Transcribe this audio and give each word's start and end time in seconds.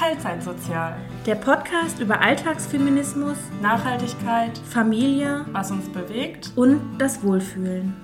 Teilzeitsozial. 0.00 0.96
Der 1.26 1.34
Podcast 1.34 2.00
über 2.00 2.22
Alltagsfeminismus, 2.22 3.36
Nachhaltigkeit, 3.60 4.56
Familie, 4.56 5.44
was 5.52 5.70
uns 5.70 5.92
bewegt 5.92 6.52
und 6.56 6.96
das 6.96 7.22
Wohlfühlen. 7.22 7.94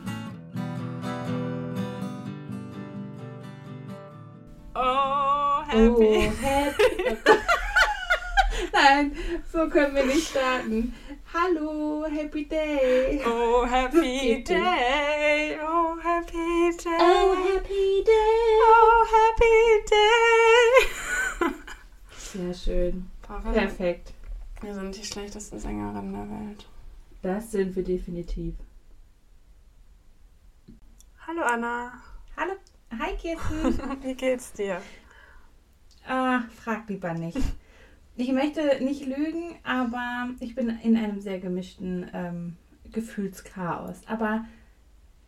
Oh, 4.74 5.62
happy. 5.66 5.88
Oh, 5.88 6.46
happy. 6.46 7.16
Nein, 8.74 9.16
so 9.50 9.66
können 9.70 9.94
wir 9.94 10.04
nicht 10.04 10.28
starten. 10.28 10.92
Hallo, 11.32 12.04
happy 12.10 12.46
day. 12.46 13.22
Oh, 13.26 13.64
happy 13.64 14.44
day. 14.44 15.58
Oh, 15.66 15.96
happy 16.02 16.76
day. 16.76 16.90
Oh, 17.00 17.34
happy 17.34 18.04
day. 18.04 18.12
Oh, 18.68 19.06
happy 19.06 19.84
day. 19.88 20.35
Sehr 22.36 22.52
schön. 22.52 23.10
Wir, 23.44 23.52
Perfekt. 23.52 24.12
wir 24.60 24.74
sind 24.74 24.94
die 24.94 25.04
schlechtesten 25.04 25.58
Sängerinnen 25.58 26.12
der 26.12 26.30
Welt. 26.30 26.68
Das 27.22 27.50
sind 27.50 27.74
wir 27.74 27.82
definitiv. 27.82 28.54
Hallo 31.26 31.40
Anna. 31.40 31.94
Hallo. 32.36 32.52
Hi, 32.98 33.16
Kirsten. 33.16 33.78
Wie 34.02 34.14
geht's 34.14 34.52
dir? 34.52 34.82
Ah, 36.06 36.42
frag 36.62 36.86
lieber 36.90 37.14
nicht. 37.14 37.38
Ich 38.16 38.30
möchte 38.32 38.84
nicht 38.84 39.06
lügen, 39.06 39.56
aber 39.62 40.28
ich 40.38 40.54
bin 40.54 40.68
in 40.82 40.98
einem 40.98 41.22
sehr 41.22 41.38
gemischten 41.40 42.10
ähm, 42.12 42.56
Gefühlschaos. 42.92 44.02
Aber 44.06 44.44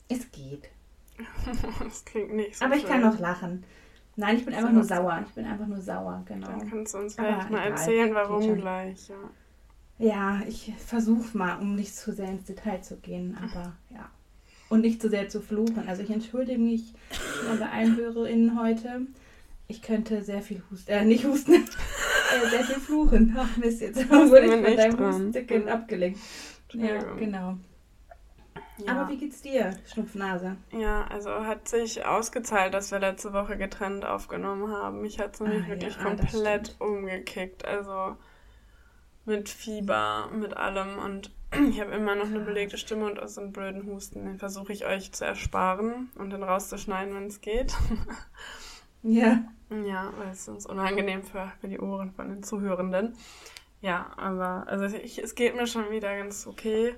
es 0.09 0.31
geht. 0.31 0.69
Das 1.83 2.05
klingt 2.05 2.35
nicht 2.35 2.57
so 2.57 2.67
aber 2.67 2.77
ich 2.77 2.85
kann 2.87 3.01
schön. 3.01 3.11
noch 3.11 3.19
lachen. 3.19 3.65
Nein, 4.19 4.37
ich 4.37 4.45
bin 4.45 4.53
So 4.53 4.59
einfach 4.59 4.73
nur 4.73 4.83
sauer. 4.85 5.25
Ich 5.29 5.35
bin 5.35 5.45
einfach 5.45 5.67
nur 5.69 5.81
sauer, 5.81 6.23
genau. 6.27 6.49
Dann 6.49 6.69
kannst 6.69 6.93
du 6.93 6.99
uns 6.99 7.15
vielleicht 7.15 7.51
mal 7.51 7.59
egal, 7.59 7.71
erzählen, 7.71 8.15
warum 8.15 8.57
gleich. 8.57 9.09
Ja. 9.09 9.15
Ja, 10.01 10.41
ich 10.49 10.73
versuche 10.77 11.39
mal, 11.39 11.59
um 11.61 11.77
nicht 11.77 11.95
zu 11.95 12.13
sehr 12.13 12.29
ins 12.29 12.45
Detail 12.45 12.81
zu 12.83 12.97
gehen, 12.97 13.39
aber 13.41 13.77
ja. 13.91 14.11
Und 14.71 14.81
nicht 14.81 15.01
zu 15.01 15.09
sehr 15.09 15.29
zu 15.29 15.41
fluchen. 15.41 15.89
Also 15.89 16.03
ich 16.03 16.11
entschuldige 16.11 16.59
mich 16.59 16.95
bei 17.61 17.69
allen 17.71 17.97
HörerInnen 17.97 18.61
heute. 18.61 19.03
Ich 19.69 19.83
könnte 19.83 20.23
sehr 20.25 20.43
viel 20.43 20.63
husten, 20.71 20.91
äh, 20.91 21.05
nicht 21.05 21.25
husten, 21.25 21.53
äh, 21.55 22.51
sehr 22.51 22.65
viel 22.65 22.81
fluchen. 22.81 23.37
Ach 23.39 23.57
Mist, 23.57 23.81
jetzt 23.81 24.11
wurde 24.11 24.47
ich 24.47 24.53
von 24.53 24.77
deinem 24.77 25.63
Mhm. 25.63 25.69
abgelenkt. 25.69 26.19
Ja, 26.73 27.03
genau. 27.15 27.57
Ja. 28.79 28.93
Aber 28.93 29.09
wie 29.11 29.17
geht's 29.17 29.43
dir, 29.43 29.77
Schnupfnase? 29.87 30.57
Ja, 30.71 31.07
also 31.09 31.31
hat 31.31 31.69
sich 31.69 32.05
ausgezahlt, 32.05 32.75
dass 32.75 32.93
wir 32.93 33.01
letzte 33.01 33.33
Woche 33.33 33.57
getrennt 33.57 34.05
aufgenommen 34.05 34.73
haben. 34.73 35.03
Mich 35.03 35.19
hat 35.19 35.35
es 35.35 35.41
nämlich 35.41 35.65
Ah, 35.65 35.69
wirklich 35.69 35.97
ja, 35.97 36.03
komplett 36.03 36.77
umgekickt. 36.79 37.65
Also 37.65 38.17
mit 39.25 39.49
Fieber, 39.49 40.29
mit 40.33 40.57
allem. 40.57 40.99
Und 40.99 41.33
ich 41.71 41.81
habe 41.81 41.93
immer 41.93 42.15
noch 42.15 42.27
eine 42.27 42.41
belegte 42.41 42.79
Stimme 42.79 43.07
und 43.07 43.29
so 43.29 43.41
einen 43.41 43.53
blöden 43.53 43.87
Husten. 43.87 44.25
Den 44.25 44.39
versuche 44.39 44.73
ich 44.73 44.87
euch 44.87 45.13
zu 45.13 45.25
ersparen 45.25 46.11
und 46.17 46.31
dann 46.31 46.43
rauszuschneiden, 46.43 47.15
wenn 47.15 47.27
es 47.27 47.41
geht. 47.41 47.75
Ja. 49.03 49.45
ja, 49.71 50.13
weil 50.19 50.31
es 50.33 50.49
ist 50.49 50.67
unangenehm 50.67 51.23
für, 51.23 51.53
für 51.61 51.69
die 51.69 51.79
Ohren 51.79 52.11
von 52.11 52.29
den 52.29 52.43
Zuhörenden. 52.43 53.15
Ja, 53.81 54.11
aber 54.17 54.65
also 54.67 54.97
ich, 54.97 55.23
es 55.23 55.37
geht 55.37 55.55
mir 55.55 55.69
schon 55.69 55.91
wieder 55.91 56.17
ganz 56.17 56.49
okay. 56.49 56.97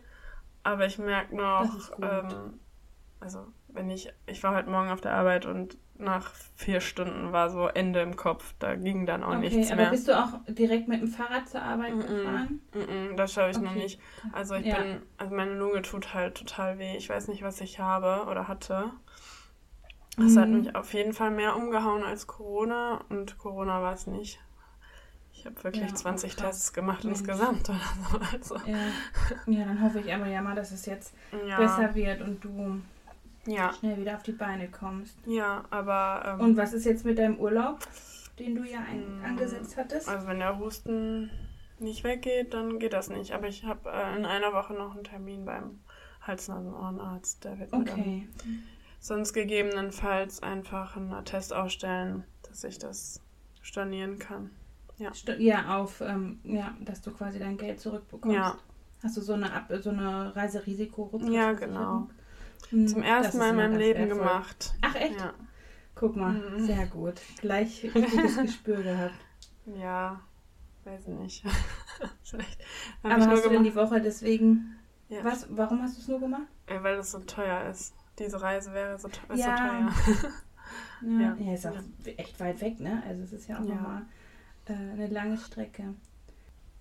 Aber 0.62 0.86
ich 0.86 0.98
merke 0.98 1.34
Das 1.34 1.36
noch, 1.36 1.92
ähm, 2.02 2.60
also 3.20 3.46
wenn 3.68 3.90
ich, 3.90 4.12
ich 4.26 4.42
war 4.42 4.54
heute 4.54 4.70
Morgen 4.70 4.90
auf 4.90 5.00
der 5.00 5.12
Arbeit 5.14 5.46
und 5.46 5.78
nach 5.98 6.32
vier 6.56 6.80
Stunden 6.80 7.32
war 7.32 7.50
so 7.50 7.66
Ende 7.68 8.00
im 8.00 8.16
Kopf. 8.16 8.54
Da 8.58 8.74
ging 8.76 9.06
dann 9.06 9.22
auch 9.22 9.34
Okay, 9.36 9.42
nichts 9.42 9.72
aber 9.72 9.76
mehr. 9.76 9.90
bist 9.90 10.08
du 10.08 10.18
auch 10.18 10.40
direkt 10.48 10.88
mit 10.88 11.00
dem 11.00 11.08
Fahrrad 11.08 11.48
zur 11.48 11.62
Arbeit 11.62 11.92
Mhm. 11.94 12.02
gefahren? 12.02 12.60
Mm-mm, 12.74 13.16
das 13.16 13.32
schaffe 13.32 13.50
ich 13.50 13.60
noch 13.60 13.70
Okay. 13.70 13.82
nicht. 13.82 14.00
Also 14.32 14.54
ich 14.54 14.66
Ja. 14.66 14.76
bin, 14.76 15.02
also 15.18 15.34
meine 15.34 15.54
Lunge 15.54 15.82
tut 15.82 16.14
halt 16.14 16.36
total 16.36 16.78
weh. 16.78 16.96
Ich 16.96 17.08
weiß 17.08 17.28
nicht, 17.28 17.42
was 17.42 17.60
ich 17.60 17.78
habe 17.80 18.28
oder 18.30 18.48
hatte. 18.48 18.92
Es 20.24 20.36
hat 20.36 20.50
Mhm. 20.50 20.54
mich 20.54 20.76
auf 20.76 20.94
jeden 20.94 21.12
Fall 21.12 21.32
mehr 21.32 21.56
umgehauen 21.56 22.04
als 22.04 22.28
Corona 22.28 23.04
und 23.08 23.38
Corona 23.38 23.82
war 23.82 23.92
es 23.94 24.06
nicht. 24.06 24.38
Ich 25.40 25.46
habe 25.46 25.64
wirklich 25.64 25.88
Ja, 25.90 25.94
20 25.94 26.36
krass. 26.36 26.56
Tests 26.56 26.72
gemacht 26.74 27.04
Mensch. 27.04 27.18
insgesamt 27.18 27.70
oder 27.70 27.78
so. 28.40 28.54
Also, 28.56 28.56
Ja. 28.66 29.52
ja, 29.52 29.64
dann 29.64 29.82
hoffe 29.82 30.00
ich 30.00 30.12
aber 30.12 30.26
ja 30.26 30.42
mal, 30.42 30.54
dass 30.54 30.70
es 30.70 30.84
jetzt 30.86 31.14
ja, 31.48 31.56
besser 31.58 31.94
wird 31.94 32.20
und 32.20 32.44
du 32.44 32.80
schnell 33.78 33.96
wieder 33.98 34.16
auf 34.16 34.22
die 34.22 34.32
Beine 34.32 34.68
kommst. 34.68 35.16
ja, 35.26 35.64
aber 35.70 36.22
ähm, 36.26 36.40
Und 36.40 36.56
was 36.56 36.72
ist 36.74 36.84
jetzt 36.84 37.04
mit 37.06 37.18
deinem 37.18 37.38
Urlaub, 37.38 37.78
den 38.38 38.54
du 38.54 38.64
ja 38.64 38.80
Mm, 38.80 39.24
angesetzt 39.24 39.76
hattest? 39.76 40.08
also 40.08 40.26
wenn 40.26 40.38
der 40.40 40.58
Husten 40.58 41.30
nicht 41.78 42.04
weggeht, 42.04 42.52
dann 42.52 42.78
geht 42.78 42.92
das 42.92 43.08
nicht. 43.08 43.32
Aber 43.32 43.48
ich 43.48 43.64
habe 43.64 43.90
äh, 43.90 44.16
in 44.16 44.26
einer 44.26 44.52
Woche 44.52 44.74
noch 44.74 44.94
einen 44.94 45.04
Termin 45.04 45.44
beim 45.46 45.80
Hals-Nasen-Ohrenarzt. 46.20 47.44
Der 47.44 47.58
wird 47.58 47.72
mir 47.72 47.84
dann 47.84 47.98
Okay. 47.98 48.28
sonst 49.00 49.32
gegebenenfalls 49.32 50.42
einfach 50.42 50.96
einen 50.96 51.12
Attest 51.12 51.52
ausstellen, 51.54 52.24
dass 52.48 52.64
ich 52.64 52.78
das 52.78 53.20
stornieren 53.62 54.18
kann. 54.18 54.50
St- 55.10 55.38
Ja, 55.38 55.78
auf, 55.78 56.00
ähm, 56.02 56.40
ja, 56.44 56.76
dass 56.80 57.00
du 57.00 57.10
quasi 57.10 57.38
dein 57.38 57.56
Geld 57.56 57.80
zurückbekommst. 57.80 58.36
Ja. 58.36 58.56
Hast 59.02 59.16
du 59.16 59.22
so 59.22 59.32
eine, 59.32 59.52
Ab 59.52 59.72
so 59.80 59.90
eine 59.90 60.36
Reiserisiko? 60.36 61.10
Ja, 61.24 61.52
genau. 61.52 62.08
Hm, 62.68 62.86
Zum 62.86 63.02
ersten 63.02 63.38
Mal 63.38 63.50
in 63.50 63.56
meinem 63.56 63.76
Leben 63.78 64.00
wertvoll. 64.00 64.18
gemacht. 64.18 64.74
Ach 64.82 64.94
echt? 64.94 65.18
Ja. 65.18 65.32
Guck 65.94 66.16
mal, 66.16 66.32
Mhm. 66.34 66.66
sehr 66.66 66.86
gut. 66.86 67.14
Gleich 67.40 67.82
richtiges 67.94 68.36
Gespür 68.42 68.82
gehabt. 68.82 69.14
ja, 69.66 70.20
weiß 70.84 71.06
nicht. 71.08 71.44
Vielleicht 72.22 72.58
Aber 73.02 73.18
ich 73.18 73.24
nur 73.24 73.28
hast 73.36 73.44
du 73.46 73.48
denn 73.50 73.64
die 73.64 73.74
Woche 73.74 74.00
deswegen... 74.00 74.76
Ja. 75.08 75.24
Was, 75.24 75.46
warum 75.50 75.82
hast 75.82 75.96
du 75.96 76.00
es 76.02 76.08
nur 76.08 76.20
gemacht? 76.20 76.46
äh, 76.66 76.80
weil 76.82 76.96
es 76.98 77.10
so 77.10 77.18
teuer 77.20 77.68
ist. 77.68 77.94
Diese 78.18 78.40
Reise 78.40 78.72
wäre 78.72 78.96
so, 78.98 79.08
ist 79.08 79.20
Ja. 79.34 79.90
so 79.96 80.16
teuer. 80.16 80.32
Ja, 81.02 81.20
Ja. 81.20 81.36
ja 81.40 81.54
ist 81.54 81.66
auch 81.66 81.74
echt 82.16 82.38
weit 82.38 82.60
weg, 82.60 82.78
ne? 82.78 83.02
Also 83.08 83.22
es 83.24 83.32
ist 83.32 83.48
ja 83.48 83.56
auch 83.58 83.64
Ja. 83.64 83.74
nochmal 83.74 84.02
äh, 84.66 84.72
eine 84.72 85.06
lange 85.08 85.36
Strecke. 85.36 85.94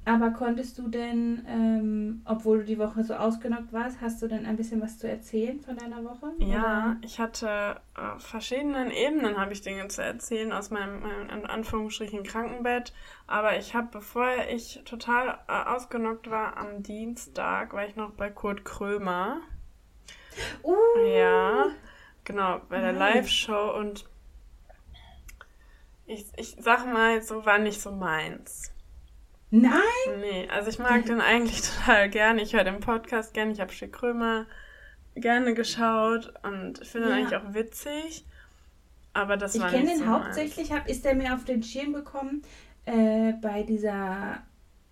Aber 0.05 0.31
konntest 0.31 0.79
du 0.79 0.87
denn, 0.87 1.45
ähm, 1.47 2.21
obwohl 2.25 2.59
du 2.59 2.65
die 2.65 2.79
Woche 2.79 3.03
so 3.03 3.13
ausgenockt 3.13 3.73
warst, 3.73 4.01
hast 4.01 4.21
du 4.21 4.27
denn 4.27 4.45
ein 4.45 4.55
bisschen 4.55 4.81
was 4.81 4.97
zu 4.97 5.07
erzählen 5.07 5.59
von 5.59 5.75
deiner 5.75 6.03
Woche? 6.03 6.31
Ja, 6.39 6.97
ich 7.03 7.19
hatte 7.19 7.79
auf 7.93 8.23
verschiedenen 8.23 8.89
Ebenen 8.89 9.37
habe 9.37 9.53
ich 9.53 9.61
Dinge 9.61 9.87
zu 9.89 10.01
erzählen 10.01 10.51
aus 10.51 10.71
meinem, 10.71 11.01
meinem 11.01 11.29
in 11.29 11.45
Anführungsstrichen 11.45 12.23
Krankenbett. 12.23 12.91
Aber 13.27 13.57
ich 13.57 13.75
habe, 13.75 13.89
bevor 13.91 14.25
ich 14.51 14.81
total 14.85 15.37
äh, 15.47 15.69
ausgenockt 15.69 16.31
war, 16.31 16.57
am 16.57 16.81
Dienstag 16.81 17.73
war 17.73 17.85
ich 17.85 17.95
noch 17.95 18.11
bei 18.11 18.31
Kurt 18.31 18.65
Krömer. 18.65 19.41
Oder? 20.63 20.77
Uh, 20.77 21.07
Ja, 21.07 21.65
genau, 22.23 22.61
bei 22.69 22.79
der. 22.79 22.93
Live-Show 22.93 23.77
und 23.77 24.08
ich, 26.09 26.25
ich 26.37 26.55
sag 26.59 26.85
mal, 26.91 27.21
so 27.21 27.45
war 27.45 27.57
nicht 27.59 27.81
so 27.81 27.91
meins. 27.91 28.71
Nein! 29.51 29.71
Nee, 30.19 30.47
also 30.49 30.69
ich 30.69 30.79
mag 30.79 31.05
den 31.05 31.21
eigentlich 31.21 31.61
total 31.85 32.09
gerne. 32.09 32.41
Ich 32.41 32.53
höre 32.53 32.63
den 32.63 32.79
Podcast 32.81 33.33
gerne. 33.33 33.51
Ich 33.51 33.59
habe 33.61 33.71
Schick 33.71 33.93
Krömer 33.93 34.45
gerne 35.15 35.53
geschaut 35.53 36.33
und 36.43 36.85
finde 36.85 37.07
ihn 37.07 37.11
Ja. 37.11 37.17
eigentlich 37.17 37.35
auch 37.35 37.53
witzig. 37.53 38.25
Aber 39.13 39.37
das 39.37 39.55
Ich 39.55 39.61
war 39.61 39.69
kenne 39.71 39.85
nicht 39.85 39.99
den 39.99 40.05
so 40.05 40.11
hauptsächlich, 40.11 40.71
hab, 40.71 40.87
ist 40.87 41.03
der 41.03 41.15
mir 41.15 41.33
auf 41.33 41.45
den 41.45 41.63
Schirm 41.63 41.93
gekommen 41.93 42.43
äh, 42.85 43.33
bei 43.41 43.63
dieser 43.63 44.37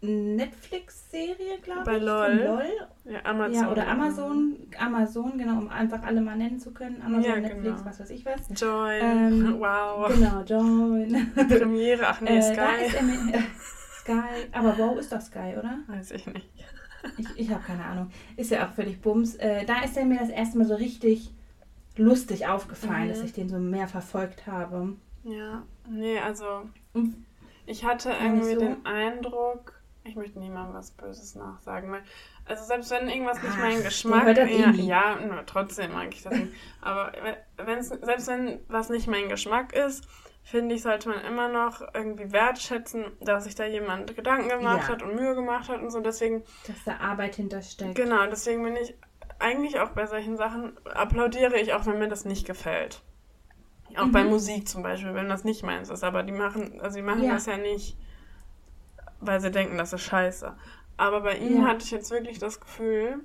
Netflix-Serie, 0.07 1.59
glaube 1.63 1.79
ich. 1.81 1.85
Bei 1.85 1.97
LOL. 1.97 2.33
LOL. 2.43 3.13
Ja, 3.13 3.19
Amazon. 3.25 3.53
Ja, 3.53 3.71
oder 3.71 3.87
Amazon. 3.87 4.55
Amazon, 4.79 5.37
genau, 5.37 5.57
um 5.59 5.69
einfach 5.69 6.03
alle 6.03 6.21
mal 6.21 6.35
nennen 6.37 6.59
zu 6.59 6.73
können. 6.73 7.01
Amazon, 7.01 7.23
Ja, 7.31 7.39
Netflix, 7.39 7.63
genau. 7.63 7.85
was 7.85 7.99
weiß 7.99 8.09
ich 8.11 8.25
was. 8.25 8.41
Join. 8.59 9.01
Ähm, 9.01 9.55
wow. 9.59 10.07
Genau, 10.13 10.41
Join. 10.43 11.31
Premiere. 11.47 12.07
Ach 12.07 12.21
nee, 12.21 12.37
Äh, 12.37 12.55
da 12.55 12.71
ist 12.75 12.91
Sky. 12.91 13.33
äh, 13.33 13.39
Sky, 13.99 14.47
aber 14.51 14.77
wow 14.77 14.97
ist 14.97 15.11
doch 15.11 15.21
Sky, 15.21 15.55
oder? 15.57 15.79
Weiß 15.87 16.11
ich 16.11 16.25
nicht. 16.27 16.49
Ich, 17.17 17.27
ich 17.37 17.49
habe 17.51 17.63
keine 17.63 17.83
Ahnung. 17.85 18.09
Ist 18.35 18.51
ja 18.51 18.65
auch 18.67 18.71
völlig 18.73 19.01
Bums. 19.01 19.35
Äh, 19.35 19.65
da 19.65 19.81
ist 19.83 19.95
er 19.97 20.05
mir 20.05 20.19
das 20.19 20.29
erste 20.29 20.57
Mal 20.57 20.65
so 20.65 20.75
richtig 20.75 21.31
lustig 21.95 22.47
aufgefallen, 22.47 23.05
Mhm. 23.05 23.09
dass 23.09 23.23
ich 23.23 23.33
den 23.33 23.49
so 23.49 23.57
mehr 23.59 23.87
verfolgt 23.87 24.45
habe. 24.47 24.95
Ja, 25.23 25.63
nee, 25.89 26.19
also 26.19 26.45
ich 27.65 27.83
hatte 27.85 28.11
irgendwie 28.21 28.53
so? 28.53 28.59
den 28.59 28.85
Eindruck, 28.85 29.76
ich 30.07 30.15
möchte 30.15 30.39
niemandem 30.39 30.75
was 30.75 30.91
Böses 30.91 31.35
nachsagen, 31.35 31.91
weil, 31.91 32.03
also 32.45 32.63
selbst 32.63 32.89
wenn 32.91 33.09
irgendwas 33.09 33.41
nicht 33.41 33.53
Ach, 33.55 33.61
mein 33.61 33.83
Geschmack 33.83 34.25
hört 34.25 34.37
das 34.37 34.49
eh 34.49 34.61
ja, 34.61 34.71
nie. 34.71 34.87
ja, 34.87 35.15
nur 35.17 35.45
trotzdem 35.45 35.93
mag 35.93 36.13
ich 36.13 36.23
das 36.23 36.33
nicht. 36.33 36.53
Aber 36.81 37.11
wenn's, 37.57 37.89
selbst 37.89 38.27
wenn 38.27 38.59
was 38.67 38.89
nicht 38.89 39.07
mein 39.07 39.29
Geschmack 39.29 39.73
ist, 39.73 40.07
finde 40.43 40.75
ich, 40.75 40.81
sollte 40.81 41.09
man 41.09 41.19
immer 41.25 41.49
noch 41.49 41.81
irgendwie 41.93 42.31
wertschätzen, 42.31 43.05
dass 43.19 43.43
sich 43.43 43.55
da 43.55 43.65
jemand 43.65 44.15
Gedanken 44.15 44.47
gemacht 44.49 44.83
Ja. 44.83 44.87
hat 44.89 45.03
und 45.03 45.15
Mühe 45.15 45.35
gemacht 45.35 45.67
hat 45.67 45.81
und 45.81 45.91
so. 45.91 45.99
Deswegen, 45.99 46.43
Dass 46.67 46.83
da 46.85 46.97
Arbeit 46.97 47.35
hintersteckt. 47.35 47.95
genau, 47.95 48.25
deswegen 48.27 48.63
bin 48.63 48.77
ich 48.77 48.95
eigentlich 49.39 49.79
auch 49.79 49.89
bei 49.89 50.05
solchen 50.05 50.37
Sachen, 50.37 50.77
applaudiere 50.85 51.59
ich 51.59 51.73
auch, 51.73 51.85
wenn 51.85 51.99
mir 51.99 52.07
das 52.07 52.23
nicht 52.25 52.47
gefällt. 52.47 53.01
Auch 53.97 54.05
mhm. 54.05 54.11
bei 54.13 54.23
Musik 54.23 54.67
zum 54.67 54.83
Beispiel, 54.83 55.13
wenn 55.13 55.27
das 55.29 55.43
nicht 55.43 55.63
meins 55.63 55.89
ist. 55.89 56.03
Aber 56.03 56.23
die 56.23 56.31
machen, 56.31 56.79
also 56.81 56.95
die 56.95 57.03
machen 57.03 57.23
ja. 57.23 57.33
das 57.33 57.45
ja 57.45 57.57
nicht, 57.57 57.97
weil 59.19 59.39
sie 59.41 59.51
denken, 59.51 59.77
das 59.77 59.93
ist 59.93 60.03
scheiße. 60.03 60.55
Aber 60.97 61.21
bei 61.21 61.37
ihm 61.37 61.61
ja. 61.61 61.67
hatte 61.67 61.83
ich 61.83 61.91
jetzt 61.91 62.11
wirklich 62.11 62.39
das 62.39 62.59
Gefühl, 62.59 63.21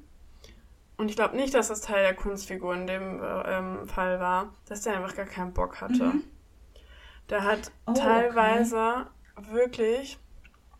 und 1.02 1.08
ich 1.08 1.16
glaube 1.16 1.34
nicht, 1.36 1.52
dass 1.52 1.66
das 1.66 1.80
Teil 1.80 2.04
der 2.04 2.14
Kunstfigur 2.14 2.74
in 2.74 2.86
dem 2.86 3.20
ähm, 3.44 3.88
Fall 3.88 4.20
war, 4.20 4.52
dass 4.68 4.82
der 4.82 4.96
einfach 4.96 5.16
gar 5.16 5.26
keinen 5.26 5.52
Bock 5.52 5.80
hatte. 5.80 6.04
Mhm. 6.04 6.24
Der 7.28 7.42
hat 7.42 7.72
oh, 7.86 7.92
teilweise 7.92 9.06
okay. 9.34 9.52
wirklich, 9.52 10.20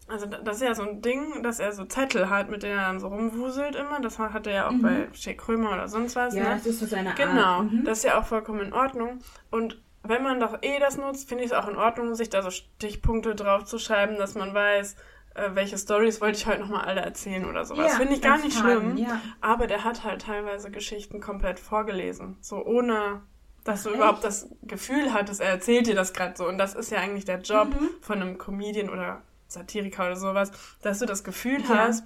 also 0.07 0.27
das 0.27 0.59
ist 0.59 0.63
ja 0.63 0.77
so 0.77 0.83
ein 0.83 1.03
Ding, 1.03 1.43
dass 1.43 1.59
er 1.59 1.73
so 1.73 1.87
Zettel 1.87 2.31
hat, 2.31 2.51
mit 2.51 2.63
denen 2.63 2.79
er 2.79 2.87
dann 2.87 3.01
so 3.01 3.09
rumwuselt 3.09 3.75
immer. 3.75 4.01
Das 4.01 4.21
hat 4.21 4.47
er 4.47 4.53
ja 4.53 4.69
auch 4.69 4.73
mhm. 4.73 4.83
bei 4.83 5.09
Shea 5.13 5.35
Krömer 5.35 5.73
oder 5.73 5.89
sonst 5.89 6.15
was. 6.15 6.37
Ja, 6.37 6.45
ne? 6.45 6.51
das 6.51 6.67
ist 6.67 6.79
so 6.79 6.87
seine 6.87 7.15
genau, 7.15 7.31
Art. 7.33 7.71
Genau, 7.71 7.79
mhm. 7.81 7.85
das 7.85 7.99
ist 7.99 8.05
ja 8.05 8.21
auch 8.21 8.27
vollkommen 8.27 8.61
in 8.61 8.73
Ordnung. 8.73 9.19
Und 9.51 9.82
wenn 10.03 10.23
man 10.23 10.41
doch 10.41 10.59
eh 10.63 10.79
das 10.79 10.97
nutzt, 10.97 11.29
finde 11.29 11.45
ich 11.45 11.51
es 11.51 11.57
auch 11.57 11.69
in 11.69 11.77
Ordnung, 11.77 12.15
sich 12.15 12.31
da 12.31 12.43
so 12.43 12.51
Stichpunkte 12.51 13.35
drauf 13.35 13.65
zu 13.65 13.79
schreiben, 13.79 14.17
dass 14.17 14.35
man 14.35 14.53
weiß, 14.53 14.97
äh, 15.35 15.51
welche 15.55 15.79
Stories 15.79 16.21
wollte 16.21 16.39
ich 16.39 16.47
heute 16.47 16.61
nochmal 16.61 16.85
alle 16.85 17.01
erzählen 17.01 17.45
oder 17.45 17.65
sowas. 17.65 17.93
Ja, 17.93 17.99
Finde 17.99 18.15
ich 18.15 18.23
gar 18.23 18.39
nicht 18.39 18.59
schlimm. 18.59 18.97
Ja. 18.97 19.21
Aber 19.41 19.67
der 19.67 19.85
hat 19.85 20.05
halt 20.05 20.23
teilweise 20.23 20.71
Geschichten 20.71 21.21
komplett 21.21 21.59
vorgelesen. 21.59 22.37
So 22.41 22.65
ohne, 22.65 23.23
dass 23.65 23.85
du 23.85 23.91
Echt? 23.91 23.97
überhaupt 23.97 24.25
das 24.25 24.49
Gefühl 24.63 25.13
hattest, 25.13 25.41
er 25.41 25.51
erzählt 25.51 25.87
dir 25.87 25.95
das 25.95 26.13
gerade 26.13 26.37
so. 26.37 26.47
Und 26.47 26.59
das 26.59 26.75
ist 26.75 26.91
ja 26.91 26.99
eigentlich 26.99 27.25
der 27.25 27.41
Job 27.41 27.69
mhm. 27.69 27.89
von 28.01 28.21
einem 28.21 28.39
Comedian 28.39 28.91
oder 28.91 29.23
Satiriker 29.47 30.07
oder 30.07 30.17
sowas, 30.17 30.51
dass 30.83 30.99
du 30.99 31.07
das 31.07 31.25
Gefühl 31.25 31.63
ja. 31.63 31.69
hast, 31.69 32.05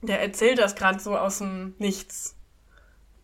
der 0.00 0.20
erzählt 0.20 0.58
das 0.58 0.74
gerade 0.74 1.00
so 1.00 1.16
aus 1.16 1.38
dem 1.38 1.74
Nichts. 1.78 2.36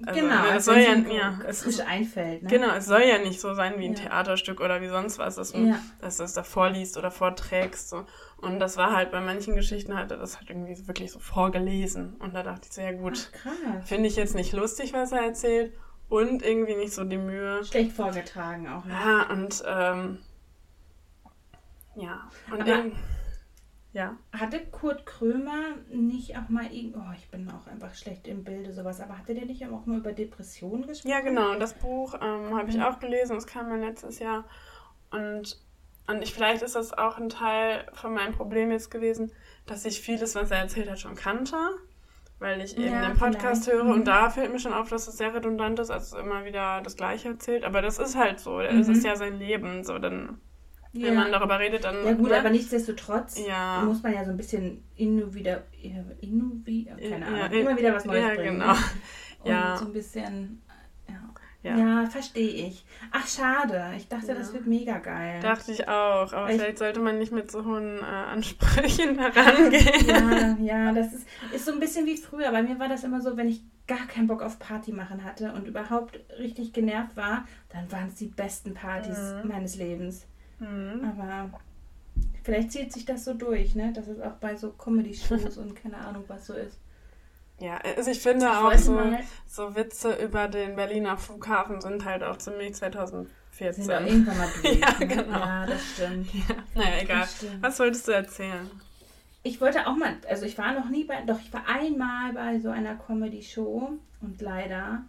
Also, 0.07 0.21
genau, 0.21 0.43
ne, 0.43 0.57
es 0.57 0.65
soll 0.65 0.79
ja, 0.79 0.95
ja 0.95 1.41
es 1.45 1.65
frisch 1.65 1.81
einfällt. 1.81 2.45
Ne? 2.45 2.49
Genau, 2.49 2.73
es 2.75 2.87
soll 2.87 3.03
ja 3.03 3.19
nicht 3.19 3.41
so 3.41 3.55
sein 3.55 3.79
wie 3.79 3.87
ein 3.87 3.95
ja. 3.95 4.05
Theaterstück 4.05 4.61
oder 4.61 4.81
wie 4.81 4.87
sonst 4.87 5.19
was, 5.19 5.35
dass, 5.35 5.53
ja. 5.53 5.81
dass 6.01 6.19
du 6.19 6.23
es 6.23 6.35
da 6.35 6.45
vorliest 6.45 6.97
oder 6.97 7.11
vorträgst. 7.11 7.89
So. 7.89 8.05
Und 8.37 8.61
das 8.61 8.77
war 8.77 8.95
halt 8.95 9.11
bei 9.11 9.21
manchen 9.21 9.57
Geschichten 9.57 9.97
halt, 9.97 10.13
das 10.13 10.41
hat 10.41 10.51
irgendwie 10.51 10.87
wirklich 10.87 11.11
so 11.11 11.19
vorgelesen. 11.19 12.15
Und 12.21 12.35
da 12.35 12.45
dachte 12.45 12.69
ich 12.69 12.75
so, 12.75 12.81
ja 12.81 12.93
gut, 12.93 13.33
finde 13.85 14.09
ich 14.09 14.15
jetzt 14.15 14.37
nicht 14.37 14.53
lustig, 14.53 14.93
was 14.93 15.11
er 15.11 15.23
erzählt 15.23 15.73
und 16.09 16.45
irgendwie 16.45 16.77
nicht 16.77 16.93
so 16.93 17.03
die 17.03 17.19
Mühe. 17.19 17.65
Schlecht 17.65 17.93
vorgetragen 17.93 18.69
auch. 18.69 18.85
Ne? 18.85 18.93
Ja, 18.93 19.31
und 19.31 19.65
ähm, 19.67 20.19
ja. 21.97 22.31
Und 22.53 22.63
Aber 22.63 22.85
ja. 23.93 24.17
Hatte 24.33 24.61
Kurt 24.67 25.07
Krömer 25.07 25.77
nicht 25.91 26.37
auch 26.37 26.49
mal 26.49 26.67
oh, 26.67 27.13
ich 27.17 27.31
bin 27.31 27.51
auch 27.51 27.67
einfach 27.67 27.95
schlecht 27.95 28.29
im 28.29 28.45
Bilde 28.45 28.73
sowas, 28.73 29.01
aber 29.01 29.19
hatte 29.19 29.35
der 29.35 29.47
nicht 29.47 29.67
auch 29.67 29.87
mal 29.87 29.99
über 29.99 30.13
Depressionen 30.13 30.87
gesprochen? 30.87 31.11
Ja, 31.11 31.21
genau. 31.21 31.59
Das 31.59 31.75
Buch 31.75 32.15
ähm, 32.15 32.57
habe 32.57 32.71
ich 32.71 32.81
auch 32.83 32.99
gelesen, 33.01 33.35
das 33.35 33.47
kam 33.47 33.69
mir 33.69 33.85
letztes 33.85 34.19
Jahr. 34.19 34.45
Und 35.11 35.59
und 36.09 36.23
ich, 36.23 36.33
vielleicht 36.33 36.63
ist 36.63 36.75
das 36.75 36.97
auch 36.97 37.19
ein 37.19 37.29
Teil 37.29 37.87
von 37.93 38.15
meinem 38.15 38.33
Problem 38.33 38.71
jetzt 38.71 38.91
gewesen, 38.91 39.31
dass 39.67 39.85
ich 39.85 40.01
vieles, 40.01 40.35
was 40.35 40.51
er 40.51 40.61
erzählt 40.61 40.91
hat, 40.91 40.99
schon 40.99 41.15
kannte, 41.15 41.57
weil 42.39 42.63
ich 42.63 42.79
eben 42.79 42.95
ja, 42.95 43.09
den 43.09 43.19
Podcast 43.19 43.65
vielleicht. 43.65 43.83
höre. 43.83 43.85
Mhm. 43.85 43.91
Und 43.93 44.05
da 44.07 44.31
fällt 44.31 44.51
mir 44.51 44.59
schon 44.59 44.73
auf, 44.73 44.89
dass 44.89 45.07
es 45.07 45.19
sehr 45.19 45.35
redundant 45.35 45.79
ist, 45.79 45.91
also 45.91 46.17
immer 46.17 46.47
wieder 46.47 46.81
das 46.81 46.97
Gleiche 46.97 47.29
erzählt. 47.29 47.63
Aber 47.63 47.83
das 47.83 47.99
ist 47.99 48.17
halt 48.17 48.41
so. 48.41 48.53
Mhm. 48.53 48.81
Es 48.81 48.89
ist 48.89 49.05
ja 49.05 49.17
sein 49.17 49.39
Leben. 49.39 49.85
So, 49.85 49.99
dann, 49.99 50.41
ja. 51.01 51.09
wenn 51.09 51.15
man 51.15 51.33
darüber 51.33 51.59
redet, 51.59 51.85
dann. 51.85 52.05
Ja, 52.05 52.13
gut, 52.13 52.31
ne? 52.31 52.39
aber 52.39 52.51
nichtsdestotrotz 52.51 53.41
ja. 53.47 53.83
muss 53.83 54.03
man 54.03 54.13
ja 54.15 54.25
so 54.25 54.31
ein 54.31 54.37
bisschen 54.37 54.85
innu 54.97 55.35
wieder. 55.35 55.65
Innu, 56.21 56.63
keine 57.09 57.27
Ahnung. 57.27 57.59
immer 57.59 57.77
wieder 57.77 57.95
was 57.95 58.05
Neues 58.05 58.23
ja, 58.23 58.35
bringen. 58.35 58.61
Genau. 58.61 58.73
Und 59.45 59.51
ja. 59.51 59.77
so 59.77 59.87
ein 59.87 59.93
bisschen 59.93 60.61
ja, 61.63 61.77
ja 61.77 62.07
verstehe 62.07 62.69
ich. 62.69 62.85
Ach, 63.11 63.27
schade. 63.27 63.93
Ich 63.97 64.09
dachte, 64.09 64.29
ja. 64.29 64.35
das 64.35 64.53
wird 64.53 64.67
mega 64.67 64.99
geil. 64.99 65.41
Dachte 65.41 65.73
ich 65.73 65.89
auch. 65.89 66.33
Aber 66.33 66.51
ich, 66.51 66.57
vielleicht 66.57 66.79
sollte 66.79 67.01
man 67.01 67.19
nicht 67.19 67.33
mit 67.33 67.51
so 67.51 67.65
hohen 67.65 67.99
äh, 67.99 68.03
Ansprüchen 68.03 69.19
herangehen. 69.19 70.07
Ja, 70.07 70.57
ja, 70.61 70.93
das 70.93 71.13
ist, 71.13 71.27
ist 71.53 71.65
so 71.67 71.73
ein 71.73 71.81
bisschen 71.81 72.07
wie 72.07 72.17
früher. 72.17 72.53
Bei 72.53 72.63
mir 72.63 72.79
war 72.79 72.89
das 72.89 73.03
immer 73.03 73.21
so, 73.21 73.37
wenn 73.37 73.49
ich 73.49 73.61
gar 73.89 74.07
keinen 74.07 74.29
Bock 74.29 74.43
auf 74.43 74.59
Party 74.59 74.93
machen 74.93 75.25
hatte 75.25 75.53
und 75.53 75.67
überhaupt 75.67 76.21
richtig 76.39 76.73
genervt 76.73 77.17
war, 77.17 77.47
dann 77.71 77.91
waren 77.91 78.09
es 78.09 78.17
die 78.17 78.27
besten 78.27 78.75
Partys 78.75 79.19
mhm. 79.43 79.49
meines 79.49 79.77
Lebens. 79.77 80.27
Mhm. 80.59 81.05
Aber 81.05 81.51
vielleicht 82.43 82.73
zieht 82.73 82.93
sich 82.93 83.05
das 83.05 83.25
so 83.25 83.35
durch, 83.35 83.75
ne? 83.75 83.93
Dass 83.93 84.09
es 84.09 84.21
auch 84.21 84.35
bei 84.35 84.57
so 84.57 84.71
Comedy-Shows 84.71 85.57
und 85.59 85.75
keine 85.75 85.99
Ahnung 85.99 86.25
was 86.29 86.47
so 86.47 86.55
ist. 86.55 86.79
Ja, 87.61 87.79
also 87.97 88.11
ich 88.11 88.21
finde 88.21 88.47
ich 88.47 88.53
auch 88.53 88.73
so, 88.75 89.01
so 89.47 89.75
Witze 89.75 90.15
über 90.15 90.47
den 90.47 90.77
Berliner 90.77 91.17
Flughafen 91.17 91.81
sind 91.81 92.05
halt 92.05 92.23
auch 92.23 92.37
ziemlich 92.37 92.75
2014. 92.75 93.85
Sind 93.85 93.91
irgendwann 93.91 94.39
mal 94.39 94.49
durch. 94.63 94.79
ja, 94.79 94.99
ne? 94.99 95.07
genau. 95.07 95.39
Ja, 95.39 95.67
das 95.67 95.83
stimmt. 95.95 96.33
Ja. 96.35 96.55
Naja, 96.75 97.03
egal. 97.03 97.27
Was 97.61 97.81
wolltest 97.81 98.07
du 98.07 98.13
erzählen? 98.13 98.71
Ich 99.43 99.61
wollte 99.61 99.87
auch 99.87 99.97
mal, 99.97 100.17
also 100.29 100.47
ich 100.47 100.57
war 100.57 100.73
noch 100.73 100.89
nie 100.89 101.05
bei, 101.05 101.23
doch 101.23 101.41
ich 101.41 101.53
war 101.53 101.65
einmal 101.67 102.33
bei 102.33 102.61
so 102.61 102.71
einer 102.71 102.95
Comedy-Show 102.95 103.99
und 104.21 104.41
leider 104.41 105.05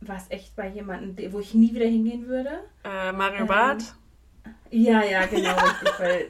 war 0.00 0.16
es 0.16 0.30
echt 0.30 0.54
bei 0.54 0.68
jemandem, 0.68 1.32
wo 1.32 1.40
ich 1.40 1.54
nie 1.54 1.74
wieder 1.74 1.86
hingehen 1.86 2.26
würde. 2.26 2.64
Äh, 2.84 3.12
Mario 3.12 3.42
ähm, 3.42 3.46
Barth? 3.46 3.94
Ja, 4.72 5.04
ja, 5.04 5.26
genau, 5.26 5.42
ja. 5.44 5.54
richtig, 5.54 5.90
weil 5.98 6.28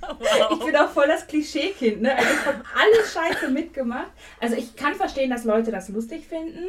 Wow. 0.00 0.50
Ich 0.58 0.64
bin 0.64 0.76
auch 0.76 0.90
voll 0.90 1.06
das 1.06 1.26
Klischeekind, 1.26 2.02
ne? 2.02 2.16
Also 2.16 2.28
ich 2.32 2.46
habe 2.46 2.62
alle 2.74 3.06
Scheiße 3.06 3.50
mitgemacht. 3.50 4.10
Also 4.40 4.56
ich 4.56 4.76
kann 4.76 4.94
verstehen, 4.94 5.30
dass 5.30 5.44
Leute 5.44 5.70
das 5.70 5.88
lustig 5.88 6.26
finden. 6.26 6.64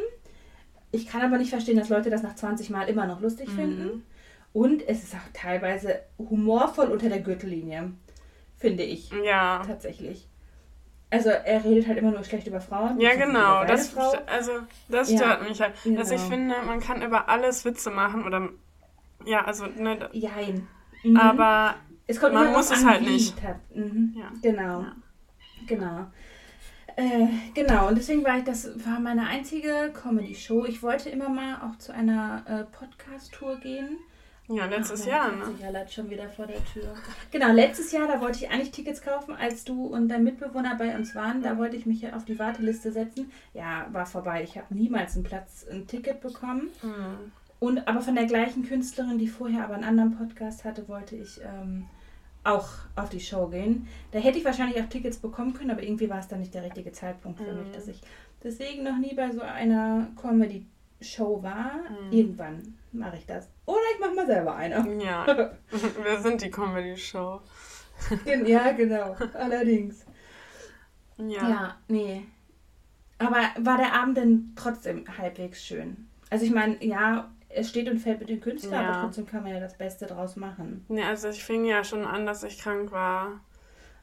Ich 0.92 1.06
kann 1.06 1.22
aber 1.22 1.38
nicht 1.38 1.50
verstehen, 1.50 1.78
dass 1.78 1.88
Leute 1.88 2.10
das 2.10 2.22
nach 2.22 2.34
20 2.34 2.70
Mal 2.70 2.88
immer 2.88 3.06
noch 3.06 3.20
lustig 3.20 3.48
mhm. 3.48 3.56
finden. 3.56 4.06
Und 4.52 4.86
es 4.86 5.04
ist 5.04 5.14
auch 5.14 5.32
teilweise 5.32 6.00
humorvoll 6.18 6.86
unter 6.86 7.08
der 7.08 7.20
Gürtellinie, 7.20 7.92
finde 8.56 8.82
ich. 8.82 9.10
Ja. 9.24 9.62
Tatsächlich. 9.64 10.26
Also 11.08 11.30
er 11.30 11.64
redet 11.64 11.88
halt 11.88 11.98
immer 11.98 12.10
nur 12.10 12.24
schlecht 12.24 12.46
über 12.46 12.60
Frauen. 12.60 13.00
Ja, 13.00 13.14
genau. 13.14 13.64
Das, 13.64 13.88
Frau. 13.88 14.12
also, 14.26 14.52
das 14.88 15.08
stört 15.12 15.42
ja, 15.42 15.48
mich 15.48 15.60
halt. 15.60 15.74
Genau. 15.82 15.98
Dass 15.98 16.10
ich 16.10 16.20
finde, 16.20 16.54
man 16.66 16.80
kann 16.80 17.02
über 17.02 17.28
alles 17.28 17.64
Witze 17.64 17.90
machen 17.90 18.24
oder 18.24 18.48
ja, 19.24 19.44
also 19.44 19.66
ne. 19.66 20.08
Jein. 20.12 20.66
Mhm. 21.02 21.16
Aber 21.16 21.76
Man 22.32 22.52
muss 22.52 22.70
es 22.70 22.84
halt 22.84 23.02
nicht. 23.02 23.34
Mhm. 23.74 24.14
Ja. 24.16 24.32
Genau. 24.42 24.82
Ja. 24.82 24.96
Genau. 25.66 26.06
Äh, 26.96 27.28
genau, 27.54 27.88
und 27.88 27.96
deswegen 27.96 28.24
war 28.24 28.38
ich, 28.38 28.44
das 28.44 28.68
war 28.84 28.98
meine 28.98 29.26
einzige 29.26 29.92
Comedy-Show. 29.92 30.64
Ich 30.66 30.82
wollte 30.82 31.08
immer 31.08 31.28
mal 31.28 31.56
auch 31.62 31.78
zu 31.78 31.94
einer 31.94 32.42
äh, 32.46 32.64
Podcast-Tour 32.76 33.56
gehen. 33.60 33.98
Ja, 34.48 34.66
letztes 34.66 35.02
Ach, 35.02 35.06
Jahr, 35.06 35.32
ne? 35.32 35.44
Ja, 35.62 35.88
schon 35.88 36.10
wieder 36.10 36.28
vor 36.28 36.46
der 36.46 36.62
Tür. 36.64 36.92
Genau, 37.30 37.52
letztes 37.52 37.92
Jahr, 37.92 38.08
da 38.08 38.20
wollte 38.20 38.44
ich 38.44 38.50
eigentlich 38.50 38.72
Tickets 38.72 39.00
kaufen, 39.00 39.36
als 39.36 39.64
du 39.64 39.86
und 39.86 40.08
dein 40.08 40.24
Mitbewohner 40.24 40.74
bei 40.74 40.96
uns 40.96 41.14
waren. 41.14 41.40
Da 41.40 41.56
wollte 41.56 41.76
ich 41.76 41.86
mich 41.86 42.12
auf 42.12 42.24
die 42.24 42.38
Warteliste 42.38 42.90
setzen. 42.90 43.30
Ja, 43.54 43.86
war 43.92 44.06
vorbei. 44.06 44.42
Ich 44.42 44.56
habe 44.58 44.74
niemals 44.74 45.14
einen 45.14 45.22
Platz, 45.22 45.64
ein 45.70 45.86
Ticket 45.86 46.20
bekommen. 46.20 46.70
Mhm. 46.82 47.30
Und 47.60 47.86
aber 47.86 48.00
von 48.00 48.14
der 48.14 48.26
gleichen 48.26 48.66
Künstlerin, 48.66 49.18
die 49.18 49.28
vorher 49.28 49.64
aber 49.64 49.74
einen 49.74 49.84
anderen 49.84 50.16
Podcast 50.16 50.64
hatte, 50.64 50.88
wollte 50.88 51.14
ich 51.14 51.40
ähm, 51.42 51.86
auch 52.42 52.68
auf 52.96 53.10
die 53.10 53.20
Show 53.20 53.48
gehen. 53.48 53.86
Da 54.12 54.18
hätte 54.18 54.38
ich 54.38 54.44
wahrscheinlich 54.44 54.82
auch 54.82 54.88
Tickets 54.88 55.18
bekommen 55.18 55.52
können, 55.52 55.70
aber 55.70 55.82
irgendwie 55.82 56.08
war 56.08 56.18
es 56.18 56.28
dann 56.28 56.40
nicht 56.40 56.54
der 56.54 56.64
richtige 56.64 56.90
Zeitpunkt 56.92 57.38
für 57.38 57.52
mhm. 57.52 57.60
mich, 57.60 57.70
dass 57.72 57.86
ich 57.86 58.00
deswegen 58.42 58.82
noch 58.82 58.96
nie 58.96 59.14
bei 59.14 59.30
so 59.30 59.42
einer 59.42 60.08
Comedy-Show 60.20 61.42
war. 61.42 61.72
Mhm. 61.90 62.12
Irgendwann 62.12 62.78
mache 62.92 63.18
ich 63.18 63.26
das. 63.26 63.50
Oder 63.66 63.78
ich 63.94 64.00
mache 64.00 64.14
mal 64.14 64.26
selber 64.26 64.56
eine. 64.56 65.04
Ja, 65.04 65.26
wir 65.70 66.18
sind 66.20 66.40
die 66.42 66.50
Comedy-Show. 66.50 67.40
ja, 68.46 68.72
genau, 68.72 69.14
allerdings. 69.34 70.06
Ja. 71.18 71.48
Ja, 71.48 71.78
nee. 71.88 72.24
Aber 73.18 73.36
war 73.58 73.76
der 73.76 73.92
Abend 73.92 74.16
denn 74.16 74.52
trotzdem 74.56 75.04
halbwegs 75.18 75.62
schön? 75.62 76.08
Also 76.30 76.46
ich 76.46 76.52
meine, 76.52 76.82
ja, 76.82 77.30
es 77.52 77.68
steht 77.68 77.88
und 77.88 77.98
fällt 77.98 78.20
mit 78.20 78.28
dem 78.28 78.40
Künstler, 78.40 78.82
ja. 78.82 78.90
aber 78.90 79.02
trotzdem 79.02 79.26
kann 79.26 79.42
man 79.42 79.52
ja 79.52 79.60
das 79.60 79.76
Beste 79.76 80.06
draus 80.06 80.36
machen. 80.36 80.84
Ja, 80.88 81.08
also 81.08 81.28
ich 81.28 81.44
fing 81.44 81.64
ja 81.64 81.84
schon 81.84 82.04
an, 82.04 82.26
dass 82.26 82.42
ich 82.42 82.58
krank 82.58 82.92
war. 82.92 83.40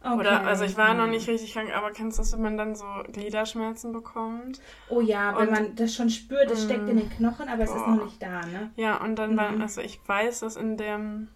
Okay. 0.01 0.19
Oder, 0.19 0.45
also 0.45 0.63
ich 0.63 0.77
war 0.77 0.93
noch 0.93 1.07
nicht 1.07 1.27
richtig 1.27 1.53
krank, 1.53 1.75
aber 1.75 1.91
kennst 1.91 2.17
du 2.17 2.21
das, 2.21 2.33
wenn 2.33 2.41
man 2.41 2.57
dann 2.57 2.75
so 2.75 2.85
Gliederschmerzen 3.11 3.91
bekommt? 3.93 4.61
Oh 4.89 5.01
ja, 5.01 5.31
und, 5.31 5.39
wenn 5.39 5.51
man 5.51 5.75
das 5.75 5.95
schon 5.95 6.09
spürt, 6.09 6.51
es 6.51 6.63
steckt 6.63 6.87
in 6.87 6.97
den 6.97 7.09
Knochen, 7.09 7.49
aber 7.49 7.63
es 7.63 7.71
boah. 7.71 7.77
ist 7.77 7.87
noch 7.87 8.05
nicht 8.05 8.21
da, 8.21 8.45
ne? 8.45 8.71
Ja, 8.75 9.01
und 9.01 9.15
dann 9.15 9.33
mhm. 9.33 9.37
war, 9.37 9.59
also 9.59 9.81
ich 9.81 9.99
weiß, 10.05 10.41
dass 10.41 10.55
in 10.55 10.77
dem, 10.77 11.29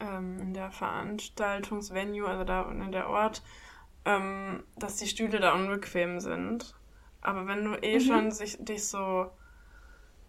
ähm, 0.00 0.38
in 0.40 0.54
der 0.54 0.70
Veranstaltungsvenue, 0.70 2.28
also 2.28 2.44
da 2.44 2.70
in 2.70 2.92
der 2.92 3.08
Ort, 3.08 3.42
ähm, 4.04 4.62
dass 4.76 4.96
die 4.96 5.06
Stühle 5.06 5.40
da 5.40 5.54
unbequem 5.54 6.20
sind. 6.20 6.74
Aber 7.22 7.46
wenn 7.46 7.64
du 7.64 7.74
eh 7.82 7.94
mhm. 7.94 8.00
schon 8.00 8.30
sich, 8.32 8.58
dich 8.60 8.86
so 8.86 9.30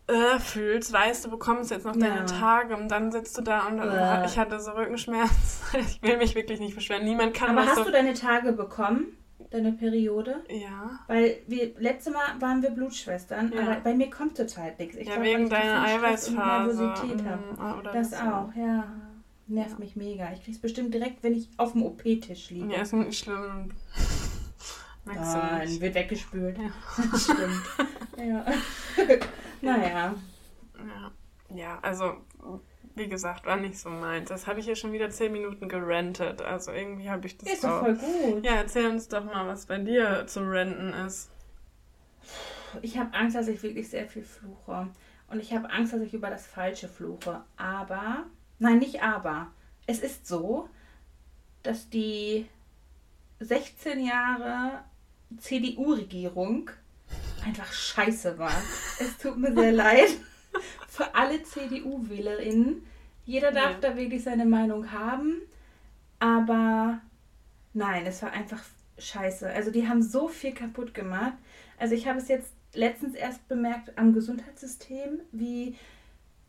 äh, 0.08 0.40
fühlst, 0.40 0.94
weißt 0.94 1.26
du, 1.26 1.30
bekommst 1.30 1.72
jetzt 1.72 1.86
noch 1.86 1.96
ja. 1.96 2.08
deine 2.08 2.26
Tage 2.26 2.76
und 2.76 2.90
dann 2.90 3.12
sitzt 3.12 3.38
du 3.38 3.42
da 3.42 3.68
und 3.68 3.80
äh. 3.80 4.26
ich 4.26 4.38
hatte 4.38 4.60
so 4.60 4.72
Rückenschmerzen. 4.72 5.80
ich 5.80 6.02
will 6.02 6.18
mich 6.18 6.34
wirklich 6.36 6.60
nicht 6.60 6.76
beschweren. 6.76 7.04
Niemand 7.06 7.34
kann 7.34 7.58
Aber 7.58 7.68
hast 7.68 7.76
so 7.78 7.84
du 7.86 7.92
deine 7.92 8.14
Tage 8.14 8.54
bekommen? 8.54 9.18
deine 9.52 9.72
Periode? 9.72 10.44
Ja. 10.50 11.00
Weil 11.08 11.38
wir 11.48 11.72
letzte 11.80 12.12
Mal 12.12 12.40
waren 12.40 12.62
wir 12.62 12.70
Blutschwestern, 12.72 13.52
Ja. 13.54 13.62
aber 13.62 13.76
bei 13.82 13.94
mir 13.94 14.10
kommt 14.10 14.36
zurzeit 14.36 14.78
nichts. 14.80 14.96
Ich 14.98 15.08
Ja, 15.08 15.14
glaub, 15.14 15.26
wegen 15.26 15.50
deiner 15.50 15.84
Eiweißphase. 15.84 16.76
Nervosität 16.84 17.24
Mhm, 17.24 17.60
habe. 17.60 17.80
oder 17.80 17.94
Das 17.94 18.10
das, 18.10 18.22
auch, 18.22 18.50
ja. 18.56 18.84
Nervt 19.48 19.72
Ja. 19.72 19.78
mich 19.80 19.96
mega. 19.96 20.30
Ich 20.34 20.44
krieg's 20.44 20.60
bestimmt 20.60 20.94
direkt, 20.94 21.24
wenn 21.24 21.34
ich 21.34 21.48
auf 21.56 21.72
dem 21.72 21.84
OP-Tisch 21.84 22.50
liege. 22.50 22.74
Ja, 22.74 22.82
ist 22.82 22.92
nicht 22.94 23.18
schlimm. 23.20 23.72
Nein, 25.06 25.80
wird 25.80 25.96
weggespült. 25.96 26.58
Ja. 26.58 26.70
Das 27.12 27.24
stimmt. 27.24 27.62
ja. 28.18 28.46
Naja. 29.62 30.16
Ja. 30.78 31.56
ja, 31.56 31.80
also, 31.82 32.18
wie 32.96 33.08
gesagt, 33.08 33.46
war 33.46 33.58
nicht 33.58 33.78
so 33.78 33.90
meins. 33.90 34.30
Das 34.30 34.48
habe 34.48 34.60
ich 34.60 34.66
hier 34.66 34.76
schon 34.76 34.92
wieder 34.92 35.10
zehn 35.10 35.32
Minuten 35.32 35.70
gerentet. 35.70 36.42
Also 36.42 36.72
irgendwie 36.72 37.10
habe 37.10 37.28
ich 37.28 37.38
das 37.38 37.54
Ist 37.54 37.64
doch 37.64 37.80
voll 37.80 37.96
gut. 37.96 38.46
Ja, 38.46 38.56
erzähl 38.56 38.90
uns 38.90 39.08
doch 39.08 39.24
mal, 39.24 39.48
was 39.48 39.68
bei 39.68 39.78
dir 39.78 40.26
zu 40.28 40.42
renten 40.42 40.94
ist. 40.94 41.30
Ich 42.82 42.98
habe 42.98 43.14
Angst, 43.14 43.36
dass 43.36 43.48
ich 43.48 43.62
wirklich 43.64 43.90
sehr 43.90 44.08
viel 44.08 44.24
fluche. 44.24 44.90
Und 45.30 45.40
ich 45.40 45.54
habe 45.54 45.70
Angst, 45.70 45.94
dass 45.94 46.02
ich 46.02 46.14
über 46.14 46.30
das 46.30 46.48
Falsche 46.48 46.88
fluche. 46.88 47.44
Aber, 47.56 48.26
nein, 48.60 48.80
nicht 48.80 49.02
aber. 49.02 49.52
Es 49.86 50.00
ist 50.00 50.28
so, 50.28 50.70
dass 51.64 51.90
die 51.90 52.48
16 53.40 54.06
Jahre 54.06 54.84
CDU-Regierung 55.38 56.72
einfach 57.46 57.72
scheiße 57.72 58.38
war. 58.38 58.52
Es 59.00 59.18
tut 59.18 59.38
mir 59.38 59.54
sehr 59.54 59.72
leid 59.72 60.10
für 60.88 61.14
alle 61.16 61.42
CDU-WählerInnen. 61.44 62.86
Jeder 63.26 63.52
darf 63.52 63.74
Ja. 63.74 63.90
da 63.90 63.98
wirklich 63.98 64.24
seine 64.24 64.46
Meinung 64.46 64.92
haben. 64.92 65.42
Aber 66.20 67.00
nein, 67.74 68.06
es 68.06 68.22
war 68.22 68.32
einfach 68.32 68.62
scheiße. 68.98 69.50
Also 69.52 69.72
die 69.72 69.88
haben 69.88 70.02
so 70.02 70.28
viel 70.28 70.54
kaputt 70.54 70.94
gemacht. 70.94 71.34
Also 71.78 71.94
ich 71.94 72.08
habe 72.08 72.18
es 72.20 72.28
jetzt 72.28 72.52
letztens 72.74 73.16
erst 73.16 73.48
bemerkt 73.48 73.98
am 73.98 74.14
Gesundheitssystem, 74.14 75.20
wie 75.32 75.76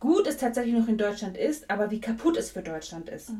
gut 0.01 0.27
es 0.27 0.37
tatsächlich 0.39 0.75
noch 0.75 0.89
in 0.89 0.97
Deutschland 0.99 1.37
ist, 1.37 1.71
aber 1.71 1.91
wie 1.91 2.01
kaputt 2.01 2.37
es 2.37 2.51
für 2.53 2.63
Deutschland 2.63 3.09
ist. 3.09 3.33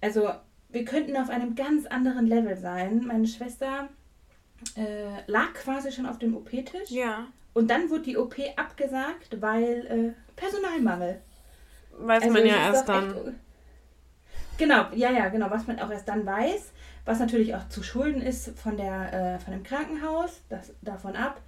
Also 0.00 0.30
wir 0.70 0.84
könnten 0.84 1.16
auf 1.16 1.28
einem 1.30 1.54
ganz 1.54 1.86
anderen 1.86 2.26
Level 2.26 2.56
sein. 2.56 3.04
Meine 3.06 3.26
Schwester 3.28 3.88
äh, 4.76 5.22
lag 5.30 5.52
quasi 5.54 5.90
schon 5.92 6.06
auf 6.06 6.18
dem 6.18 6.36
OP-Tisch 6.36 6.90
Ja, 6.90 7.26
und 7.54 7.68
dann 7.70 7.90
wurde 7.90 8.02
die 8.04 8.16
OP 8.16 8.34
abgesagt, 8.56 9.40
weil 9.40 9.86
äh, 10.16 10.34
Personalmangel. 10.36 11.20
weiß 11.98 12.22
Also 12.24 12.34
man 12.34 12.46
ja 12.46 12.56
erst 12.56 12.88
dann. 12.88 13.14
echt- 13.14 13.34
Genau, 14.58 14.86
ja, 14.94 15.10
ja, 15.10 15.28
genau, 15.28 15.50
was 15.50 15.66
man 15.66 15.78
auch 15.80 15.90
erst 15.90 16.08
dann 16.08 16.24
weiß, 16.26 16.72
was 17.04 17.18
natürlich 17.18 17.54
auch 17.54 17.68
zu 17.68 17.82
schulden 17.82 18.20
ist 18.22 18.56
von 18.58 18.76
der 18.76 19.12
äh, 19.12 19.38
von 19.40 19.52
dem 19.52 19.62
Krankenhaus, 19.64 20.40
das 20.48 20.72
davon 20.82 21.16
ab. 21.16 21.40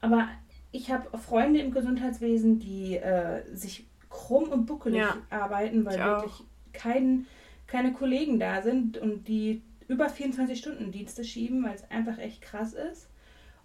Aber 0.00 0.28
ich 0.70 0.90
habe 0.90 1.16
Freunde 1.18 1.60
im 1.60 1.72
Gesundheitswesen, 1.72 2.58
die 2.60 2.96
äh, 2.96 3.42
sich 3.54 3.86
krumm 4.08 4.48
und 4.48 4.66
buckelig 4.66 5.00
Ja, 5.00 5.16
arbeiten, 5.30 5.84
weil 5.84 5.96
ich 5.96 6.02
auch. 6.02 6.22
wirklich 6.22 6.42
kein, 6.72 7.26
keine 7.66 7.92
Kollegen 7.92 8.38
da 8.38 8.62
sind 8.62 8.96
und 8.96 9.28
die 9.28 9.62
über 9.92 10.08
24 10.08 10.58
Stunden 10.58 10.90
Dienste 10.90 11.22
schieben, 11.22 11.62
weil 11.64 11.74
es 11.74 11.88
einfach 11.90 12.18
echt 12.18 12.42
krass 12.42 12.72
ist. 12.72 13.08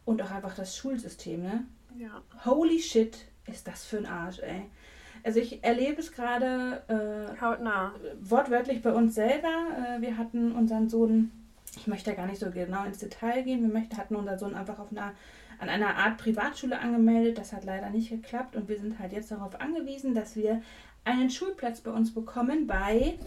Und 0.06 0.22
auch 0.22 0.32
einfach 0.32 0.56
das 0.56 0.78
Schulsystem, 0.78 1.42
ne? 1.42 1.66
Ja. 1.98 2.22
Holy 2.46 2.80
shit, 2.80 3.18
ist 3.48 3.68
das 3.68 3.86
für 3.86 3.98
ein 3.98 4.06
Arsch, 4.06 4.40
ey. 4.40 4.64
Also 5.24 5.40
ich 5.40 5.64
erlebe 5.64 6.00
es 6.00 6.12
gerade 6.12 6.84
äh, 6.88 7.42
Hautnah. 7.42 7.96
wortwörtlich 8.22 8.82
bei 8.82 8.94
uns 8.94 9.16
selber. 9.16 9.98
Äh, 9.98 10.02
wir 10.02 10.18
hatten 10.18 10.52
unseren 10.52 10.90
Sohn, 10.90 11.32
ich 11.76 11.88
möchte 11.88 12.12
da 12.12 12.16
gar 12.16 12.28
nicht 12.28 12.40
so 12.40 12.52
genau 12.52 12.86
ins 12.86 13.00
Detail 13.00 13.44
gehen, 13.44 13.62
wir 13.62 13.74
möchten, 13.74 13.98
hatten 13.98 14.16
unseren 14.16 14.40
Sohn 14.40 14.56
einfach 14.56 14.80
auf 14.80 14.92
einer, 14.92 15.14
an 15.60 15.70
einer 15.70 15.96
Art 15.96 16.18
Privatschule 16.18 16.80
angemeldet. 16.80 17.38
Das 17.38 17.52
hat 17.52 17.66
leider 17.66 17.90
nicht 17.90 18.10
geklappt 18.10 18.56
und 18.56 18.70
wir 18.70 18.80
sind 18.80 19.00
halt 19.00 19.12
jetzt 19.12 19.32
darauf 19.32 19.60
angewiesen, 19.60 20.14
dass 20.14 20.36
wir 20.36 20.62
einen 21.04 21.30
Schulplatz 21.30 21.82
bei 21.82 21.92
uns 21.92 22.14
bekommen 22.14 22.68
bei 22.68 23.18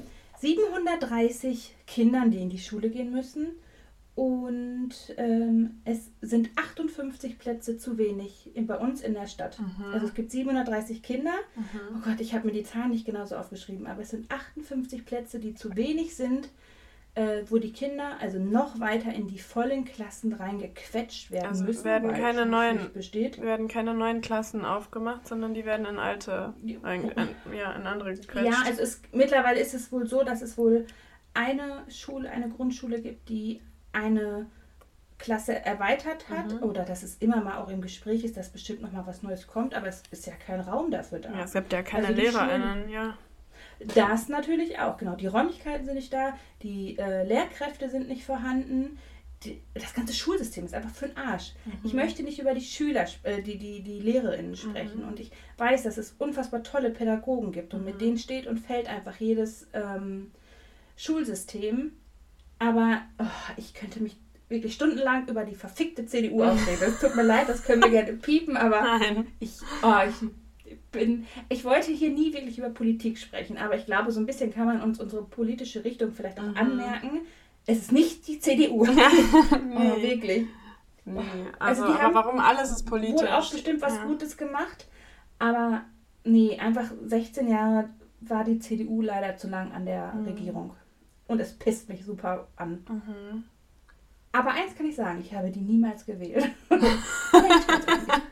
730 0.40 1.74
Kindern, 1.86 2.30
die 2.30 2.40
in 2.40 2.50
die 2.50 2.58
Schule 2.58 2.90
gehen 2.90 3.10
müssen. 3.10 3.48
Und 4.14 4.92
ähm, 5.16 5.80
es 5.84 6.10
sind 6.20 6.50
58 6.56 7.38
Plätze 7.38 7.78
zu 7.78 7.96
wenig 7.96 8.54
in, 8.54 8.66
bei 8.66 8.76
uns 8.76 9.00
in 9.00 9.14
der 9.14 9.26
Stadt. 9.26 9.58
Mhm. 9.58 9.94
Also 9.94 10.06
es 10.06 10.14
gibt 10.14 10.30
730 10.30 11.02
Kinder. 11.02 11.32
Oh 11.96 12.00
Gott, 12.04 12.20
ich 12.20 12.34
habe 12.34 12.48
mir 12.48 12.52
die 12.52 12.64
Zahlen 12.64 12.90
nicht 12.90 13.06
genauso 13.06 13.36
aufgeschrieben, 13.36 13.86
aber 13.86 14.02
es 14.02 14.10
sind 14.10 14.30
58 14.30 15.06
Plätze, 15.06 15.38
die 15.38 15.54
zu 15.54 15.74
wenig 15.76 16.16
sind, 16.16 16.50
äh, 17.16 17.42
wo 17.48 17.58
die 17.58 17.72
Kinder 17.72 18.16
also 18.20 18.38
noch 18.38 18.78
weiter 18.80 19.12
in 19.12 19.26
die 19.26 19.38
vollen 19.40 19.84
Klassen 19.84 20.32
reingequetscht 20.32 21.30
werden 21.32 21.48
Also 21.48 21.64
müssen. 21.64 21.84
werden 21.84 22.12
keine 22.14 22.46
neuen- 22.46 22.92
besteht. 22.92 23.40
werden 23.40 23.66
keine 23.68 23.94
neuen 23.94 24.20
Klassen 24.20 24.64
aufgemacht, 24.64 25.26
sondern 25.26 25.52
die 25.54 25.64
werden 25.64 25.86
in 25.86 25.98
alte, 25.98 26.54
ein, 26.82 27.10
in, 27.10 27.52
ja, 27.56 27.72
in 27.72 27.86
andere 27.86 28.14
gequetscht. 28.14 28.46
Ja, 28.52 28.62
also 28.64 28.82
es, 28.82 29.02
mittlerweile 29.12 29.58
ist 29.60 29.74
es 29.74 29.90
wohl 29.90 30.06
so, 30.06 30.22
dass 30.22 30.40
es 30.42 30.56
wohl 30.56 30.86
eine 31.34 31.82
Schule, 31.88 32.30
eine 32.30 32.48
Grundschule 32.48 33.00
gibt, 33.00 33.28
die 33.28 33.60
eine 33.92 34.46
Klasse 35.18 35.64
erweitert 35.66 36.28
hat 36.30 36.54
Mhm. 36.54 36.62
oder 36.62 36.82
dass 36.84 37.02
es 37.02 37.16
immer 37.16 37.42
mal 37.42 37.58
auch 37.58 37.68
im 37.70 37.82
Gespräch 37.82 38.24
ist, 38.24 38.36
dass 38.36 38.48
bestimmt 38.50 38.80
noch 38.82 38.92
mal 38.92 39.06
was 39.06 39.22
Neues 39.22 39.46
kommt, 39.46 39.74
aber 39.74 39.88
es 39.88 40.02
ist 40.12 40.26
ja 40.26 40.32
kein 40.46 40.60
Raum 40.60 40.90
dafür 40.90 41.18
da. 41.18 41.30
ja, 41.30 41.42
es 41.44 41.52
gibt 41.52 41.72
ja 41.72 41.82
keine 41.82 42.06
Also 42.08 42.20
LehrerInnen, 42.22 42.88
ja. 42.88 43.18
Das 43.94 44.28
natürlich 44.28 44.78
auch, 44.78 44.96
genau. 44.98 45.16
Die 45.16 45.26
Räumlichkeiten 45.26 45.86
sind 45.86 45.94
nicht 45.94 46.12
da, 46.12 46.36
die 46.62 46.98
äh, 46.98 47.26
Lehrkräfte 47.26 47.88
sind 47.88 48.08
nicht 48.08 48.24
vorhanden. 48.24 48.98
Die, 49.44 49.62
das 49.72 49.94
ganze 49.94 50.12
Schulsystem 50.12 50.66
ist 50.66 50.74
einfach 50.74 50.90
für 50.90 51.08
den 51.08 51.16
Arsch. 51.16 51.54
Ich 51.82 51.94
möchte 51.94 52.22
nicht 52.22 52.38
über 52.38 52.52
die 52.52 52.60
Schüler, 52.60 53.06
äh, 53.22 53.40
die, 53.40 53.56
die, 53.56 53.82
die 53.82 54.00
Lehrerinnen 54.00 54.54
sprechen. 54.54 55.02
Und 55.02 55.18
ich 55.18 55.30
weiß, 55.56 55.84
dass 55.84 55.96
es 55.96 56.14
unfassbar 56.18 56.62
tolle 56.62 56.90
Pädagogen 56.90 57.50
gibt 57.52 57.72
und 57.72 57.84
mit 57.84 58.02
denen 58.02 58.18
steht 58.18 58.46
und 58.46 58.58
fällt 58.58 58.86
einfach 58.86 59.16
jedes 59.16 59.66
ähm, 59.72 60.30
Schulsystem. 60.96 61.92
Aber 62.58 63.00
oh, 63.18 63.52
ich 63.56 63.72
könnte 63.72 64.02
mich 64.02 64.18
wirklich 64.50 64.74
stundenlang 64.74 65.26
über 65.28 65.44
die 65.44 65.54
verfickte 65.54 66.04
CDU 66.04 66.42
aufregen. 66.44 66.82
Es 66.82 67.00
tut 67.00 67.16
mir 67.16 67.22
leid, 67.22 67.48
das 67.48 67.64
können 67.64 67.82
wir 67.82 67.90
gerne 67.90 68.12
piepen, 68.12 68.58
aber 68.58 68.82
Nein. 68.82 69.28
ich, 69.38 69.52
oh, 69.82 69.94
ich 70.06 70.28
bin, 70.92 71.26
ich 71.48 71.64
wollte 71.64 71.90
hier 71.92 72.10
nie 72.10 72.32
wirklich 72.32 72.58
über 72.58 72.70
Politik 72.70 73.18
sprechen, 73.18 73.56
aber 73.58 73.76
ich 73.76 73.86
glaube, 73.86 74.10
so 74.12 74.20
ein 74.20 74.26
bisschen 74.26 74.52
kann 74.52 74.66
man 74.66 74.82
uns 74.82 75.00
unsere 75.00 75.22
politische 75.24 75.84
Richtung 75.84 76.12
vielleicht 76.12 76.38
auch 76.40 76.44
Mhm. 76.44 76.56
anmerken. 76.56 77.20
Es 77.66 77.78
ist 77.78 77.92
nicht 77.92 78.26
die 78.26 78.40
CDU. 78.40 78.84
nee. 78.86 78.92
Oh, 79.76 80.02
wirklich. 80.02 80.46
nee. 81.04 81.20
Also 81.58 81.84
Also, 81.84 81.98
aber 81.98 82.14
warum 82.14 82.40
alles 82.40 82.70
ist 82.72 82.84
politisch? 82.86 83.20
Wohl 83.22 83.28
auch 83.28 83.50
bestimmt 83.50 83.82
was 83.82 83.96
ja. 83.96 84.04
Gutes 84.04 84.36
gemacht, 84.36 84.86
aber 85.38 85.82
nee, 86.24 86.58
einfach 86.58 86.90
16 87.04 87.48
Jahre 87.48 87.90
war 88.20 88.44
die 88.44 88.58
CDU 88.58 89.00
leider 89.02 89.36
zu 89.36 89.48
lang 89.48 89.72
an 89.72 89.86
der 89.86 90.12
Mhm. 90.14 90.24
Regierung. 90.26 90.74
Und 91.26 91.40
es 91.40 91.52
pisst 91.54 91.88
mich 91.88 92.04
super 92.04 92.48
an. 92.56 92.84
Mhm. 92.88 93.44
Aber 94.32 94.50
eins 94.50 94.74
kann 94.76 94.86
ich 94.86 94.96
sagen, 94.96 95.20
ich 95.24 95.34
habe 95.34 95.50
die 95.50 95.60
niemals 95.60 96.04
gewählt. 96.06 96.48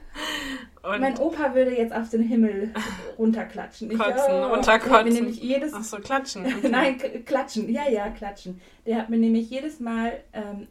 Und 0.82 1.00
mein 1.00 1.18
Opa 1.18 1.54
würde 1.54 1.76
jetzt 1.76 1.92
auf 1.92 2.08
den 2.08 2.22
Himmel 2.22 2.72
runterklatschen. 3.18 3.90
Ich, 3.90 3.98
Kotzen, 3.98 4.14
Der 4.16 4.24
hat 4.24 4.30
mir 4.30 4.46
runterkotzen. 4.56 5.12
nämlich 5.12 5.42
jedes 5.42 5.74
Ach 5.74 5.82
so, 5.82 5.98
klatschen. 5.98 6.46
Okay. 6.46 6.68
Nein, 6.70 6.98
klatschen. 7.24 7.68
Ja, 7.68 7.88
ja, 7.88 8.08
klatschen. 8.10 8.60
Der 8.86 8.96
hat 8.98 9.10
mir 9.10 9.18
nämlich 9.18 9.50
jedes 9.50 9.80
Mal, 9.80 10.20
ähm, 10.32 10.68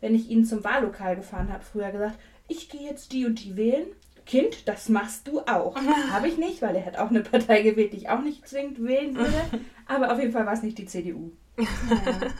wenn 0.00 0.14
ich 0.14 0.30
ihn 0.30 0.44
zum 0.44 0.64
Wahllokal 0.64 1.16
gefahren 1.16 1.52
habe, 1.52 1.62
früher 1.62 1.90
gesagt, 1.90 2.18
ich 2.48 2.68
gehe 2.68 2.82
jetzt 2.82 3.12
die 3.12 3.26
und 3.26 3.44
die 3.44 3.56
wählen. 3.56 3.86
Kind, 4.26 4.68
das 4.68 4.88
machst 4.88 5.26
du 5.28 5.40
auch. 5.40 5.76
habe 6.10 6.28
ich 6.28 6.38
nicht, 6.38 6.62
weil 6.62 6.76
er 6.76 6.86
hat 6.86 6.98
auch 6.98 7.10
eine 7.10 7.20
Partei 7.20 7.62
gewählt, 7.62 7.92
die 7.92 7.98
ich 7.98 8.08
auch 8.08 8.22
nicht 8.22 8.46
zwingend 8.48 8.82
wählen 8.82 9.16
würde. 9.16 9.40
Aber 9.86 10.12
auf 10.12 10.18
jeden 10.18 10.32
Fall 10.32 10.46
war 10.46 10.52
es 10.52 10.62
nicht 10.62 10.78
die 10.78 10.86
CDU. 10.86 11.32
Naja. 11.56 12.32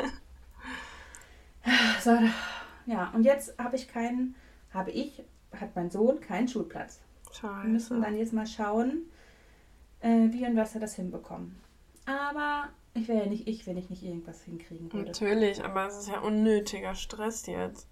So, 2.01 2.17
ja, 2.87 3.11
und 3.15 3.25
jetzt 3.25 3.59
habe 3.59 3.77
ich 3.77 3.89
keinen, 3.89 4.35
habe 4.73 4.91
ich, 4.91 5.23
hat 5.59 5.77
mein 5.77 5.91
Sohn 5.91 6.21
keinen 6.21 6.49
Schulplatz. 6.49 7.01
Wir 7.43 7.51
müssen 7.65 7.97
Scheiße. 7.97 8.01
dann 8.03 8.17
jetzt 8.19 8.33
mal 8.33 8.47
schauen, 8.47 9.03
äh, 10.01 10.29
wie 10.31 10.45
und 10.47 10.57
was 10.57 10.75
er 10.75 10.81
das 10.81 10.95
hinbekommen. 10.95 11.61
Aber 12.07 12.69
ich 12.95 13.07
wäre 13.09 13.21
ja 13.21 13.27
nicht 13.27 13.47
ich, 13.47 13.67
wenn 13.67 13.77
ich 13.77 13.89
nicht 13.91 14.03
irgendwas 14.03 14.43
hinkriegen 14.43 14.93
würde. 14.93 15.07
Natürlich, 15.07 15.65
aber 15.65 15.87
es 15.87 15.97
ist 15.99 16.09
ja 16.09 16.21
unnötiger 16.21 16.95
Stress 16.95 17.47
jetzt. 17.47 17.87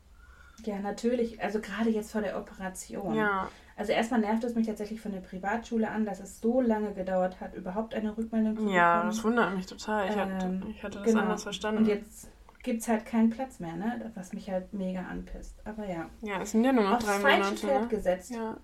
Ja, 0.64 0.80
natürlich. 0.80 1.40
Also 1.40 1.60
gerade 1.60 1.88
jetzt 1.90 2.10
vor 2.10 2.20
der 2.20 2.36
Operation. 2.36 3.14
Ja, 3.14 3.48
Also 3.76 3.92
erstmal 3.92 4.18
nervt 4.20 4.42
es 4.42 4.56
mich 4.56 4.66
tatsächlich 4.66 5.00
von 5.00 5.12
der 5.12 5.20
Privatschule 5.20 5.88
an, 5.88 6.04
dass 6.04 6.18
es 6.18 6.40
so 6.40 6.60
lange 6.60 6.94
gedauert 6.94 7.40
hat, 7.40 7.54
überhaupt 7.54 7.94
eine 7.94 8.16
Rückmeldung 8.18 8.56
zu 8.56 8.68
ja, 8.68 8.96
bekommen. 8.96 9.10
das 9.14 9.24
wundert 9.24 9.54
mich 9.54 9.66
total. 9.66 10.08
Ich, 10.08 10.16
hatte, 10.16 10.44
Ähm, 10.44 10.62
ich 10.68 10.82
hatte 10.82 10.98
das 10.98 11.06
genau. 11.06 11.20
anders 11.20 11.44
verstanden. 11.44 11.82
Und 11.82 11.86
jetzt 11.88 12.28
gibt 12.64 12.80
es 12.82 12.88
halt 12.88 13.06
keinen 13.06 13.30
Platz 13.30 13.60
mehr, 13.60 13.76
ne? 13.76 14.10
Was 14.16 14.32
mich 14.32 14.50
halt 14.50 14.72
mega 14.74 15.02
anpisst. 15.02 15.54
Aber 15.64 15.86
ja. 15.88 16.06
ja, 16.22 16.42
es 16.42 16.50
sind 16.50 16.64
ja 16.64 16.72
nur 16.72 16.82
noch 16.82 16.96
Aufs 16.96 17.04
drei 17.06 17.20
falsche 17.20 17.38
Monate. 17.38 17.56
Pferd 17.58 17.82
Ne? 17.82 17.88
gesetzt. 17.88 18.30
Ja. 18.32 18.56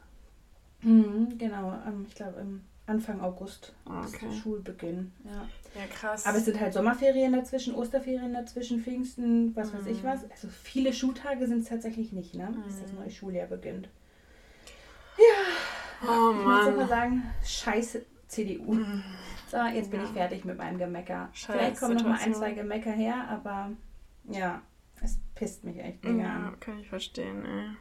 Mhm, 0.85 1.38
genau. 1.38 1.73
Ähm, 1.87 2.07
ich 2.09 2.14
glaube, 2.14 2.41
im 2.41 2.61
Anfang 2.87 3.21
August 3.21 3.75
okay. 3.87 4.26
ist 4.29 4.38
Schulbeginn. 4.43 5.12
Ja. 5.25 5.49
ja, 5.81 5.87
krass. 5.87 6.26
Aber 6.26 6.37
es 6.37 6.45
sind 6.45 6.61
halt 6.61 6.75
Sommerferien 6.75 7.33
dazwischen, 7.33 7.75
Osterferien 7.75 8.35
dazwischen, 8.35 8.83
Pfingsten, 8.83 9.57
was 9.57 9.73
mhm. 9.73 9.79
weiß 9.79 9.87
ich 9.87 10.03
mhm. 10.03 10.07
was. 10.07 10.31
Also 10.31 10.49
viele 10.49 10.93
Schultage 10.93 11.47
sind 11.47 11.61
es 11.61 11.69
tatsächlich 11.69 12.12
nicht, 12.12 12.35
ne? 12.35 12.50
Mhm. 12.50 12.62
Bis 12.62 12.83
das 12.83 12.93
neue 12.93 13.11
Schuljahr 13.11 13.47
beginnt. 13.47 13.88
Ja. 15.17 16.07
Oh 16.09 16.33
Mann. 16.33 16.61
Ich 16.61 16.67
muss 16.71 16.76
mal 16.76 16.88
sagen, 16.88 17.23
scheiße 17.43 18.05
CDU. 18.29 18.75
Mhm. 18.75 19.03
So, 19.50 19.59
jetzt 19.59 19.91
bin 19.91 20.00
ja. 20.00 20.07
ich 20.07 20.12
fertig 20.12 20.45
mit 20.45 20.59
meinem 20.59 20.79
Gemecker. 20.79 21.31
Scheiß 21.33 21.57
Vielleicht 21.57 21.81
kommen 21.81 21.95
noch 21.95 22.05
mal 22.05 22.19
ein, 22.19 22.35
zwei 22.35 22.53
Gemecker 22.53 22.91
her, 22.91 23.29
aber 23.29 23.71
ja, 24.25 24.61
es 25.03 25.19
pisst 25.35 25.64
mich 25.64 25.79
echt 25.79 26.05
mega 26.05 26.23
Ja, 26.23 26.55
kann 26.61 26.79
ich 26.79 26.88
verstehen, 26.88 27.45
ey. 27.45 27.76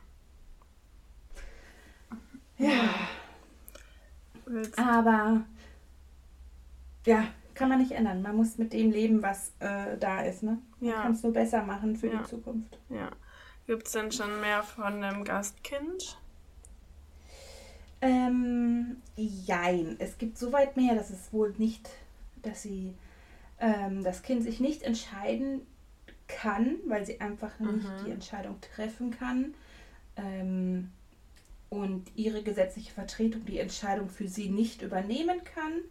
Ja. 2.58 2.90
Aber 4.78 5.42
ja, 7.06 7.28
kann 7.54 7.70
man 7.70 7.80
nicht 7.80 7.92
ändern. 7.92 8.22
Man 8.22 8.36
muss 8.36 8.58
mit 8.58 8.74
dem 8.74 8.92
leben, 8.92 9.22
was 9.22 9.52
äh, 9.60 9.98
da 9.98 10.22
ist. 10.22 10.44
Ne? 10.44 10.60
Man 10.80 10.90
ja. 10.90 11.02
kann 11.02 11.14
es 11.14 11.24
nur 11.24 11.34
besser 11.34 11.64
machen 11.64 11.96
für 11.96 12.08
ja. 12.08 12.18
die 12.20 12.30
Zukunft. 12.30 12.78
Ja. 12.90 13.10
Gibt 13.68 13.88
es 13.88 13.94
denn 13.94 14.12
schon 14.12 14.42
mehr 14.42 14.64
von 14.64 15.02
dem 15.02 15.24
Gastkind? 15.24 16.18
Ähm, 18.02 18.98
jein. 19.16 19.96
Es 20.00 20.18
gibt 20.18 20.38
soweit 20.38 20.76
mehr, 20.76 20.96
dass 20.96 21.10
es 21.10 21.32
wohl 21.32 21.54
nicht, 21.58 21.90
dass 22.42 22.62
sie 22.62 22.94
ähm, 23.60 24.04
das 24.04 24.22
Kind 24.24 24.44
sich 24.44 24.60
nicht 24.60 24.84
entscheiden 24.84 25.62
kann, 26.28 26.78
weil 26.86 27.06
sie 27.06 27.22
einfach 27.22 27.58
mhm. 27.60 27.76
nicht 27.76 27.90
die 28.06 28.12
Entscheidung 28.12 28.60
treffen 28.60 29.12
kann. 29.12 29.54
Ähm, 30.18 30.92
und 31.74 32.12
ihre 32.16 32.44
gesetzliche 32.44 32.92
Vertretung 32.92 33.46
die 33.46 33.58
Entscheidung 33.58 34.08
für 34.08 34.28
sie 34.28 34.50
nicht 34.50 34.84
übernehmen 34.84 35.44
kann. 35.44 35.82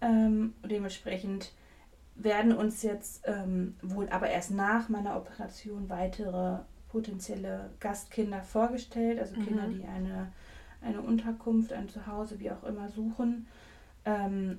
Ähm, 0.00 0.54
dementsprechend 0.64 1.52
werden 2.14 2.54
uns 2.54 2.82
jetzt 2.82 3.22
ähm, 3.26 3.74
wohl 3.82 4.08
aber 4.08 4.30
erst 4.30 4.50
nach 4.50 4.88
meiner 4.88 5.16
Operation 5.16 5.90
weitere 5.90 6.60
potenzielle 6.88 7.68
Gastkinder 7.80 8.42
vorgestellt, 8.42 9.20
also 9.20 9.36
mhm. 9.36 9.44
Kinder, 9.44 9.68
die 9.68 9.84
eine, 9.84 10.32
eine 10.80 11.02
Unterkunft, 11.02 11.74
ein 11.74 11.90
Zuhause, 11.90 12.40
wie 12.40 12.50
auch 12.50 12.64
immer 12.64 12.88
suchen. 12.88 13.46
Ähm, 14.06 14.58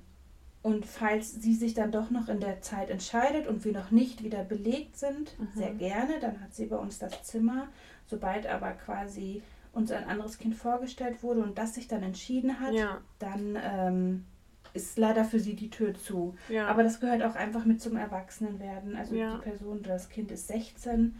und 0.61 0.85
falls 0.85 1.33
sie 1.33 1.55
sich 1.55 1.73
dann 1.73 1.91
doch 1.91 2.11
noch 2.11 2.29
in 2.29 2.39
der 2.39 2.61
Zeit 2.61 2.91
entscheidet 2.91 3.47
und 3.47 3.65
wir 3.65 3.73
noch 3.73 3.89
nicht 3.89 4.23
wieder 4.23 4.43
belegt 4.43 4.95
sind, 4.95 5.39
mhm. 5.39 5.47
sehr 5.55 5.73
gerne, 5.73 6.19
dann 6.19 6.39
hat 6.39 6.53
sie 6.53 6.67
bei 6.67 6.77
uns 6.77 6.99
das 6.99 7.23
Zimmer. 7.23 7.67
Sobald 8.05 8.45
aber 8.45 8.73
quasi 8.73 9.41
uns 9.73 9.91
ein 9.91 10.05
anderes 10.05 10.37
Kind 10.37 10.55
vorgestellt 10.55 11.23
wurde 11.23 11.41
und 11.41 11.57
das 11.57 11.75
sich 11.75 11.87
dann 11.87 12.03
entschieden 12.03 12.59
hat, 12.59 12.73
ja. 12.73 12.99
dann 13.19 13.57
ähm, 13.61 14.25
ist 14.73 14.97
leider 14.97 15.23
für 15.23 15.39
sie 15.39 15.55
die 15.55 15.69
Tür 15.69 15.93
zu. 15.93 16.35
Ja. 16.49 16.67
Aber 16.67 16.83
das 16.83 16.99
gehört 16.99 17.23
auch 17.23 17.35
einfach 17.35 17.65
mit 17.65 17.81
zum 17.81 17.95
Erwachsenenwerden. 17.95 18.95
Also 18.95 19.15
ja. 19.15 19.35
die 19.35 19.41
Person, 19.41 19.81
das 19.83 20.09
Kind 20.09 20.31
ist 20.31 20.47
16 20.47 21.15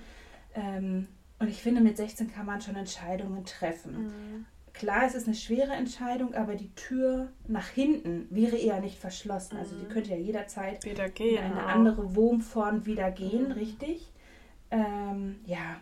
ähm, 0.55 1.07
und 1.39 1.47
ich 1.47 1.61
finde, 1.61 1.81
mit 1.81 1.97
16 1.97 2.31
kann 2.31 2.45
man 2.45 2.61
schon 2.61 2.75
Entscheidungen 2.75 3.45
treffen. 3.45 4.05
Mhm. 4.05 4.45
Klar, 4.73 5.03
es 5.05 5.15
ist 5.15 5.27
eine 5.27 5.35
schwere 5.35 5.73
Entscheidung, 5.73 6.33
aber 6.33 6.55
die 6.55 6.73
Tür 6.75 7.31
nach 7.47 7.67
hinten 7.67 8.27
wäre 8.29 8.55
eher 8.55 8.79
nicht 8.79 8.97
verschlossen. 8.97 9.57
Also 9.57 9.75
die 9.75 9.85
mhm. 9.85 9.89
könnte 9.89 10.11
ja 10.11 10.17
jederzeit 10.17 10.85
wieder 10.85 11.09
gehen, 11.09 11.43
in 11.43 11.51
eine 11.51 11.65
auch. 11.65 11.69
andere 11.69 12.15
Wohnform 12.15 12.85
wieder 12.85 13.11
gehen, 13.11 13.47
mhm. 13.47 13.51
richtig? 13.51 14.11
Ähm, 14.69 15.39
ja, 15.45 15.81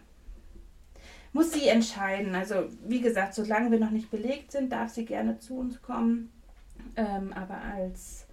muss 1.33 1.51
sie 1.51 1.67
entscheiden. 1.67 2.35
Also 2.35 2.69
wie 2.87 3.01
gesagt, 3.01 3.33
solange 3.35 3.71
wir 3.71 3.79
noch 3.79 3.91
nicht 3.91 4.11
belegt 4.11 4.51
sind, 4.51 4.71
darf 4.71 4.89
sie 4.89 5.05
gerne 5.05 5.39
zu 5.39 5.57
uns 5.57 5.81
kommen. 5.81 6.31
Ähm, 6.95 7.33
aber 7.33 7.61
als 7.61 8.27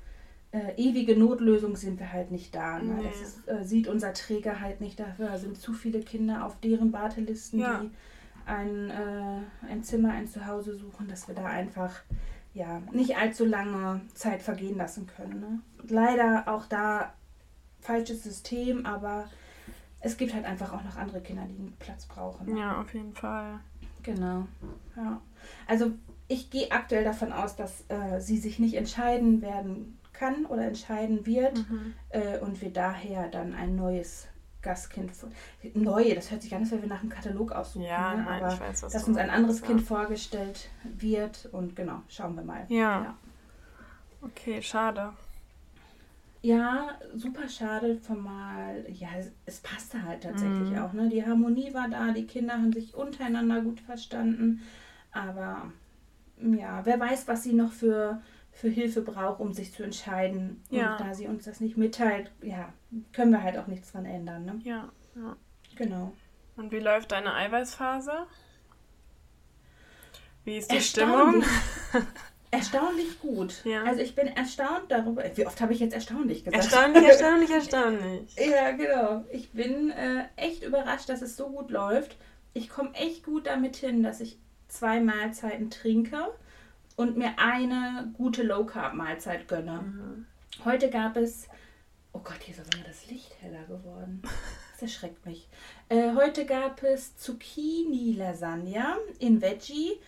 äh, 0.53 0.75
ewige 0.77 1.17
Notlösung 1.17 1.77
sind 1.77 1.99
wir 1.99 2.13
halt 2.13 2.31
nicht 2.31 2.55
da. 2.55 2.79
Ne? 2.79 2.95
Nee. 2.95 3.09
Das 3.09 3.21
ist, 3.21 3.49
äh, 3.49 3.65
sieht 3.65 3.89
unser 3.89 4.13
Träger 4.13 4.61
halt 4.61 4.81
nicht 4.81 4.99
dafür. 4.99 5.29
Da 5.29 5.39
sind 5.39 5.59
zu 5.59 5.73
viele 5.73 6.01
Kinder 6.01 6.47
auf 6.47 6.59
deren 6.61 6.93
Wartelisten, 6.93 7.59
ja. 7.59 7.81
die 7.81 7.91
ein, 8.47 8.91
äh, 8.91 9.69
ein 9.69 9.83
Zimmer, 9.83 10.13
ein 10.13 10.29
Zuhause 10.29 10.75
suchen, 10.75 11.09
dass 11.09 11.29
wir 11.29 11.35
da 11.35 11.45
einfach 11.45 12.03
ja, 12.55 12.81
nicht 12.93 13.17
allzu 13.17 13.45
lange 13.45 14.01
Zeit 14.15 14.41
vergehen 14.41 14.79
lassen 14.79 15.07
können. 15.07 15.41
Ne? 15.41 15.61
Leider 15.89 16.45
auch 16.47 16.67
da 16.67 17.13
falsches 17.81 18.23
System, 18.23 18.87
aber 18.87 19.29
es 20.07 20.17
gibt 20.17 20.35
halt 20.35 20.45
einfach 20.45 20.73
auch 20.73 20.85
noch 20.85 20.97
andere 20.97 21.21
Kinder, 21.21 21.43
die 21.49 21.59
einen 21.59 21.77
Platz 21.79 22.07
brauchen. 22.07 22.57
Ja, 22.57 22.81
auf 22.81 22.95
jeden 22.95 23.13
Fall. 23.13 23.59
Genau. 24.03 24.47
Ja. 24.97 25.21
Also 25.67 25.91
ich 26.29 26.51
gehe 26.51 26.71
aktuell 26.71 27.05
davon 27.05 27.33
aus, 27.33 27.57
dass 27.57 27.85
äh, 27.89 28.21
sie 28.21 28.39
sich 28.39 28.59
nicht 28.59 28.75
entscheiden 28.75 29.43
werden 29.43 29.99
kann 30.13 30.47
oder 30.47 30.65
entscheiden 30.65 31.27
wird 31.27 31.59
mhm. 31.69 31.95
äh, 32.11 32.39
und 32.39 32.63
wir 32.63 32.73
daher 32.73 33.29
dann 33.29 33.53
ein 33.55 33.75
neues 33.77 34.29
Gastkind, 34.63 35.13
neue, 35.75 36.15
das 36.15 36.31
hört 36.31 36.43
sich 36.43 36.55
an, 36.55 36.63
als 36.63 36.73
wenn 36.73 36.83
wir 36.83 36.89
nach 36.89 37.01
dem 37.01 37.11
Katalog 37.11 37.53
aussuchen, 37.53 37.85
ja, 37.85 38.15
ne? 38.15 38.25
nein, 38.25 38.43
aber 38.43 38.53
ich 38.53 38.61
weiß, 38.61 38.81
dass 38.81 39.07
uns 39.07 39.17
ein 39.17 39.31
anderes 39.31 39.63
Kind 39.63 39.83
vorgestellt 39.83 40.71
wird 40.83 41.49
und 41.53 41.77
genau, 41.77 42.03
schauen 42.09 42.35
wir 42.35 42.43
mal. 42.43 42.65
Ja. 42.69 43.05
ja. 43.05 43.17
Okay, 44.23 44.63
schade. 44.63 45.13
Ja, 46.47 46.97
super 47.17 47.49
schade, 47.49 47.97
formal. 47.97 48.87
Ja, 48.93 49.09
es, 49.19 49.33
es 49.47 49.59
passte 49.59 50.05
halt 50.05 50.23
tatsächlich 50.23 50.71
mhm. 50.71 50.79
auch. 50.79 50.93
Ne? 50.93 51.09
Die 51.09 51.27
Harmonie 51.27 51.75
war 51.75 51.89
da, 51.89 52.13
die 52.13 52.25
Kinder 52.25 52.55
haben 52.55 52.73
sich 52.73 52.95
untereinander 52.95 53.63
gut 53.63 53.81
verstanden. 53.81 54.63
Aber 55.11 55.73
ja, 56.41 56.87
wer 56.87 57.01
weiß, 57.01 57.27
was 57.27 57.43
sie 57.43 57.53
noch 57.53 57.73
für, 57.73 58.23
für 58.53 58.69
Hilfe 58.69 59.03
braucht, 59.03 59.41
um 59.41 59.55
sich 59.55 59.73
zu 59.73 59.83
entscheiden. 59.83 60.63
Ja. 60.71 60.93
Und 60.93 61.01
da 61.01 61.15
sie 61.15 61.27
uns 61.27 61.47
das 61.47 61.59
nicht 61.59 61.77
mitteilt, 61.77 62.31
ja, 62.43 62.73
können 63.13 63.33
wir 63.33 63.43
halt 63.43 63.59
auch 63.59 63.67
nichts 63.67 63.91
dran 63.91 64.05
ändern. 64.05 64.45
Ne? 64.45 64.61
Ja, 64.63 64.93
ja. 65.17 65.37
Genau. 65.75 66.13
Und 66.55 66.71
wie 66.71 66.79
läuft 66.79 67.11
deine 67.11 67.35
Eiweißphase? 67.35 68.25
Wie 70.45 70.59
ist 70.59 70.71
die 70.71 70.81
Stimmung? 70.81 71.43
erstaunlich 72.57 73.21
gut. 73.21 73.65
Ja. 73.65 73.85
Also 73.85 74.01
ich 74.01 74.15
bin 74.15 74.29
erstaunt 74.29 74.85
darüber. 74.89 75.25
Wie 75.35 75.47
oft 75.47 75.61
habe 75.61 75.73
ich 75.73 75.81
jetzt 75.81 75.95
erstaunlich 75.95 76.45
gesagt? 76.45 76.65
Erstaunlich, 76.65 77.05
erstaunlich, 77.09 77.51
erstaunlich. 77.51 78.37
ja, 78.37 78.71
genau. 78.73 79.25
Ich 79.31 79.51
bin 79.53 79.91
äh, 79.91 80.25
echt 80.37 80.63
überrascht, 80.63 81.09
dass 81.09 81.23
es 81.23 81.37
so 81.37 81.49
gut 81.49 81.71
läuft. 81.71 82.17
Ich 82.55 82.69
komme 82.69 82.95
echt 82.95 83.25
gut 83.25 83.47
damit 83.47 83.77
hin, 83.77 84.03
dass 84.03 84.21
ich 84.21 84.39
zwei 84.69 85.01
Mahlzeiten 85.01 85.71
trinke 85.71 86.19
und 86.97 87.17
mir 87.17 87.35
eine 87.39 88.11
gute 88.17 88.43
Low 88.43 88.65
Carb 88.65 88.95
Mahlzeit 88.95 89.49
gönne. 89.49 89.83
Mhm. 89.83 90.27
Heute 90.65 90.91
gab 90.91 91.17
es 91.17 91.49
Oh 92.17 92.21
Gott, 92.25 92.39
hier 92.41 92.55
ist 92.55 92.61
aber 92.61 92.83
das 92.89 93.11
Licht 93.11 93.37
heller 93.43 93.65
geworden. 93.65 94.23
Das 94.73 94.83
erschreckt 94.91 95.27
mich. 95.27 95.49
Äh, 95.91 96.15
heute 96.15 96.47
gab 96.47 96.83
es 96.83 97.17
Zucchini 97.17 98.13
Lasagne 98.13 98.97
in 99.19 99.43
Veggie 99.43 100.01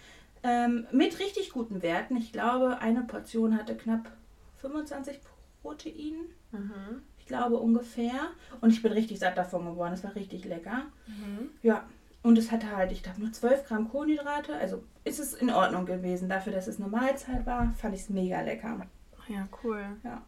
ähm, 0.43 0.87
mit 0.93 1.19
richtig 1.19 1.51
guten 1.51 1.83
Werten. 1.83 2.17
Ich 2.17 2.33
glaube, 2.33 2.79
eine 2.79 3.03
Portion 3.03 3.57
hatte 3.57 3.77
knapp 3.77 4.11
25 4.59 5.21
Protein. 5.63 6.17
Mhm. 6.53 7.03
Ich 7.19 7.27
glaube 7.27 7.57
ungefähr. 7.57 8.31
Und 8.61 8.71
ich 8.71 8.83
bin 8.83 8.93
richtig 8.93 9.19
satt 9.19 9.37
davon 9.37 9.65
geworden. 9.65 9.93
Es 9.93 10.05
war 10.05 10.15
richtig 10.15 10.45
lecker. 10.45 10.87
Mhm. 11.07 11.51
Ja. 11.63 11.87
Und 12.23 12.37
es 12.37 12.51
hatte 12.51 12.75
halt, 12.77 12.91
ich 12.93 13.03
glaube, 13.03 13.21
nur 13.21 13.33
12 13.33 13.67
Gramm 13.67 13.89
Kohlenhydrate. 13.89 14.55
Also 14.57 14.83
ist 15.05 15.21
es 15.21 15.35
in 15.35 15.51
Ordnung 15.51 15.87
gewesen. 15.87 16.29
Dafür, 16.29 16.53
dass 16.53 16.67
es 16.67 16.81
eine 16.81 16.89
Mahlzeit 16.89 17.47
war, 17.47 17.73
fand 17.75 17.95
ich 17.95 18.03
es 18.03 18.09
mega 18.09 18.41
lecker. 18.41 18.87
Ja, 19.29 19.49
cool. 19.63 19.85
Ja. 20.03 20.23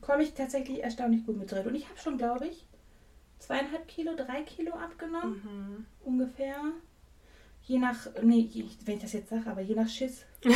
Komme 0.00 0.22
ich 0.22 0.34
tatsächlich 0.34 0.82
erstaunlich 0.82 1.26
gut 1.26 1.36
mit 1.36 1.50
drin. 1.50 1.66
Und 1.66 1.74
ich 1.74 1.88
habe 1.88 1.98
schon, 1.98 2.18
glaube 2.18 2.46
ich, 2.46 2.66
zweieinhalb 3.38 3.86
Kilo, 3.88 4.14
drei 4.16 4.42
Kilo 4.42 4.72
abgenommen. 4.72 5.42
Mhm. 5.44 5.86
Ungefähr 6.04 6.56
je 7.68 7.78
nach, 7.78 7.96
nee, 8.22 8.48
wenn 8.84 8.96
ich 8.96 9.02
das 9.02 9.12
jetzt 9.12 9.28
sage, 9.28 9.48
aber 9.50 9.60
je 9.60 9.74
nach 9.74 9.88
Schiss. 9.88 10.24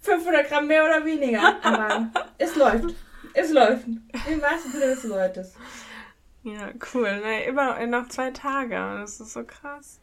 500 0.00 0.48
Gramm 0.48 0.66
mehr 0.66 0.84
oder 0.84 1.04
weniger. 1.04 1.62
Aber 1.62 2.08
es 2.38 2.56
läuft. 2.56 2.94
Es 3.34 3.52
läuft. 3.52 3.86
Im 3.86 4.40
wahrsten 4.40 4.72
Sinne 4.72 4.86
des 4.86 5.08
Wortes. 5.10 5.54
Ja, 6.44 6.70
cool. 6.94 7.20
Ne, 7.20 7.44
immer 7.44 7.84
noch 7.86 8.08
zwei 8.08 8.30
Tage. 8.30 8.74
Das 8.74 9.20
ist 9.20 9.32
so 9.32 9.44
krass. 9.44 10.00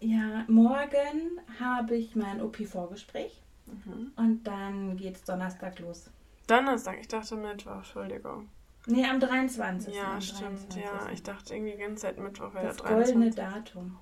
Ja, 0.00 0.44
morgen 0.48 1.40
habe 1.60 1.96
ich 1.96 2.16
mein 2.16 2.42
OP-Vorgespräch. 2.42 3.40
Mhm. 3.66 4.12
Und 4.16 4.44
dann 4.44 4.96
geht 4.96 5.16
es 5.16 5.24
Donnerstag 5.24 5.78
los. 5.78 6.10
Donnerstag? 6.48 6.98
Ich 7.00 7.08
dachte 7.08 7.36
Mittwoch, 7.36 7.76
Entschuldigung. 7.76 8.48
Nee, 8.86 9.04
am 9.06 9.20
23. 9.20 9.94
Ja, 9.94 10.14
am 10.14 10.20
stimmt. 10.20 10.74
23. 10.74 10.82
Ja, 10.82 11.08
ich 11.12 11.22
dachte 11.22 11.54
irgendwie 11.54 11.72
die 11.72 11.78
ganze 11.78 12.02
Zeit 12.02 12.18
Mittwoch 12.18 12.52
wäre 12.54 12.66
der 12.66 12.74
23. 12.74 13.14
goldene 13.14 13.30
Datum. 13.34 13.98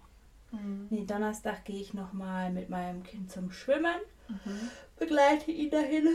Mhm. 0.52 0.86
Nee, 0.90 1.04
Donnerstag 1.04 1.64
gehe 1.64 1.80
ich 1.80 1.94
nochmal 1.94 2.50
mit 2.50 2.70
meinem 2.70 3.02
Kind 3.02 3.30
zum 3.30 3.50
Schwimmen. 3.50 4.00
Mhm. 4.28 4.70
Begleite 4.98 5.50
ihn 5.50 5.70
dahin. 5.70 6.08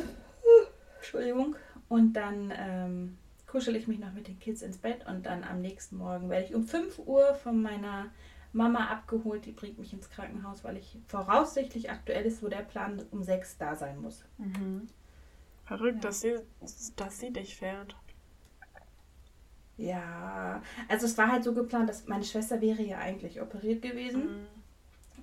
Entschuldigung. 0.98 1.56
Und 1.88 2.14
dann 2.14 2.52
ähm, 2.58 3.18
kuschel 3.46 3.76
ich 3.76 3.88
mich 3.88 4.00
noch 4.00 4.14
mit 4.14 4.28
den 4.28 4.40
Kids 4.40 4.62
ins 4.62 4.78
Bett 4.78 5.06
und 5.08 5.26
dann 5.26 5.44
am 5.44 5.62
nächsten 5.62 5.98
Morgen 5.98 6.30
werde 6.30 6.46
ich 6.46 6.56
um 6.56 6.64
5 6.64 7.00
Uhr 7.00 7.36
von 7.36 7.62
meiner 7.62 8.08
Mama 8.52 8.88
abgeholt, 8.88 9.46
die 9.46 9.52
bringt 9.52 9.78
mich 9.78 9.94
ins 9.94 10.10
Krankenhaus, 10.10 10.64
weil 10.64 10.78
ich 10.78 10.98
voraussichtlich 11.08 11.92
aktuell 11.92 12.26
ist, 12.26 12.42
wo 12.42 12.48
der 12.48 12.64
Plan 12.64 13.02
um 13.12 13.22
sechs 13.22 13.58
da 13.58 13.76
sein 13.76 14.02
muss. 14.02 14.24
Mhm. 14.38 14.88
Verrückt, 15.66 16.04
ja. 16.04 16.10
dass, 16.10 16.22
sie, 16.22 16.36
dass 16.96 17.20
sie 17.20 17.32
dich 17.32 17.56
fährt. 17.58 17.96
Ja, 19.78 20.62
also 20.88 21.06
es 21.06 21.18
war 21.18 21.32
halt 21.32 21.44
so 21.44 21.54
geplant, 21.54 21.90
dass 21.90 22.08
meine 22.08 22.24
Schwester 22.24 22.62
wäre 22.62 22.82
ja 22.82 22.98
eigentlich 23.00 23.42
operiert 23.42 23.82
gewesen, 23.82 24.24
mhm. 24.24 24.48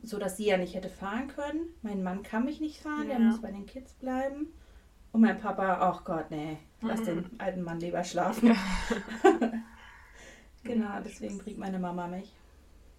so 0.03 0.19
dass 0.19 0.37
sie 0.37 0.47
ja 0.47 0.59
nicht 0.59 0.75
hätte 0.75 0.91
fahren 0.91 1.29
können. 1.29 1.69
Mein 1.83 2.03
Mann 2.03 2.23
kann 2.23 2.45
mich 2.45 2.61
nicht 2.61 2.83
fahren, 2.83 3.09
ja. 3.09 3.17
der 3.17 3.21
muss 3.21 3.41
bei 3.41 3.51
den 3.51 3.67
Kids 3.67 3.95
bleiben. 3.95 4.49
Und 5.12 5.23
mein 5.23 5.38
Papa, 5.38 5.79
ach 5.81 6.05
Gott, 6.05 6.31
nee, 6.31 6.59
lass 6.81 7.01
mhm. 7.01 7.05
den 7.05 7.41
alten 7.41 7.62
Mann 7.62 7.81
lieber 7.81 8.05
schlafen. 8.05 8.49
Ja. 8.49 8.57
genau, 10.65 11.01
deswegen 11.05 11.38
bringt 11.38 11.59
meine 11.59 11.79
Mama 11.79 12.07
mich. 12.07 12.35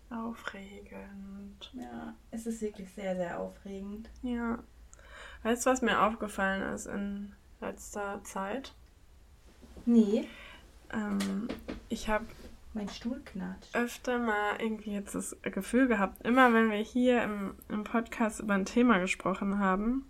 Aufregend. 0.10 1.72
Ja, 1.74 2.13
es 2.30 2.46
ist 2.46 2.62
wirklich 2.62 2.92
sehr, 2.94 3.16
sehr 3.16 3.39
aufregend. 3.39 4.10
Ja. 4.22 4.60
Weißt 5.42 5.66
du, 5.66 5.72
was 5.72 5.82
mir 5.82 6.02
aufgefallen 6.02 6.62
ist 6.74 6.86
in 6.86 7.34
letzter 7.62 8.24
Zeit? 8.24 8.74
Nee. 9.86 10.28
Ähm, 10.94 11.48
ich 11.90 12.10
habe 12.10 12.26
mein 12.74 12.90
Stuhl 12.90 13.22
knatscht. 13.24 13.76
Öfter 13.76 14.18
mal 14.18 14.56
irgendwie 14.60 14.94
jetzt 14.94 15.16
das 15.16 15.38
Gefühl 15.42 15.88
gehabt, 15.88 16.26
immer 16.26 16.54
wenn 16.54 16.72
wir 16.72 16.78
hier 16.78 17.24
im, 17.24 17.56
im 17.70 17.84
Podcast 17.84 18.40
über 18.40 18.54
ein 18.56 18.66
Thema 18.66 19.00
gesprochen 19.00 19.60
haben, 19.60 20.06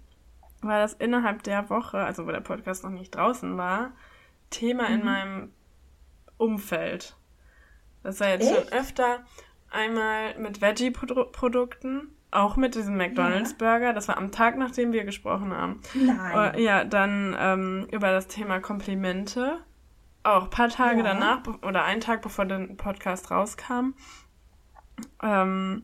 war 0.61 0.79
das 0.79 0.93
innerhalb 0.93 1.43
der 1.43 1.69
Woche, 1.69 1.97
also 1.97 2.25
wo 2.25 2.31
der 2.31 2.39
Podcast 2.39 2.83
noch 2.83 2.91
nicht 2.91 3.15
draußen 3.15 3.57
war, 3.57 3.91
Thema 4.49 4.87
mhm. 4.87 4.95
in 4.95 5.05
meinem 5.05 5.51
Umfeld. 6.37 7.15
Das 8.01 8.19
war 8.19 8.29
jetzt 8.29 8.49
Echt? 8.49 8.69
schon 8.69 8.79
öfter 8.79 9.23
einmal 9.69 10.37
mit 10.39 10.61
Veggie-Produkten, 10.61 12.09
auch 12.31 12.55
mit 12.55 12.75
diesem 12.75 12.97
McDonalds-Burger. 12.97 13.87
Ja. 13.87 13.93
Das 13.93 14.07
war 14.07 14.17
am 14.17 14.31
Tag, 14.31 14.57
nachdem 14.57 14.91
wir 14.91 15.03
gesprochen 15.03 15.53
haben. 15.53 15.81
Nein. 15.93 16.55
Uh, 16.55 16.59
ja, 16.59 16.83
dann 16.83 17.35
ähm, 17.37 17.87
über 17.91 18.11
das 18.11 18.27
Thema 18.27 18.59
Komplimente. 18.59 19.59
Auch 20.23 20.43
ein 20.43 20.49
paar 20.49 20.69
Tage 20.69 20.97
ja. 20.97 21.03
danach 21.03 21.41
oder 21.61 21.83
einen 21.83 22.01
Tag 22.01 22.21
bevor 22.21 22.45
der 22.45 22.59
Podcast 22.77 23.29
rauskam. 23.29 23.93
Ähm, 25.21 25.83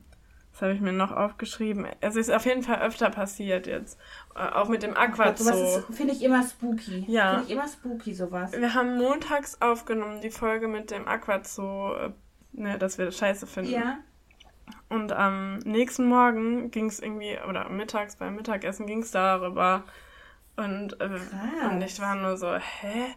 was 0.59 0.61
habe 0.61 0.73
ich 0.73 0.81
mir 0.81 0.91
noch 0.91 1.11
aufgeschrieben? 1.11 1.87
Es 2.01 2.15
ist 2.15 2.29
auf 2.29 2.45
jeden 2.45 2.63
Fall 2.63 2.81
öfter 2.81 3.09
passiert 3.09 3.67
jetzt. 3.67 3.99
Äh, 4.35 4.39
auch 4.39 4.67
mit 4.67 4.83
dem 4.83 4.95
Aquazoo. 4.95 5.83
Finde 5.91 6.13
ich 6.13 6.23
immer 6.23 6.43
spooky. 6.43 7.05
Ja. 7.07 7.31
Finde 7.31 7.45
ich 7.45 7.51
immer 7.51 7.67
spooky, 7.67 8.13
sowas. 8.13 8.51
Wir 8.51 8.73
haben 8.73 8.97
montags 8.97 9.61
aufgenommen, 9.61 10.21
die 10.21 10.31
Folge 10.31 10.67
mit 10.67 10.91
dem 10.91 11.07
Aquazoo, 11.07 11.93
äh, 11.93 12.11
ne, 12.53 12.77
dass 12.77 12.97
wir 12.97 13.05
das 13.05 13.17
scheiße 13.17 13.47
finden. 13.47 13.71
Ja. 13.71 13.99
Und 14.89 15.11
am 15.11 15.59
nächsten 15.59 16.07
Morgen 16.07 16.71
ging 16.71 16.87
es 16.87 16.99
irgendwie, 16.99 17.37
oder 17.47 17.69
mittags 17.69 18.15
beim 18.15 18.35
Mittagessen 18.35 18.85
ging 18.85 19.01
es 19.01 19.11
darüber. 19.11 19.83
Und, 20.57 20.99
äh, 20.99 21.19
und 21.69 21.81
ich 21.81 21.99
war 22.01 22.15
nur 22.15 22.37
so, 22.37 22.53
hä? 22.53 23.15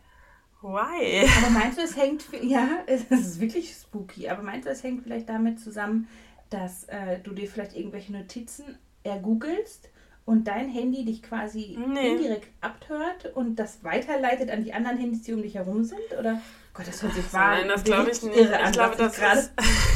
Why? 0.63 1.29
Aber 1.39 1.51
meinst 1.51 1.79
du, 1.79 1.83
es 1.83 1.97
hängt, 1.97 2.25
ja, 2.43 2.69
es 2.87 3.05
ist 3.11 3.41
wirklich 3.41 3.75
spooky, 3.75 4.29
aber 4.29 4.43
meinst 4.43 4.67
du, 4.67 4.71
es 4.71 4.83
hängt 4.83 5.03
vielleicht 5.03 5.29
damit 5.29 5.61
zusammen, 5.61 6.09
dass 6.51 6.85
äh, 6.85 7.19
du 7.23 7.33
dir 7.33 7.49
vielleicht 7.49 7.77
irgendwelche 7.77 8.13
Notizen 8.13 8.79
ergoogelst 9.03 9.91
und 10.25 10.47
dein 10.47 10.69
Handy 10.69 11.05
dich 11.05 11.23
quasi 11.23 11.77
nee. 11.87 12.13
indirekt 12.13 12.49
abhört 12.61 13.35
und 13.35 13.57
das 13.57 13.83
weiterleitet 13.83 14.51
an 14.51 14.63
die 14.63 14.73
anderen 14.73 14.99
Handys, 14.99 15.23
die 15.23 15.33
um 15.33 15.43
dich 15.43 15.57
herum 15.57 15.83
sind? 15.83 16.17
Oder? 16.19 16.41
Gott, 16.75 16.87
das 16.87 17.03
hört 17.03 17.15
sich 17.15 17.33
wahr. 17.33 17.57
Nein, 17.57 17.69
das 17.69 17.85
glaube 17.85 18.11
ich 18.11 18.23
nicht. 18.23 18.37
Irre 18.37 18.61
ich 18.65 18.73
glaube, 18.73 18.97
das 18.97 19.19
ist. 19.19 19.53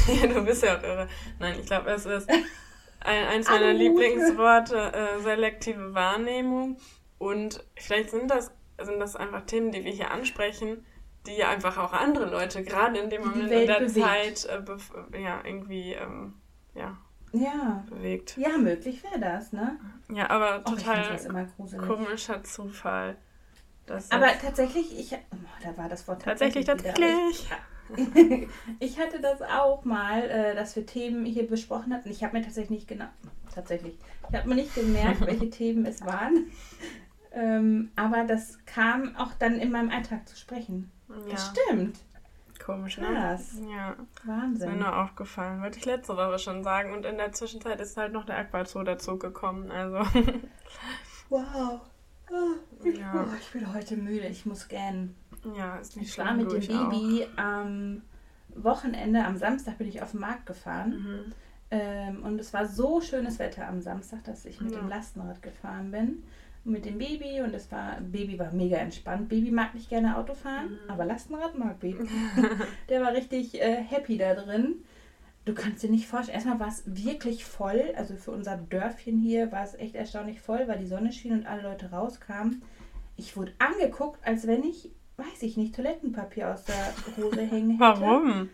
ja, 0.21 0.27
du 0.27 0.43
bist 0.43 0.63
ja 0.63 0.77
auch 0.77 0.83
irre. 0.83 1.07
Nein, 1.39 1.55
ich 1.59 1.65
glaube, 1.65 1.89
es 1.91 2.05
ist 2.05 2.29
ein, 2.29 3.25
eins 3.27 3.49
meiner 3.49 3.73
Lieblingsworte, 3.73 4.91
äh, 4.93 5.19
selektive 5.21 5.93
Wahrnehmung. 5.93 6.77
Und 7.17 7.63
vielleicht 7.75 8.11
sind 8.11 8.29
das, 8.29 8.51
sind 8.81 8.99
das 8.99 9.15
einfach 9.15 9.45
Themen, 9.45 9.71
die 9.71 9.83
wir 9.83 9.91
hier 9.91 10.11
ansprechen, 10.11 10.85
die 11.25 11.35
ja 11.35 11.49
einfach 11.49 11.77
auch 11.77 11.93
andere 11.93 12.25
Leute, 12.25 12.63
gerade 12.63 12.99
in 12.99 13.09
dem 13.09 13.21
Moment 13.21 13.51
in 13.51 13.67
der 13.67 13.79
bewegt. 13.79 14.37
Zeit, 14.37 14.45
äh, 14.45 15.21
ja, 15.21 15.41
irgendwie 15.43 15.93
ähm, 15.93 16.35
ja, 16.73 16.97
ja. 17.33 17.83
bewegt. 17.89 18.37
Ja, 18.37 18.57
möglich 18.57 19.03
wäre 19.03 19.19
das, 19.19 19.51
ne? 19.51 19.79
Ja, 20.11 20.29
aber 20.29 20.63
total 20.63 21.17
komischer 21.77 22.43
Zufall. 22.43 23.17
aber 24.09 24.27
tatsächlich, 24.41 24.97
ich, 24.97 25.13
oh, 25.13 25.35
da 25.63 25.77
war 25.77 25.89
das 25.89 26.07
Wort 26.07 26.21
tatsächlich. 26.21 26.65
Tatsächlich, 26.65 27.47
tatsächlich. 27.47 27.49
ich 28.79 28.99
hatte 28.99 29.21
das 29.21 29.41
auch 29.41 29.85
mal, 29.85 30.23
äh, 30.29 30.55
dass 30.55 30.75
wir 30.75 30.85
Themen 30.85 31.25
hier 31.25 31.47
besprochen 31.47 31.93
hatten. 31.93 32.09
Ich 32.09 32.23
habe 32.23 32.37
mir 32.37 32.43
tatsächlich 32.43 32.79
nicht 32.79 32.87
genau, 32.87 33.07
tatsächlich, 33.53 33.97
ich 34.29 34.35
habe 34.35 34.47
mir 34.47 34.55
nicht 34.55 34.75
gemerkt, 34.75 35.25
welche 35.25 35.49
Themen 35.49 35.85
es 35.85 36.05
waren. 36.05 36.51
Ähm, 37.37 37.91
aber 37.95 38.23
das 38.23 38.57
kam 38.65 39.15
auch 39.15 39.33
dann 39.37 39.59
in 39.59 39.71
meinem 39.71 39.91
Alltag 39.91 40.27
zu 40.27 40.35
sprechen. 40.35 40.91
Ja. 41.07 41.15
Das 41.31 41.51
stimmt. 41.53 41.99
Komisch, 42.63 42.97
ne? 42.97 43.05
Krass. 43.07 43.59
Ja. 43.69 43.95
Wahnsinn. 44.23 44.67
Ist 44.69 44.73
mir 44.73 44.83
nur 44.83 44.97
aufgefallen. 44.97 45.61
Wollte 45.61 45.77
ich 45.77 45.85
letzte 45.85 46.17
Woche 46.17 46.39
schon 46.39 46.63
sagen. 46.63 46.93
Und 46.93 47.05
in 47.05 47.17
der 47.17 47.31
Zwischenzeit 47.33 47.79
ist 47.79 47.95
halt 47.95 48.11
noch 48.11 48.25
der 48.25 48.37
Aquazoo 48.37 48.81
dazu 48.81 49.19
gekommen. 49.19 49.69
Also. 49.69 49.99
wow. 51.29 51.81
Oh, 52.29 52.83
ich, 52.83 52.97
ja. 52.97 53.13
oh, 53.15 53.33
ich 53.39 53.51
bin 53.51 53.71
heute 53.71 53.95
müde. 53.95 54.25
Ich 54.27 54.47
muss 54.47 54.67
gähnen. 54.67 55.15
Ja, 55.55 55.77
ist 55.77 55.95
nicht 55.95 56.09
Ich 56.09 56.17
war 56.17 56.33
mit 56.33 56.51
dem 56.51 56.59
Baby 56.59 57.27
auch. 57.35 57.37
am 57.37 58.01
Wochenende, 58.49 59.23
am 59.23 59.37
Samstag 59.37 59.77
bin 59.77 59.87
ich 59.87 60.01
auf 60.01 60.11
den 60.11 60.21
Markt 60.21 60.47
gefahren. 60.47 60.89
Mhm. 60.89 61.33
Ähm, 61.69 62.23
und 62.23 62.39
es 62.39 62.51
war 62.51 62.65
so 62.65 62.99
schönes 62.99 63.37
Wetter 63.37 63.67
am 63.67 63.79
Samstag, 63.79 64.23
dass 64.23 64.45
ich 64.45 64.59
mit 64.59 64.71
ja. 64.71 64.79
dem 64.79 64.89
Lastenrad 64.89 65.43
gefahren 65.43 65.91
bin 65.91 66.23
mit 66.67 66.85
dem 66.85 66.97
Baby 66.97 67.41
und 67.41 67.53
es 67.53 67.71
war, 67.71 67.99
Baby 68.01 68.37
war 68.37 68.51
mega 68.51 68.77
entspannt. 68.77 69.29
Baby 69.29 69.51
mag 69.51 69.73
nicht 69.73 69.89
gerne 69.89 70.17
Auto 70.17 70.33
fahren, 70.33 70.71
mhm. 70.71 70.89
aber 70.89 71.05
Lastenrad 71.05 71.57
mag 71.57 71.79
Baby. 71.79 72.07
Der 72.89 73.01
war 73.01 73.13
richtig 73.13 73.59
äh, 73.61 73.75
happy 73.75 74.17
da 74.17 74.33
drin. 74.35 74.83
Du 75.45 75.53
kannst 75.53 75.81
dir 75.81 75.89
nicht 75.89 76.07
vorstellen, 76.07 76.35
erstmal 76.35 76.59
war 76.59 76.67
es 76.67 76.83
wirklich 76.85 77.45
voll, 77.45 77.93
also 77.95 78.15
für 78.15 78.31
unser 78.31 78.57
Dörfchen 78.57 79.17
hier 79.17 79.49
war 79.53 79.63
es 79.63 79.75
echt 79.75 79.95
erstaunlich 79.95 80.41
voll, 80.41 80.67
weil 80.67 80.77
die 80.77 80.87
Sonne 80.87 81.13
schien 81.13 81.31
und 81.31 81.45
alle 81.45 81.61
Leute 81.61 81.89
rauskamen. 81.89 82.63
Ich 83.15 83.37
wurde 83.37 83.53
angeguckt, 83.57 84.19
als 84.27 84.45
wenn 84.45 84.63
ich, 84.63 84.91
weiß 85.15 85.43
ich 85.43 85.55
nicht, 85.55 85.73
Toilettenpapier 85.73 86.53
aus 86.53 86.65
der 86.65 86.93
Hose 87.15 87.41
hängen 87.41 87.71
hätte. 87.71 87.79
Warum? 87.79 88.49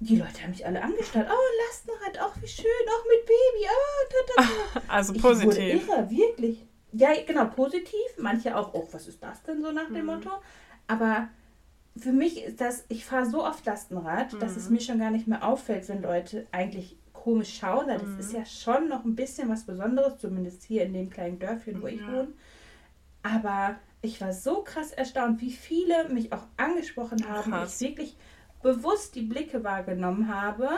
Die 0.00 0.16
Leute 0.16 0.42
haben 0.42 0.50
mich 0.50 0.64
alle 0.64 0.80
angestarrt. 0.80 1.28
Oh, 1.28 1.66
Lastenrad, 1.66 2.20
auch 2.22 2.40
wie 2.40 2.46
schön, 2.46 2.64
auch 2.88 3.04
mit 3.04 3.26
Baby. 3.26 3.66
Oh, 3.68 4.08
ta, 4.08 4.42
ta, 4.42 4.80
ta. 4.80 4.82
Also 4.94 5.12
positiv. 5.14 5.58
Ich 5.58 5.88
wurde 5.88 5.94
irre, 5.94 6.10
wirklich. 6.10 6.67
Ja, 6.92 7.10
genau, 7.26 7.46
positiv. 7.46 7.98
Manche 8.18 8.56
auch, 8.56 8.72
oh, 8.74 8.88
was 8.92 9.08
ist 9.08 9.22
das 9.22 9.42
denn 9.42 9.62
so 9.62 9.72
nach 9.72 9.88
dem 9.88 10.00
mhm. 10.00 10.06
Motto? 10.06 10.30
Aber 10.86 11.28
für 11.96 12.12
mich 12.12 12.42
ist 12.44 12.60
das, 12.60 12.84
ich 12.88 13.04
fahre 13.04 13.26
so 13.26 13.44
oft 13.44 13.64
Lastenrad, 13.66 14.32
mhm. 14.32 14.40
dass 14.40 14.56
es 14.56 14.68
mhm. 14.68 14.76
mir 14.76 14.80
schon 14.80 14.98
gar 14.98 15.10
nicht 15.10 15.26
mehr 15.26 15.46
auffällt, 15.46 15.88
wenn 15.88 16.02
Leute 16.02 16.46
eigentlich 16.52 16.96
komisch 17.12 17.58
schauen. 17.58 17.88
Das 17.88 18.02
mhm. 18.02 18.18
ist 18.18 18.32
ja 18.32 18.44
schon 18.46 18.88
noch 18.88 19.04
ein 19.04 19.16
bisschen 19.16 19.48
was 19.48 19.64
Besonderes, 19.64 20.18
zumindest 20.18 20.62
hier 20.62 20.84
in 20.84 20.94
dem 20.94 21.10
kleinen 21.10 21.38
Dörfchen, 21.38 21.82
wo 21.82 21.86
ich 21.86 22.02
wohne. 22.02 22.28
Aber 23.22 23.76
ich 24.00 24.20
war 24.20 24.32
so 24.32 24.62
krass 24.62 24.92
erstaunt, 24.92 25.40
wie 25.40 25.50
viele 25.50 26.08
mich 26.08 26.32
auch 26.32 26.46
angesprochen 26.56 27.28
haben, 27.28 27.50
krass. 27.50 27.80
ich 27.80 27.88
wirklich 27.88 28.16
bewusst 28.62 29.14
die 29.14 29.22
Blicke 29.22 29.64
wahrgenommen 29.64 30.32
habe 30.32 30.68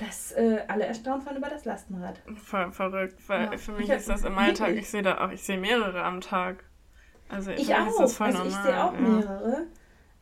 dass 0.00 0.32
äh, 0.32 0.60
alle 0.66 0.86
erstaunt 0.86 1.26
waren 1.26 1.36
über 1.36 1.48
das 1.48 1.64
Lastenrad. 1.64 2.20
Ver 2.36 2.72
verrückt, 2.72 3.20
weil 3.28 3.52
ja. 3.52 3.58
für 3.58 3.72
mich 3.72 3.90
ist 3.90 4.08
das 4.08 4.24
im 4.24 4.36
Alltag, 4.38 4.74
ich 4.74 4.88
sehe 4.88 5.02
da 5.02 5.24
auch, 5.24 5.30
ich 5.30 5.42
sehe 5.42 5.58
mehrere 5.58 6.02
am 6.02 6.20
Tag. 6.20 6.64
Also 7.28 7.50
ich 7.50 7.74
auch, 7.74 8.00
also 8.00 8.24
normal, 8.24 8.46
ich 8.48 8.54
sehe 8.54 8.84
auch 8.84 8.94
ja. 8.94 9.00
mehrere. 9.00 9.66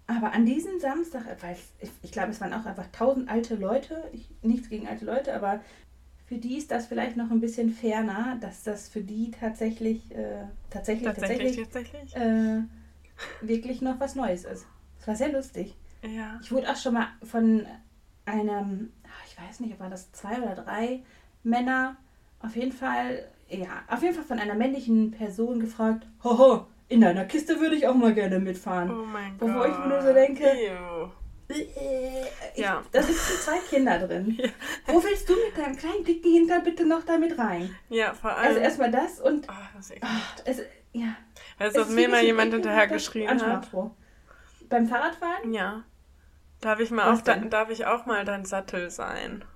Aber 0.06 0.32
an 0.32 0.46
diesem 0.46 0.80
Samstag, 0.80 1.24
weil 1.42 1.56
ich, 1.80 1.90
ich 2.02 2.12
glaube, 2.12 2.30
es 2.30 2.40
waren 2.40 2.52
auch 2.54 2.66
einfach 2.66 2.86
tausend 2.92 3.30
alte 3.30 3.54
Leute, 3.54 4.02
ich, 4.12 4.28
nichts 4.42 4.68
gegen 4.68 4.88
alte 4.88 5.04
Leute, 5.04 5.34
aber 5.34 5.60
für 6.26 6.36
die 6.36 6.56
ist 6.56 6.70
das 6.70 6.86
vielleicht 6.86 7.16
noch 7.16 7.30
ein 7.30 7.40
bisschen 7.40 7.70
ferner, 7.70 8.36
dass 8.40 8.62
das 8.62 8.88
für 8.88 9.00
die 9.00 9.30
tatsächlich, 9.30 10.10
äh, 10.10 10.44
tatsächlich, 10.70 11.06
tatsächlich, 11.06 11.56
tatsächlich, 11.56 12.16
Äh, 12.16 12.62
wirklich 13.42 13.80
noch 13.80 14.00
was 14.00 14.14
Neues 14.14 14.44
ist. 14.44 14.66
Es 15.00 15.06
war 15.06 15.16
sehr 15.16 15.30
lustig. 15.30 15.74
Ja. 16.02 16.38
Ich 16.42 16.52
wurde 16.52 16.70
auch 16.70 16.76
schon 16.76 16.94
mal 16.94 17.08
von 17.22 17.66
einem 18.24 18.92
weiß 19.40 19.60
nicht, 19.60 19.78
war 19.80 19.90
das 19.90 20.12
zwei 20.12 20.40
oder 20.40 20.54
drei 20.54 21.02
Männer, 21.42 21.96
auf 22.40 22.56
jeden 22.56 22.72
Fall, 22.72 23.28
ja, 23.48 23.82
auf 23.88 24.02
jeden 24.02 24.14
Fall 24.14 24.24
von 24.24 24.38
einer 24.38 24.54
männlichen 24.54 25.10
Person 25.10 25.60
gefragt, 25.60 26.06
hoho, 26.22 26.66
in 26.88 27.00
deiner 27.00 27.24
Kiste 27.24 27.60
würde 27.60 27.76
ich 27.76 27.86
auch 27.86 27.94
mal 27.94 28.14
gerne 28.14 28.38
mitfahren. 28.38 28.90
Oh 28.90 29.04
mein 29.04 29.36
Gott. 29.38 29.48
Wovor 29.48 29.66
ich 29.66 29.78
mir 29.78 29.88
nur 29.88 30.02
so 30.02 30.12
denke, 30.12 30.44
äh, 30.44 31.06
ich, 31.50 32.60
ja. 32.60 32.82
da 32.92 33.02
sitzen 33.02 33.36
zwei 33.38 33.58
Kinder 33.58 33.98
drin. 33.98 34.38
Ja. 34.86 34.94
Wo 34.94 35.04
willst 35.04 35.28
du 35.28 35.34
mit 35.34 35.56
deinem 35.56 35.76
kleinen 35.76 36.04
dicken 36.04 36.32
Hinter 36.32 36.60
bitte 36.60 36.86
noch 36.86 37.04
damit 37.04 37.38
rein? 37.38 37.74
Ja, 37.90 38.14
vor 38.14 38.30
allem. 38.30 38.48
Also 38.48 38.60
erstmal 38.60 38.90
das 38.90 39.20
und. 39.20 39.46
Oh, 39.48 39.52
das 39.76 39.90
ist 39.90 39.98
ach, 40.00 40.36
es, 40.46 40.62
ja. 40.92 41.14
Weißt 41.58 41.76
du, 41.76 41.80
dass 41.80 41.90
mir 41.90 42.08
mal 42.08 42.22
jemand 42.22 42.54
hinterher 42.54 42.86
geschrien 42.86 43.28
hat? 43.28 43.70
Beim 44.68 44.86
Fahrradfahren? 44.86 45.52
Ja. 45.52 45.84
Darf 46.60 46.80
ich, 46.80 46.90
mal 46.90 47.12
auch 47.12 47.20
da, 47.22 47.36
darf 47.36 47.70
ich 47.70 47.86
auch 47.86 48.06
mal 48.06 48.24
dein 48.24 48.44
Sattel 48.44 48.90
sein? 48.90 49.44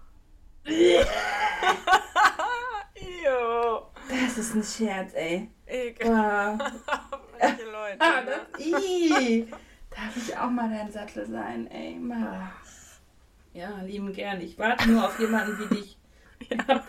Das 4.09 4.39
ist 4.39 4.55
ein 4.55 4.65
Scherz, 4.65 5.13
ey. 5.15 5.51
Egal. 5.67 6.59
Wow. 6.59 6.69
Manche 7.41 7.65
Leute. 7.65 7.99
Ah, 7.99 8.23
ne? 8.23 8.47
das, 8.53 8.61
ii. 8.67 9.47
Darf 9.91 10.17
ich 10.17 10.37
auch 10.37 10.51
mal 10.51 10.71
dein 10.71 10.91
Sattel 10.91 11.27
sein, 11.27 11.67
ey? 11.71 11.97
Ma. 11.97 12.51
Ja, 13.53 13.81
lieben 13.83 14.13
gern. 14.13 14.41
Ich 14.41 14.59
warte 14.59 14.91
nur 14.91 15.05
auf 15.05 15.19
jemanden 15.19 15.59
wie 15.59 15.75
dich. 15.75 15.99
Ja. 16.49 16.83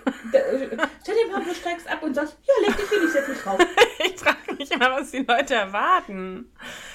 Stell 1.01 1.15
dir 1.15 1.31
mal, 1.31 1.43
du 1.43 1.53
steigst 1.53 1.87
ab 1.87 2.01
und 2.01 2.13
sagst, 2.15 2.37
ja, 2.43 2.67
leg 2.67 2.77
dich 2.77 2.89
hin, 2.89 2.99
ich 3.05 3.11
setz 3.11 3.27
mich 3.27 3.39
drauf. 3.39 3.59
ich 3.99 4.15
frage 4.15 4.53
mich 4.57 4.71
immer, 4.71 4.91
was 4.91 5.11
die 5.11 5.25
Leute 5.27 5.55
erwarten. 5.55 6.51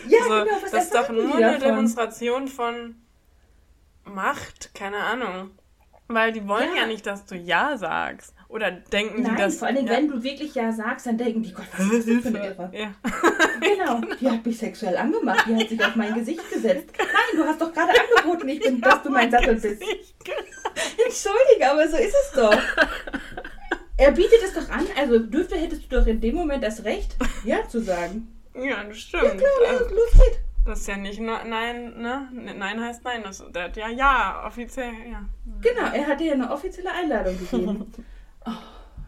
Ja, 0.06 0.20
also, 0.22 0.44
genau, 0.44 0.62
was 0.62 0.70
Das 0.70 0.84
ist 0.84 0.94
doch 0.94 1.08
nur 1.10 1.36
eine 1.36 1.58
Demonstration 1.58 2.48
von 2.48 2.96
Macht, 4.08 4.74
keine 4.74 4.98
Ahnung. 4.98 5.50
Weil 6.08 6.32
die 6.32 6.48
wollen 6.48 6.74
ja, 6.74 6.82
ja 6.82 6.86
nicht, 6.86 7.06
dass 7.06 7.26
du 7.26 7.36
Ja 7.36 7.76
sagst. 7.76 8.34
Oder 8.48 8.70
denken 8.70 9.22
Nein, 9.22 9.36
die, 9.36 9.42
dass... 9.42 9.58
vor 9.58 9.68
allem, 9.68 9.86
ja. 9.86 9.92
wenn 9.92 10.08
du 10.08 10.22
wirklich 10.22 10.54
Ja 10.54 10.72
sagst, 10.72 11.06
dann 11.06 11.18
denken 11.18 11.42
die, 11.42 11.52
Gott, 11.52 11.66
was 11.76 11.86
ist 11.86 12.08
das 12.08 12.22
für 12.22 12.28
eine 12.28 12.46
Irre? 12.46 12.70
Ja. 12.72 12.94
genau, 13.60 14.00
die 14.18 14.30
hat 14.30 14.46
mich 14.46 14.56
sexuell 14.56 14.96
angemacht, 14.96 15.44
die 15.46 15.54
hat 15.54 15.68
sich 15.68 15.84
auf 15.84 15.96
mein 15.96 16.14
Gesicht 16.14 16.50
gesetzt. 16.50 16.94
Nein, 16.96 17.36
du 17.36 17.44
hast 17.44 17.60
doch 17.60 17.72
gerade 17.72 17.92
angeboten, 18.00 18.48
ich 18.48 18.60
bin, 18.60 18.80
dass 18.80 19.02
du 19.02 19.10
mein 19.10 19.30
Sattel 19.30 19.54
bist. 19.54 19.82
Entschuldige, 19.82 21.70
aber 21.70 21.86
so 21.88 21.98
ist 21.98 22.14
es 22.14 22.32
doch. 22.34 22.56
Er 23.98 24.12
bietet 24.12 24.42
es 24.42 24.54
doch 24.54 24.70
an, 24.70 24.86
also 24.96 25.18
dürfte, 25.18 25.56
hättest 25.56 25.92
du 25.92 25.98
doch 25.98 26.06
in 26.06 26.20
dem 26.20 26.36
Moment 26.36 26.64
das 26.64 26.84
Recht, 26.84 27.16
Ja 27.44 27.68
zu 27.68 27.82
sagen. 27.82 28.32
Ja, 28.54 28.82
das 28.84 28.98
stimmt. 28.98 29.24
Ja, 29.24 29.30
klar, 29.34 29.50
los, 29.60 29.82
also, 29.82 29.94
los 29.94 30.12
geht. 30.12 30.40
Das 30.68 30.80
ist 30.80 30.86
ja 30.86 30.98
nicht 30.98 31.18
nur 31.18 31.42
Nein, 31.44 31.94
ne? 31.98 32.28
Nein 32.30 32.78
heißt 32.78 33.02
Nein. 33.02 33.22
Das, 33.24 33.42
der 33.54 33.64
hat 33.64 33.76
ja 33.78 33.88
Ja, 33.88 34.44
offiziell, 34.46 34.92
ja. 35.10 35.24
Genau, 35.62 35.90
er 35.94 36.06
hat 36.06 36.20
dir 36.20 36.26
ja 36.26 36.32
eine 36.34 36.50
offizielle 36.50 36.92
Einladung 36.92 37.38
gegeben. 37.38 37.90
oh, 38.46 38.50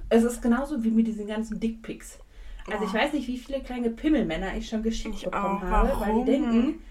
es 0.09 0.25
ist 0.25 0.40
genauso 0.40 0.83
wie 0.83 0.90
mit 0.90 1.07
diesen 1.07 1.27
ganzen 1.27 1.61
Dickpics. 1.61 2.18
Also 2.66 2.85
oh. 2.85 2.87
ich 2.87 2.94
weiß 2.94 3.12
nicht, 3.12 3.29
wie 3.29 3.37
viele 3.37 3.61
kleine 3.61 3.90
Pimmelmänner 3.90 4.57
ich 4.57 4.70
schon 4.70 4.83
geschickt 4.83 5.16
ich 5.16 5.25
bekommen 5.25 5.59
auch. 5.59 5.62
habe, 5.62 5.88
Warum? 5.90 6.01
weil 6.01 6.25
die 6.25 6.31
denken, 6.31 6.83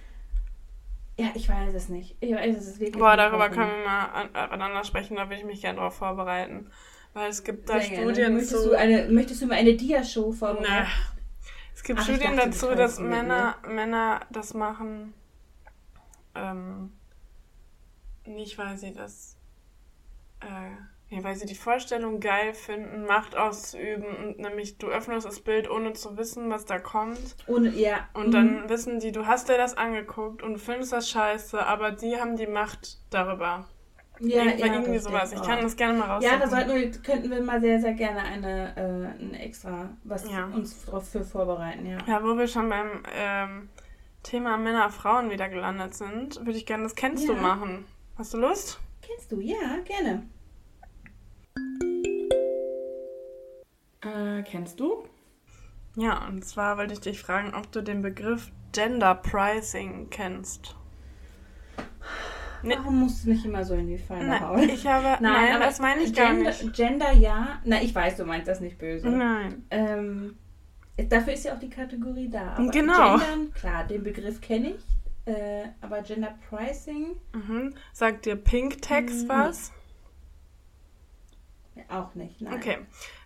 ja, 1.18 1.32
ich 1.34 1.50
weiß 1.50 1.74
es 1.74 1.90
nicht. 1.90 2.16
Ich 2.20 2.32
weiß 2.32 2.56
es 2.56 2.80
wirklich 2.80 3.02
Boah, 3.02 3.18
darüber 3.18 3.50
können 3.50 3.72
wir 3.72 3.86
mal 3.86 4.30
aneinander 4.34 4.84
sprechen, 4.84 5.16
da 5.16 5.24
würde 5.24 5.38
ich 5.38 5.46
mich 5.46 5.62
gerne 5.62 5.80
drauf 5.80 5.96
vorbereiten. 5.96 6.68
Weil 7.14 7.32
es 7.32 7.44
gibt 7.44 7.68
da 7.70 7.80
Sehr 7.80 8.02
Studien 8.02 8.34
möchtest 8.36 8.62
zu... 8.64 8.70
Du 8.70 8.78
eine, 8.78 9.10
möchtest 9.10 9.42
du 9.42 9.48
mal 9.48 9.56
eine 9.56 9.74
Dia-Show 9.74 10.32
vorbereiten? 10.32 10.84
Nee. 10.84 11.19
Es 11.80 11.84
gibt 11.84 12.00
Ach, 12.02 12.04
Studien 12.04 12.36
dachte, 12.36 12.50
dazu, 12.50 12.76
dass 12.76 13.00
Männer, 13.00 13.56
mit, 13.62 13.70
ne? 13.70 13.74
Männer 13.74 14.20
das 14.32 14.54
machen, 14.54 15.14
ähm, 16.36 16.92
nicht 18.26 18.58
weil 18.58 18.78
sie 18.78 18.94
das, 18.94 19.38
äh, 20.42 21.16
ja, 21.16 21.24
weil 21.24 21.38
sie 21.38 21.46
die 21.46 21.56
Vorstellung 21.56 22.20
geil 22.20 22.54
finden, 22.54 23.06
Macht 23.06 23.38
auszuüben 23.38 24.14
und 24.18 24.40
nämlich 24.40 24.78
du 24.78 24.88
öffnest 24.88 25.26
das 25.26 25.40
Bild, 25.40 25.70
ohne 25.70 25.94
zu 25.94 26.18
wissen, 26.18 26.50
was 26.50 26.66
da 26.66 26.80
kommt. 26.80 27.38
Ohne, 27.48 27.70
ja. 27.70 28.10
Und 28.14 28.32
dann 28.32 28.64
mhm. 28.64 28.70
wissen 28.70 29.00
die, 29.00 29.14
du 29.14 29.26
hast 29.26 29.48
dir 29.48 29.58
das 29.58 29.78
angeguckt 29.78 30.44
und 30.44 30.56
du 30.56 30.60
findest 30.60 30.92
das 30.92 31.10
scheiße, 31.10 31.66
aber 31.66 31.92
die 31.92 32.20
haben 32.20 32.36
die 32.36 32.48
Macht 32.48 32.98
darüber. 33.10 33.70
Ja, 34.20 34.44
Irgend, 34.44 34.60
ja, 34.60 34.74
irgendwie 34.74 35.00
sowas. 35.00 35.32
Ich 35.32 35.42
kann 35.42 35.62
das 35.62 35.78
gerne 35.78 35.98
mal 35.98 36.08
raussuchen. 36.08 36.40
Ja, 36.40 36.46
da 36.46 36.50
sollten 36.50 36.76
wir, 36.76 36.92
könnten 36.92 37.32
wir 37.32 37.42
mal 37.42 37.62
sehr, 37.62 37.80
sehr 37.80 37.94
gerne 37.94 38.22
eine, 38.22 38.76
äh, 38.76 39.24
ein 39.24 39.34
extra 39.34 39.90
was 40.04 40.30
ja. 40.30 40.46
uns 40.46 40.86
darauf 40.86 41.08
für 41.08 41.24
vorbereiten. 41.24 41.86
Ja. 41.86 42.00
ja, 42.06 42.24
wo 42.24 42.38
wir 42.38 42.48
schon 42.48 42.68
beim 42.68 43.04
ähm, 43.16 43.70
Thema 44.24 44.58
Männer, 44.58 44.90
Frauen 44.90 45.30
wieder 45.30 45.48
gelandet 45.48 45.94
sind, 45.94 46.38
würde 46.46 46.58
ich 46.58 46.66
gerne 46.66 46.84
das 46.84 46.96
Kennst 46.96 47.28
ja. 47.28 47.34
du 47.34 47.40
machen. 47.40 47.86
Hast 48.18 48.34
du 48.34 48.38
Lust? 48.38 48.80
Kennst 49.02 49.32
du? 49.32 49.40
Ja, 49.40 49.78
gerne. 49.86 50.24
Äh, 54.02 54.44
kennst 54.44 54.80
du? 54.80 55.06
Ja, 55.96 56.28
und 56.28 56.44
zwar 56.44 56.78
wollte 56.78 56.94
ich 56.94 57.00
dich 57.00 57.22
fragen, 57.22 57.54
ob 57.54 57.72
du 57.72 57.82
den 57.82 58.02
Begriff 58.02 58.52
Gender 58.74 59.16
Pricing 59.16 60.10
kennst. 60.10 60.76
Warum 62.64 63.00
musst 63.00 63.26
du 63.26 63.30
mich 63.30 63.46
immer 63.46 63.64
so 63.64 63.76
in 63.76 63.88
die 63.88 63.98
Pfanne 63.98 64.40
hauen? 64.40 64.70
Ich 64.70 64.86
habe, 64.86 65.22
nein, 65.22 65.34
nein 65.34 65.56
aber 65.56 65.66
das 65.66 65.80
meine 65.80 66.02
ich 66.02 66.14
Gender, 66.14 66.52
gar 66.52 66.64
nicht. 66.64 66.74
Gender 66.74 67.12
ja. 67.14 67.60
Na, 67.64 67.82
ich 67.82 67.94
weiß, 67.94 68.18
du 68.18 68.26
meinst 68.26 68.48
das 68.48 68.60
nicht 68.60 68.78
böse. 68.78 69.10
Nein. 69.10 69.66
Ähm, 69.70 70.36
dafür 71.10 71.34
ist 71.34 71.46
ja 71.46 71.54
auch 71.54 71.60
die 71.60 71.70
Kategorie 71.70 72.30
da. 72.30 72.54
Aber 72.54 72.70
genau. 72.70 73.18
Gendern, 73.18 73.54
klar, 73.54 73.86
den 73.86 74.04
Begriff 74.04 74.42
kenne 74.42 74.72
ich. 74.72 74.84
Äh, 75.26 75.70
aber 75.82 76.02
Gender 76.02 76.36
Pricing. 76.50 77.16
Mhm. 77.34 77.74
Sagt 77.94 78.26
dir 78.26 78.36
Pink 78.36 78.82
Tax 78.82 79.24
mhm. 79.24 79.30
was? 79.30 79.72
Auch 81.88 82.14
nicht, 82.16 82.42
nein. 82.42 82.54
Okay, 82.54 82.78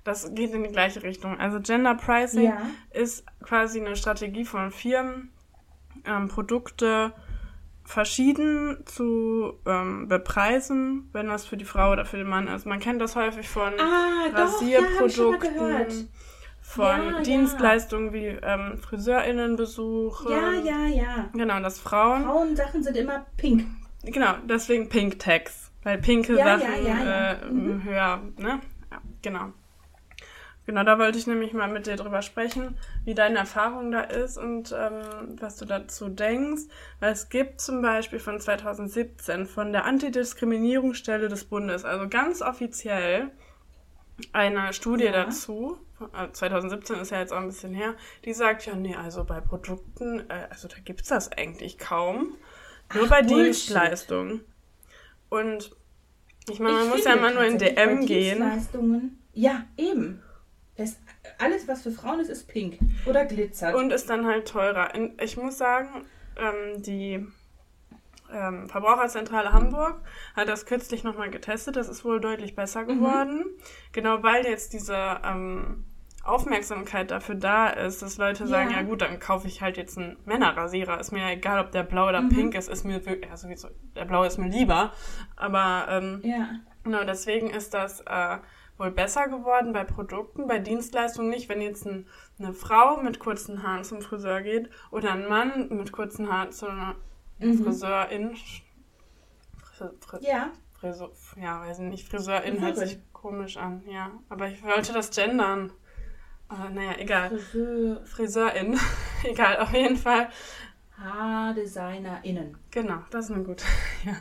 das 0.03 0.33
geht 0.35 0.53
in 0.53 0.63
die 0.63 0.69
gleiche 0.69 1.01
Richtung. 1.01 1.39
Also 1.39 1.59
Gender 1.59 1.95
Pricing 1.95 2.45
ja. 2.45 2.61
ist 2.91 3.25
quasi 3.41 3.79
eine 3.79 3.95
Strategie 3.95 4.45
von 4.45 4.71
Firmen, 4.71 5.31
ähm, 6.05 6.27
Produkte 6.27 7.13
verschieden 7.85 8.77
zu 8.85 9.53
ähm, 9.65 10.07
bepreisen, 10.07 11.09
wenn 11.11 11.27
das 11.27 11.45
für 11.45 11.57
die 11.57 11.65
Frau 11.65 11.91
oder 11.91 12.05
für 12.05 12.17
den 12.17 12.27
Mann 12.27 12.47
ist. 12.47 12.65
Man 12.65 12.79
kennt 12.79 13.01
das 13.01 13.15
häufig 13.15 13.47
von 13.47 13.73
ah, 13.79 14.27
Rasierprodukten, 14.33 15.69
ja, 15.69 15.85
von 16.61 17.11
ja, 17.11 17.21
Dienstleistungen 17.21 18.07
ja. 18.07 18.13
wie 18.13 18.25
ähm, 18.41 18.77
Friseurinnenbesuche. 18.77 20.31
Ja, 20.31 20.53
ja, 20.53 20.87
ja. 20.87 21.29
Genau, 21.33 21.59
das 21.59 21.79
Frauen. 21.79 22.23
Frauensachen 22.23 22.83
sind 22.83 22.97
immer 22.97 23.25
pink. 23.37 23.65
Genau, 24.03 24.33
deswegen 24.47 24.89
Pink 24.89 25.19
Tags, 25.19 25.71
weil 25.83 25.97
pinke 25.97 26.35
Sachen 26.35 26.85
äh, 26.85 27.45
mhm. 27.45 27.83
höher, 27.83 28.21
ne? 28.37 28.59
Ja, 28.91 29.01
genau. 29.21 29.53
Genau, 30.65 30.83
da 30.83 30.97
wollte 30.97 31.17
ich 31.17 31.27
nämlich 31.27 31.53
mal 31.53 31.67
mit 31.67 31.87
dir 31.87 31.97
drüber 31.97 32.21
sprechen, 32.21 32.77
wie 33.03 33.13
deine 33.13 33.39
Erfahrung 33.39 33.91
da 33.91 34.01
ist 34.01 34.37
und 34.37 34.73
ähm, 34.77 35.37
was 35.39 35.57
du 35.57 35.65
dazu 35.65 36.07
denkst. 36.07 36.63
Weil 36.99 37.11
es 37.11 37.29
gibt 37.29 37.59
zum 37.59 37.81
Beispiel 37.81 38.19
von 38.19 38.39
2017 38.39 39.45
von 39.45 39.73
der 39.73 39.83
Antidiskriminierungsstelle 39.85 41.27
des 41.27 41.43
Bundes, 41.45 41.83
also 41.83 42.07
ganz 42.07 42.41
offiziell, 42.41 43.31
eine 44.31 44.71
Studie 44.73 45.05
ja. 45.05 45.11
dazu. 45.11 45.77
2017 46.33 46.95
äh, 46.95 47.01
ist 47.01 47.11
ja 47.11 47.19
jetzt 47.19 47.33
auch 47.33 47.37
ein 47.37 47.47
bisschen 47.47 47.73
her, 47.73 47.95
die 48.25 48.33
sagt 48.33 48.65
ja, 48.65 48.75
nee, 48.75 48.95
also 48.95 49.23
bei 49.23 49.41
Produkten, 49.41 50.29
äh, 50.29 50.47
also 50.49 50.67
da 50.67 50.75
gibt's 50.83 51.09
das 51.09 51.31
eigentlich 51.31 51.77
kaum. 51.77 52.35
Nur 52.93 53.05
Ach, 53.05 53.09
bei 53.09 53.21
Bullshit. 53.21 53.45
Dienstleistungen. 53.45 54.41
Und 55.29 55.75
ich 56.49 56.59
meine, 56.59 56.75
man 56.75 56.85
ich 56.85 56.89
muss 56.91 57.05
ja 57.05 57.13
immer 57.13 57.31
nur 57.31 57.43
in 57.43 57.57
DM 57.57 58.05
gehen. 58.05 58.43
Ja, 59.33 59.65
eben. 59.77 60.21
Das, 60.75 60.97
alles, 61.37 61.67
was 61.67 61.83
für 61.83 61.91
Frauen 61.91 62.19
ist, 62.19 62.29
ist 62.29 62.47
pink 62.47 62.79
oder 63.05 63.25
glitzert. 63.25 63.75
Und 63.75 63.91
ist 63.91 64.09
dann 64.09 64.25
halt 64.25 64.47
teurer. 64.47 64.91
Ich 65.21 65.37
muss 65.37 65.57
sagen, 65.57 66.05
ähm, 66.35 66.81
die 66.81 67.27
ähm, 68.33 68.67
Verbraucherzentrale 68.67 69.53
Hamburg 69.53 70.01
hat 70.35 70.47
das 70.47 70.65
kürzlich 70.65 71.03
nochmal 71.03 71.29
getestet. 71.29 71.75
Das 71.75 71.87
ist 71.87 72.03
wohl 72.03 72.19
deutlich 72.19 72.55
besser 72.55 72.83
mhm. 72.83 72.87
geworden. 72.87 73.37
Mhm. 73.37 73.63
Genau, 73.91 74.23
weil 74.23 74.45
jetzt 74.45 74.73
diese 74.73 75.21
ähm, 75.23 75.85
Aufmerksamkeit 76.23 77.11
dafür 77.11 77.35
da 77.35 77.69
ist, 77.69 78.01
dass 78.01 78.17
Leute 78.17 78.47
sagen, 78.47 78.71
ja. 78.71 78.77
ja 78.77 78.83
gut, 78.83 79.01
dann 79.01 79.19
kaufe 79.19 79.47
ich 79.47 79.61
halt 79.61 79.77
jetzt 79.77 79.97
einen 79.97 80.17
Männerrasierer. 80.25 80.99
Ist 80.99 81.11
mir 81.11 81.29
egal, 81.29 81.63
ob 81.63 81.71
der 81.71 81.83
blau 81.83 82.07
oder 82.07 82.21
mhm. 82.21 82.29
pink 82.29 82.55
ist, 82.55 82.69
ist 82.69 82.85
mir 82.85 83.05
wirklich, 83.05 83.29
ja 83.29 83.37
sowieso, 83.37 83.67
der 83.95 84.05
blau 84.05 84.23
ist 84.23 84.37
mir 84.37 84.49
lieber. 84.49 84.93
Aber 85.35 85.85
ähm, 85.89 86.21
ja. 86.23 86.49
genau, 86.83 87.03
deswegen 87.03 87.49
ist 87.49 87.73
das 87.73 88.01
äh, 88.01 88.37
wohl 88.83 88.91
besser 88.91 89.27
geworden 89.27 89.71
bei 89.71 89.83
Produkten, 89.85 90.47
bei 90.47 90.59
Dienstleistungen 90.59 91.29
nicht. 91.29 91.47
Wenn 91.49 91.61
jetzt 91.61 91.85
ein, 91.87 92.05
eine 92.37 92.53
Frau 92.53 92.97
mit 92.97 93.19
kurzen 93.19 93.63
Haaren 93.63 93.83
zum 93.83 94.01
Friseur 94.01 94.41
geht 94.41 94.69
oder 94.91 95.13
ein 95.13 95.27
Mann 95.27 95.69
mit 95.69 95.91
kurzen 95.91 96.31
Haaren 96.31 96.51
zu 96.51 96.67
einer 96.67 96.95
mhm. 97.39 97.63
Friseurin. 97.63 98.35
Fris, 99.63 99.89
Fris, 100.01 100.19
ja. 100.21 100.51
Friseur, 100.73 101.11
ja, 101.41 101.61
weiß 101.61 101.79
nicht, 101.79 102.07
Friseurin 102.09 102.61
hört 102.61 102.77
sich 102.77 102.99
komisch 103.13 103.55
an, 103.55 103.83
ja. 103.87 104.11
Aber 104.27 104.47
ich 104.49 104.61
wollte 104.63 104.91
das 104.91 105.11
gendern. 105.11 105.71
Aber 106.49 106.69
naja, 106.69 106.95
egal. 106.97 107.29
Friseur. 107.39 108.05
Friseurin. 108.05 108.77
egal, 109.23 109.59
auf 109.59 109.73
jeden 109.73 109.97
Fall 109.97 110.27
HaardesignerInnen. 111.03 112.57
Genau, 112.71 112.99
das 113.11 113.25
ist 113.25 113.31
eine 113.31 113.43
gute. 113.43 113.65
ja. 114.05 114.15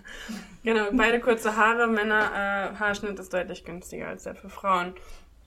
Genau, 0.65 0.87
beide 0.93 1.21
kurze 1.21 1.57
Haare, 1.57 1.87
Männer, 1.87 2.31
äh, 2.35 2.77
Haarschnitt 2.79 3.19
ist 3.19 3.33
deutlich 3.33 3.65
günstiger 3.65 4.09
als 4.09 4.25
der 4.25 4.35
für 4.35 4.49
Frauen. 4.49 4.95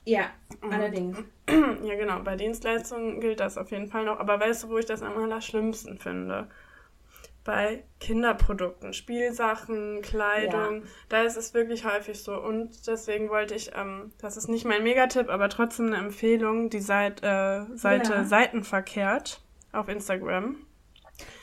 Ja, 0.04 0.30
mhm. 0.62 0.72
allerdings. 0.72 1.18
Ja, 1.84 1.94
genau, 1.94 2.18
bei 2.20 2.34
Dienstleistungen 2.34 3.20
gilt 3.20 3.38
das 3.38 3.56
auf 3.56 3.70
jeden 3.70 3.86
Fall 3.86 4.04
noch. 4.04 4.18
Aber 4.18 4.40
weißt 4.40 4.64
du, 4.64 4.68
wo 4.70 4.78
ich 4.78 4.86
das 4.86 5.02
am 5.02 5.16
allerschlimmsten 5.16 5.98
finde? 5.98 6.48
Bei 7.44 7.84
Kinderprodukten, 8.00 8.92
Spielsachen, 8.92 10.02
Kleidung, 10.02 10.82
ja. 10.82 10.88
da 11.08 11.22
ist 11.22 11.36
es 11.36 11.54
wirklich 11.54 11.84
häufig 11.84 12.20
so. 12.20 12.36
Und 12.36 12.88
deswegen 12.88 13.28
wollte 13.28 13.54
ich, 13.54 13.70
ähm, 13.76 14.10
das 14.18 14.36
ist 14.36 14.48
nicht 14.48 14.64
mein 14.64 14.82
Megatipp, 14.82 15.28
aber 15.28 15.48
trotzdem 15.48 15.86
eine 15.86 15.98
Empfehlung, 15.98 16.68
die 16.68 16.80
Seit, 16.80 17.22
äh, 17.22 17.64
Seite 17.76 18.12
ja. 18.12 18.24
Seitenverkehrt 18.24 19.40
auf 19.70 19.88
Instagram 19.88 20.65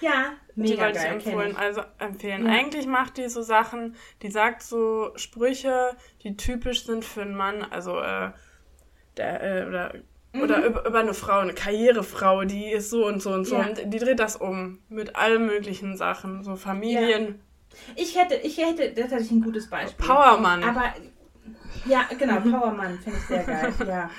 Ja, 0.01 0.33
mega 0.55 0.73
die 0.73 0.81
wollte 0.81 0.99
geil, 0.99 1.05
ich 1.07 1.25
empfehlen. 1.27 1.51
Ich. 1.51 1.57
Also 1.57 1.81
empfehlen. 1.99 2.45
Ja. 2.45 2.51
Eigentlich 2.51 2.87
macht 2.87 3.17
die 3.17 3.29
so 3.29 3.41
Sachen, 3.41 3.95
die 4.21 4.29
sagt 4.29 4.61
so 4.61 5.11
Sprüche, 5.15 5.95
die 6.23 6.37
typisch 6.37 6.85
sind 6.85 7.05
für 7.05 7.21
einen 7.21 7.35
Mann, 7.35 7.63
also 7.63 7.99
äh, 7.99 8.31
der, 9.17 9.43
äh, 9.43 9.67
oder 9.67 9.93
oder 10.41 10.59
mhm. 10.59 10.65
über, 10.65 10.87
über, 10.87 10.99
eine 10.99 11.13
Frau, 11.13 11.39
eine 11.39 11.53
Karrierefrau, 11.53 12.43
die 12.45 12.71
ist 12.71 12.89
so 12.89 13.05
und 13.05 13.21
so 13.21 13.31
und 13.31 13.45
so. 13.45 13.55
Ja. 13.55 13.67
Und 13.67 13.93
die 13.93 13.99
dreht 13.99 14.19
das 14.19 14.35
um 14.35 14.79
mit 14.89 15.15
allen 15.15 15.45
möglichen 15.45 15.95
Sachen. 15.95 16.43
So 16.43 16.55
Familien. 16.55 17.27
Ja. 17.27 17.33
Ich 17.95 18.17
hätte, 18.17 18.35
ich 18.35 18.57
hätte, 18.57 18.83
ich 18.83 19.31
ein 19.31 19.41
gutes 19.41 19.69
Beispiel. 19.69 20.05
Powermann. 20.05 20.63
Aber 20.63 20.93
ja, 21.85 22.05
genau, 22.17 22.39
Powermann 22.39 22.97
finde 22.99 23.19
ich 23.19 23.25
sehr 23.25 23.43
geil. 23.43 23.73
ja. 23.79 23.85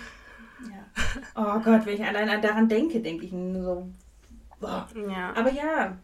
ja. 0.70 0.90
Oh 1.34 1.60
Gott, 1.60 1.84
wenn 1.84 1.94
ich 1.94 2.04
allein 2.04 2.40
daran 2.40 2.68
denke, 2.68 3.00
denke 3.00 3.24
ich 3.26 3.32
nur 3.32 3.62
so. 3.62 3.88
Boah. 4.60 4.88
Ja. 5.08 5.32
Aber 5.34 5.52
ja. 5.52 5.96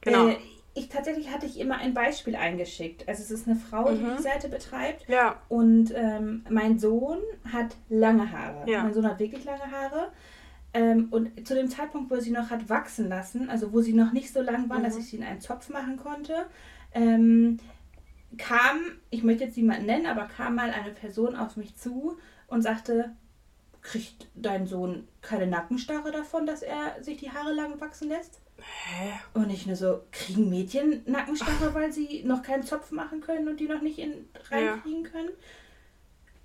Genau. 0.00 0.28
Äh, 0.28 0.36
ich 0.74 0.88
tatsächlich 0.88 1.32
hatte 1.32 1.46
ich 1.46 1.58
immer 1.58 1.78
ein 1.78 1.94
Beispiel 1.94 2.36
eingeschickt. 2.36 3.08
Also 3.08 3.22
es 3.22 3.30
ist 3.30 3.48
eine 3.48 3.56
Frau, 3.56 3.90
die 3.90 4.02
mhm. 4.02 4.16
die 4.16 4.22
Seite 4.22 4.48
betreibt. 4.48 5.08
Ja. 5.08 5.40
Und 5.48 5.92
ähm, 5.94 6.44
mein 6.48 6.78
Sohn 6.78 7.18
hat 7.52 7.76
lange 7.88 8.30
Haare. 8.30 8.70
Ja. 8.70 8.84
Mein 8.84 8.94
Sohn 8.94 9.06
hat 9.06 9.18
wirklich 9.18 9.44
lange 9.44 9.70
Haare. 9.70 10.12
Ähm, 10.72 11.08
und 11.10 11.46
zu 11.46 11.54
dem 11.54 11.68
Zeitpunkt, 11.68 12.10
wo 12.10 12.16
sie 12.20 12.30
noch 12.30 12.50
hat 12.50 12.68
wachsen 12.68 13.08
lassen, 13.08 13.50
also 13.50 13.72
wo 13.72 13.80
sie 13.80 13.92
noch 13.92 14.12
nicht 14.12 14.32
so 14.32 14.40
lang 14.40 14.68
waren, 14.68 14.80
mhm. 14.80 14.84
dass 14.84 14.96
ich 14.96 15.06
sie 15.08 15.16
in 15.16 15.24
einen 15.24 15.40
Zopf 15.40 15.68
machen 15.68 15.96
konnte, 15.96 16.46
ähm, 16.94 17.58
kam, 18.38 18.78
ich 19.10 19.24
möchte 19.24 19.44
jetzt 19.44 19.56
niemanden 19.56 19.86
nennen, 19.86 20.06
aber 20.06 20.26
kam 20.26 20.54
mal 20.54 20.70
eine 20.70 20.92
Person 20.92 21.34
auf 21.34 21.56
mich 21.56 21.76
zu 21.76 22.16
und 22.46 22.62
sagte, 22.62 23.10
kriegt 23.82 24.28
dein 24.34 24.66
Sohn 24.66 25.08
keine 25.22 25.46
Nackenstarre 25.46 26.12
davon, 26.12 26.46
dass 26.46 26.62
er 26.62 27.02
sich 27.02 27.18
die 27.18 27.30
Haare 27.30 27.52
lang 27.52 27.80
wachsen 27.80 28.08
lässt? 28.08 28.40
Hä? 28.58 29.12
Und 29.34 29.50
ich 29.50 29.66
nur 29.66 29.76
so, 29.76 30.02
kriegen 30.12 30.50
Mädchen 30.50 31.02
Nackenstarre, 31.06 31.72
weil 31.72 31.92
sie 31.92 32.22
noch 32.24 32.42
keinen 32.42 32.62
Zopf 32.62 32.90
machen 32.90 33.20
können 33.20 33.48
und 33.48 33.58
die 33.58 33.68
noch 33.68 33.80
nicht 33.80 33.98
in, 33.98 34.28
reinkriegen 34.50 35.04
ja. 35.04 35.10
können? 35.10 35.30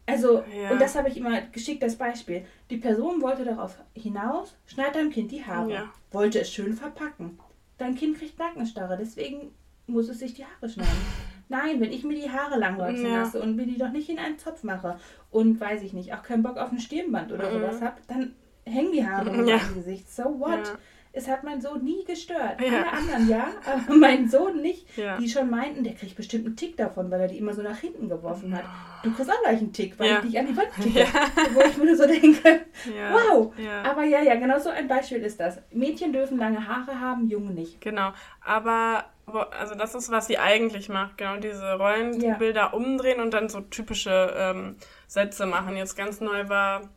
Also, 0.08 0.44
ja. 0.56 0.72
und 0.72 0.80
das 0.80 0.96
habe 0.96 1.10
ich 1.10 1.18
immer 1.18 1.42
geschickt 1.42 1.84
als 1.84 1.96
Beispiel. 1.96 2.46
Die 2.70 2.78
Person 2.78 3.22
wollte 3.22 3.44
darauf 3.44 3.78
hinaus, 3.96 4.56
schneid 4.68 4.96
deinem 4.96 5.10
Kind 5.10 5.32
die 5.32 5.44
Haare. 5.44 5.72
Ja. 5.72 5.94
Wollte 6.12 6.40
es 6.40 6.52
schön 6.52 6.74
verpacken. 6.74 7.40
Dein 7.78 7.96
Kind 7.96 8.18
kriegt 8.18 8.38
Nackenstarre, 8.38 8.98
deswegen 8.98 9.52
muss 9.88 10.08
es 10.10 10.20
sich 10.20 10.34
die 10.34 10.46
Haare 10.46 10.70
schneiden. 10.70 10.92
Nein, 11.50 11.80
wenn 11.80 11.92
ich 11.92 12.04
mir 12.04 12.16
die 12.16 12.30
Haare 12.30 12.58
lang 12.58 12.78
wachsen 12.78 13.06
ja. 13.06 13.22
lasse 13.22 13.42
und 13.42 13.56
mir 13.56 13.66
die 13.66 13.78
doch 13.78 13.92
nicht 13.92 14.10
in 14.10 14.20
einen 14.20 14.38
Zopf 14.40 14.64
mache 14.64 14.98
und 15.32 15.60
weiß 15.60 15.84
ich 15.84 15.94
nicht, 15.94 16.14
auch 16.14 16.24
keinen 16.24 16.44
Bock 16.44 16.58
auf 16.58 16.72
ein 16.72 16.80
Stirnband 16.80 17.32
oder 17.32 17.50
mhm. 17.50 17.54
sowas 17.54 17.82
habe, 17.82 17.96
dann 18.08 18.36
hängen 18.66 18.92
die 18.92 19.06
Haare 19.06 19.30
in 19.30 19.48
ja. 19.48 19.58
meinem 19.58 19.76
Gesicht. 19.76 20.10
So 20.10 20.40
what? 20.40 20.68
Ja. 20.68 20.78
Es 21.18 21.30
hat 21.30 21.46
mein 21.46 21.62
Sohn 21.62 21.82
nie 21.82 22.04
gestört. 22.04 22.60
Ja. 22.60 22.68
Alle 22.68 22.92
anderen 22.92 23.30
ja, 23.30 23.48
aber 23.66 23.96
mein 23.96 24.28
Sohn 24.28 24.62
nicht. 24.62 24.86
Die 24.98 25.30
schon 25.30 25.50
meinten, 25.50 25.86
der 25.86 25.94
kriegt 25.94 26.16
bestimmt 26.18 26.46
einen 26.46 26.58
Tick 26.58 26.76
davon, 26.76 27.10
weil 27.10 27.22
er 27.22 27.28
die 27.30 27.38
immer 27.38 27.54
so 27.54 27.62
nach 27.62 27.78
hinten 27.78 28.10
geworfen 28.10 28.54
hat. 28.54 28.66
Du 29.02 29.14
kriegst 29.14 29.32
auch 29.32 29.42
gleich 29.42 29.60
einen 29.60 29.72
Tick, 29.72 29.98
weil 29.98 30.16
ich 30.16 30.32
dich 30.32 30.40
an 30.40 30.48
die 30.48 30.58
Wand 30.58 30.74
kicke. 30.74 31.08
Wo 31.54 31.62
ich 31.62 31.78
mir 31.78 31.86
nur 31.86 31.96
so 31.96 32.06
denke, 32.06 32.66
wow. 33.14 33.54
Aber 33.86 34.04
ja, 34.04 34.22
ja, 34.24 34.36
genau 34.36 34.60
so 34.60 34.70
ein 34.70 34.90
Beispiel 34.90 35.20
ist 35.20 35.40
das. 35.40 35.62
Mädchen 35.72 36.12
dürfen 36.12 36.38
lange 36.38 36.68
Haare 36.68 37.00
haben, 37.00 37.30
Junge 37.30 37.52
nicht. 37.52 37.80
Genau. 37.80 38.12
Aber 38.44 39.06
also 39.26 39.76
das 39.76 39.96
ist, 39.96 40.12
was 40.12 40.28
sie 40.28 40.38
eigentlich 40.38 40.88
macht, 40.90 41.18
genau, 41.18 41.38
diese 41.38 41.74
Rollenbilder 41.74 42.74
umdrehen 42.74 43.20
und 43.20 43.34
dann 43.34 43.50
so 43.50 43.62
typische 43.62 44.34
ähm, 44.38 44.76
Sätze 45.08 45.46
machen. 45.46 45.76
Jetzt 45.76 45.96
ganz 45.96 46.22
neu 46.22 46.48
war 46.48 46.90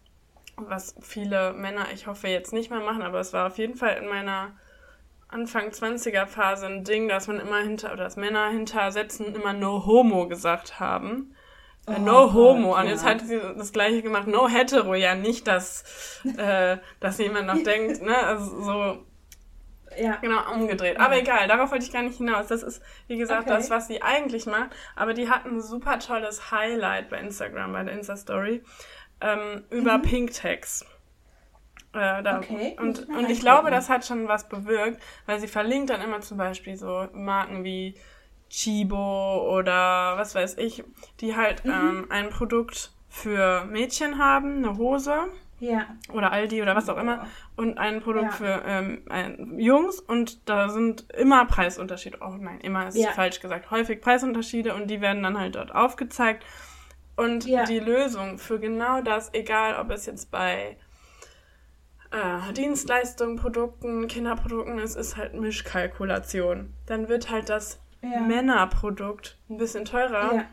was 0.66 0.94
viele 1.00 1.52
Männer, 1.52 1.86
ich 1.94 2.06
hoffe 2.06 2.28
jetzt 2.28 2.52
nicht 2.52 2.70
mehr 2.70 2.80
machen, 2.80 3.02
aber 3.02 3.20
es 3.20 3.32
war 3.32 3.46
auf 3.46 3.58
jeden 3.58 3.76
Fall 3.76 3.96
in 3.96 4.08
meiner 4.08 4.52
Anfang 5.28 5.68
20er 5.68 6.26
Phase 6.26 6.66
ein 6.66 6.84
Ding, 6.84 7.08
dass 7.08 7.28
man 7.28 7.38
immer 7.38 7.60
hinter, 7.60 7.92
oder 7.92 8.04
dass 8.04 8.16
Männer 8.16 8.48
hinter 8.50 8.90
Sätzen 8.92 9.34
immer 9.34 9.52
No 9.52 9.84
Homo 9.84 10.26
gesagt 10.26 10.80
haben. 10.80 11.34
Äh, 11.86 11.94
oh, 11.96 12.00
no 12.00 12.32
Homo. 12.32 12.78
Und 12.78 12.86
jetzt 12.86 13.04
hat 13.04 13.20
sie 13.20 13.38
das 13.38 13.72
gleiche 13.72 14.02
gemacht, 14.02 14.26
No 14.26 14.48
Hetero, 14.48 14.94
ja 14.94 15.14
nicht, 15.14 15.46
dass, 15.46 16.22
äh, 16.36 16.78
dass 17.00 17.18
jemand 17.18 17.46
noch 17.46 17.62
denkt, 17.62 18.02
ne, 18.02 18.16
also 18.16 18.62
so, 18.62 19.04
ja. 19.96 20.16
Genau, 20.16 20.52
umgedreht. 20.52 20.98
Ja. 20.98 21.04
Aber 21.04 21.16
egal, 21.16 21.48
darauf 21.48 21.70
wollte 21.70 21.84
ich 21.84 21.92
gar 21.92 22.02
nicht 22.02 22.18
hinaus. 22.18 22.48
Das 22.48 22.62
ist, 22.62 22.82
wie 23.06 23.16
gesagt, 23.16 23.42
okay. 23.42 23.50
das, 23.50 23.70
was 23.70 23.86
sie 23.86 24.02
eigentlich 24.02 24.46
macht. 24.46 24.70
Aber 24.96 25.14
die 25.14 25.28
hat 25.28 25.46
ein 25.46 25.60
super 25.60 25.98
tolles 25.98 26.50
Highlight 26.50 27.08
bei 27.08 27.18
Instagram, 27.18 27.72
bei 27.72 27.84
der 27.84 27.94
Insta-Story 27.94 28.62
ähm, 29.20 29.64
über 29.70 29.98
mhm. 29.98 30.02
Pink 30.02 30.32
Tags. 30.32 30.84
Äh, 31.94 32.22
da, 32.22 32.38
okay. 32.38 32.76
Und, 32.78 33.08
und 33.08 33.30
ich 33.30 33.40
glaube, 33.40 33.70
das 33.70 33.88
hat 33.88 34.04
schon 34.04 34.28
was 34.28 34.48
bewirkt, 34.48 35.02
weil 35.26 35.40
sie 35.40 35.48
verlinkt 35.48 35.90
dann 35.90 36.02
immer 36.02 36.20
zum 36.20 36.36
Beispiel 36.36 36.76
so 36.76 37.08
Marken 37.12 37.64
wie 37.64 37.94
Chibo 38.50 39.56
oder 39.56 40.16
was 40.16 40.34
weiß 40.34 40.58
ich, 40.58 40.84
die 41.20 41.36
halt 41.36 41.64
mhm. 41.64 41.70
ähm, 41.72 42.06
ein 42.10 42.30
Produkt 42.30 42.92
für 43.08 43.64
Mädchen 43.64 44.18
haben, 44.18 44.58
eine 44.58 44.76
Hose. 44.76 45.28
Ja. 45.60 45.86
Oder 46.12 46.32
Aldi 46.32 46.62
oder 46.62 46.76
was 46.76 46.88
auch 46.88 46.96
immer. 46.96 47.26
Und 47.56 47.78
ein 47.78 48.00
Produkt 48.00 48.24
ja. 48.24 48.30
für 48.30 48.62
ähm, 48.66 49.02
ein, 49.08 49.58
Jungs. 49.58 50.00
Und 50.00 50.48
da 50.48 50.68
sind 50.68 51.10
immer 51.12 51.46
Preisunterschiede. 51.46 52.18
Oh 52.20 52.34
nein, 52.38 52.60
immer 52.60 52.88
ist 52.88 52.96
ja. 52.96 53.10
falsch 53.10 53.40
gesagt. 53.40 53.70
Häufig 53.70 54.00
Preisunterschiede 54.00 54.74
und 54.74 54.88
die 54.88 55.00
werden 55.00 55.22
dann 55.22 55.38
halt 55.38 55.56
dort 55.56 55.74
aufgezeigt. 55.74 56.44
Und 57.16 57.46
ja. 57.46 57.64
die 57.64 57.80
Lösung 57.80 58.38
für 58.38 58.60
genau 58.60 59.02
das, 59.02 59.34
egal 59.34 59.76
ob 59.80 59.90
es 59.90 60.06
jetzt 60.06 60.30
bei 60.30 60.76
äh, 62.12 62.52
Dienstleistungen, 62.52 63.36
Produkten, 63.36 64.06
Kinderprodukten 64.06 64.78
ist, 64.78 64.94
ist 64.94 65.16
halt 65.16 65.34
Mischkalkulation. 65.34 66.72
Dann 66.86 67.08
wird 67.08 67.30
halt 67.30 67.48
das. 67.48 67.80
Männerprodukt 68.00 69.38
ein 69.50 69.56
bisschen 69.56 69.84
teurer 69.84 70.32
ja. 70.32 70.44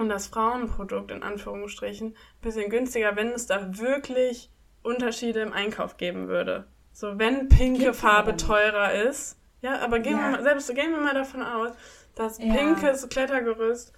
Und 0.00 0.08
das 0.08 0.26
Frauenprodukt 0.26 1.10
in 1.10 1.22
Anführungsstrichen 1.22 2.08
ein 2.08 2.14
bisschen 2.40 2.70
günstiger, 2.70 3.16
wenn 3.16 3.28
es 3.28 3.46
da 3.46 3.78
wirklich 3.78 4.50
Unterschiede 4.82 5.40
im 5.40 5.52
Einkauf 5.52 5.96
geben 5.96 6.28
würde. 6.28 6.66
So, 6.92 7.18
wenn 7.18 7.48
pinke 7.48 7.84
Gibt's 7.84 8.00
Farbe 8.00 8.36
teurer 8.36 8.92
ist, 8.92 9.36
ja, 9.62 9.78
aber 9.80 10.00
gehen 10.00 10.18
wir 10.18 10.30
mal, 10.30 10.42
selbst 10.42 10.74
gehen 10.74 10.90
wir 10.90 11.00
mal 11.00 11.14
davon 11.14 11.42
aus, 11.42 11.72
dass 12.14 12.38
pinkes 12.38 13.08
Klettergerüst 13.08 13.92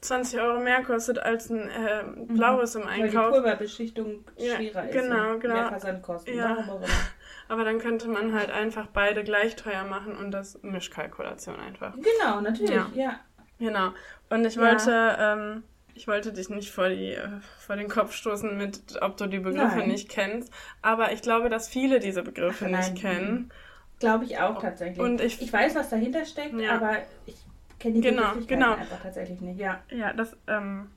20 0.00 0.40
Euro 0.40 0.60
mehr 0.60 0.82
kostet 0.84 1.18
als 1.18 1.50
ein 1.50 1.68
äh, 1.68 2.04
blaues 2.28 2.74
im 2.74 2.86
Einkauf. 2.86 3.00
Weil 3.00 3.10
die 3.10 3.36
Pulverbeschichtung 3.36 4.24
schwerer 4.36 4.84
ja, 4.84 4.90
genau, 4.90 5.34
ist. 5.34 5.40
Genau, 5.40 5.54
Mehr 5.54 5.68
Versandkosten. 5.68 6.36
Ja. 6.36 6.80
Aber 7.48 7.64
dann 7.64 7.78
könnte 7.78 8.08
man 8.08 8.34
halt 8.34 8.50
einfach 8.50 8.88
beide 8.88 9.24
gleich 9.24 9.56
teuer 9.56 9.84
machen 9.84 10.16
und 10.16 10.30
das 10.30 10.62
Mischkalkulation 10.62 11.58
einfach. 11.58 11.94
Genau, 11.94 12.40
natürlich, 12.40 12.70
ja. 12.70 12.90
ja. 12.94 13.20
Genau. 13.58 13.90
Und 14.30 14.44
ich 14.44 14.58
wollte, 14.58 14.90
ja. 14.90 15.32
ähm, 15.34 15.62
ich 15.94 16.06
wollte 16.06 16.32
dich 16.32 16.48
nicht 16.48 16.70
vor, 16.70 16.88
die, 16.88 17.12
äh, 17.12 17.28
vor 17.58 17.76
den 17.76 17.88
Kopf 17.88 18.12
stoßen 18.12 18.56
mit, 18.56 19.00
ob 19.02 19.16
du 19.16 19.26
die 19.26 19.38
Begriffe 19.38 19.78
nein. 19.78 19.88
nicht 19.88 20.08
kennst. 20.08 20.52
Aber 20.82 21.12
ich 21.12 21.22
glaube, 21.22 21.48
dass 21.48 21.68
viele 21.68 21.98
diese 22.00 22.22
Begriffe 22.22 22.66
Ach, 22.66 22.78
nicht 22.78 22.96
kennen. 22.96 23.50
Glaube 23.98 24.24
ich 24.24 24.38
auch 24.38 24.60
tatsächlich. 24.60 25.00
Und 25.00 25.20
ich, 25.20 25.42
ich 25.42 25.52
weiß, 25.52 25.74
was 25.74 25.90
dahinter 25.90 26.24
steckt, 26.24 26.54
aber 26.68 26.98
ich 27.26 27.36
kenne 27.78 27.94
die 27.94 28.00
genau, 28.00 28.34
genau. 28.46 28.74
einfach 28.74 29.02
tatsächlich 29.02 29.40
nicht. 29.40 29.58
Ja, 29.58 29.82
ja 29.90 30.12
das, 30.12 30.36
ähm, 30.46 30.88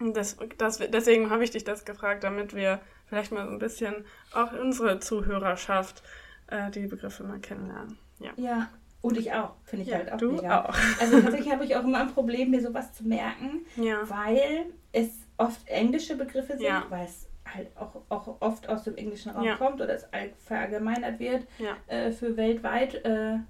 das, 0.00 0.36
das, 0.58 0.78
deswegen 0.78 1.30
habe 1.30 1.44
ich 1.44 1.50
dich 1.50 1.64
das 1.64 1.84
gefragt, 1.84 2.24
damit 2.24 2.54
wir 2.54 2.80
vielleicht 3.06 3.30
mal 3.30 3.46
so 3.46 3.52
ein 3.52 3.58
bisschen 3.58 4.04
auch 4.32 4.52
unsere 4.52 4.98
Zuhörerschaft 4.98 6.02
äh, 6.48 6.70
die 6.70 6.86
Begriffe 6.86 7.22
mal 7.24 7.38
kennenlernen. 7.38 7.98
Ja. 8.18 8.30
ja. 8.36 8.68
Und 9.04 9.18
ich 9.18 9.34
auch, 9.34 9.50
finde 9.64 9.82
ich 9.82 9.90
ja, 9.90 9.98
halt 9.98 10.12
auch 10.12 10.16
du 10.16 10.32
mega. 10.32 10.64
Auch. 10.64 10.74
Also 10.98 11.20
tatsächlich 11.20 11.52
habe 11.52 11.66
ich 11.66 11.76
auch 11.76 11.84
immer 11.84 12.00
ein 12.00 12.14
Problem, 12.14 12.50
mir 12.50 12.62
sowas 12.62 12.94
zu 12.94 13.06
merken, 13.06 13.66
ja. 13.76 13.98
weil 14.08 14.64
es 14.92 15.10
oft 15.36 15.68
englische 15.68 16.16
Begriffe 16.16 16.54
sind, 16.54 16.64
ja. 16.64 16.86
weil 16.88 17.04
es 17.04 17.28
halt 17.44 17.68
auch, 17.76 18.00
auch 18.08 18.40
oft 18.40 18.66
aus 18.66 18.84
dem 18.84 18.96
englischen 18.96 19.32
Raum 19.32 19.44
ja. 19.44 19.56
kommt 19.56 19.82
oder 19.82 19.92
es 19.92 20.06
verallgemeinert 20.46 21.18
wird 21.18 21.46
äh, 21.86 22.12
für 22.12 22.38
weltweit. 22.38 23.04
Äh, 23.04 23.40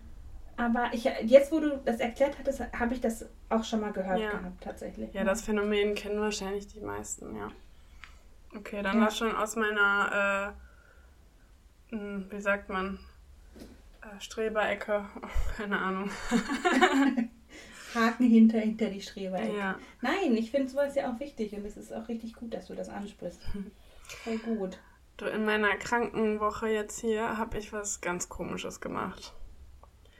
aber 0.57 0.91
ich, 0.93 1.05
jetzt, 1.05 1.53
wo 1.53 1.61
du 1.61 1.81
das 1.85 2.01
erklärt 2.01 2.37
hattest, 2.37 2.61
habe 2.77 2.95
ich 2.95 3.01
das 3.01 3.25
auch 3.49 3.63
schon 3.63 3.81
mal 3.81 3.93
gehört 3.93 4.19
gehabt, 4.19 4.61
tatsächlich. 4.61 5.15
Ja, 5.15 5.23
das 5.23 5.43
Phänomen 5.43 5.95
kennen 5.95 6.19
wahrscheinlich 6.19 6.67
die 6.67 6.81
meisten, 6.81 7.37
ja. 7.37 7.53
Okay, 8.57 8.83
dann 8.83 9.01
war 9.01 9.13
schon 9.13 9.37
aus 9.37 9.55
meiner, 9.55 10.53
äh, 11.93 11.95
hm, 11.95 12.27
wie 12.29 12.41
sagt 12.41 12.71
man, 12.71 12.99
Streberecke, 14.19 15.05
oh, 15.23 15.27
keine 15.57 15.79
Ahnung. 15.79 16.11
Haken 17.95 18.27
hinter, 18.27 18.59
hinter 18.59 18.91
die 18.91 19.01
Streberecke. 19.01 19.57
Ja. 19.57 19.79
Nein, 20.01 20.37
ich 20.37 20.51
finde 20.51 20.69
sowas 20.69 20.95
ja 20.95 21.13
auch 21.13 21.21
wichtig 21.21 21.53
und 21.55 21.65
es 21.65 21.77
ist 21.77 21.93
auch 21.93 22.09
richtig 22.09 22.35
gut, 22.35 22.53
dass 22.53 22.67
du 22.67 22.75
das 22.75 22.89
ansprichst. 22.89 23.41
Voll 24.25 24.39
gut. 24.39 24.79
Du, 25.17 25.27
in 25.27 25.45
meiner 25.45 25.77
Krankenwoche 25.77 26.69
jetzt 26.69 27.01
hier 27.01 27.39
habe 27.39 27.59
ich 27.59 27.73
was 27.73 28.01
ganz 28.01 28.29
Komisches 28.29 28.81
gemacht. 28.81 29.33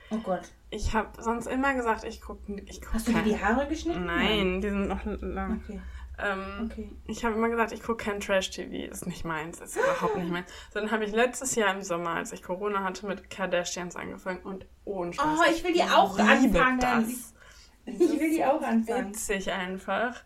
Oh 0.09 0.17
Gott. 0.17 0.51
Ich 0.69 0.93
habe 0.93 1.21
sonst 1.21 1.47
immer 1.47 1.73
gesagt, 1.73 2.05
ich 2.05 2.21
gucke. 2.21 2.61
Ich 2.67 2.81
guck 2.81 2.93
Hast 2.93 3.07
du 3.07 3.13
dir 3.13 3.23
die 3.23 3.43
Haare 3.43 3.67
geschnitten? 3.67 4.05
Nein, 4.05 4.51
Nein, 4.51 4.61
die 4.61 4.69
sind 4.69 4.87
noch 4.87 5.03
lang. 5.05 5.61
Okay. 5.67 5.81
Ähm, 6.17 6.69
okay. 6.71 6.91
Ich 7.07 7.25
habe 7.25 7.35
immer 7.35 7.49
gesagt, 7.49 7.71
ich 7.71 7.81
gucke 7.81 8.05
kein 8.05 8.19
Trash-TV, 8.19 8.91
ist 8.91 9.05
nicht 9.05 9.25
meins, 9.25 9.59
ist 9.59 9.75
überhaupt 9.75 10.17
nicht 10.17 10.31
meins. 10.31 10.49
So, 10.73 10.79
dann 10.79 10.91
habe 10.91 11.03
ich 11.03 11.11
letztes 11.11 11.55
Jahr 11.55 11.73
im 11.73 11.81
Sommer, 11.81 12.11
als 12.11 12.31
ich 12.31 12.41
Corona 12.41 12.83
hatte, 12.83 13.05
mit 13.05 13.29
Kardashians 13.29 13.95
angefangen 13.95 14.39
und 14.43 14.65
ohne 14.85 15.13
Spaß. 15.13 15.39
Oh, 15.39 15.51
ich 15.51 15.63
will 15.63 15.73
die 15.73 15.83
auch 15.83 16.17
anfangen. 16.17 16.79
Das. 16.79 17.33
Ich 17.85 17.99
will 17.99 18.31
die 18.31 18.45
auch 18.45 18.61
anfangen. 18.61 19.09
Witzig 19.09 19.51
einfach. 19.51 20.23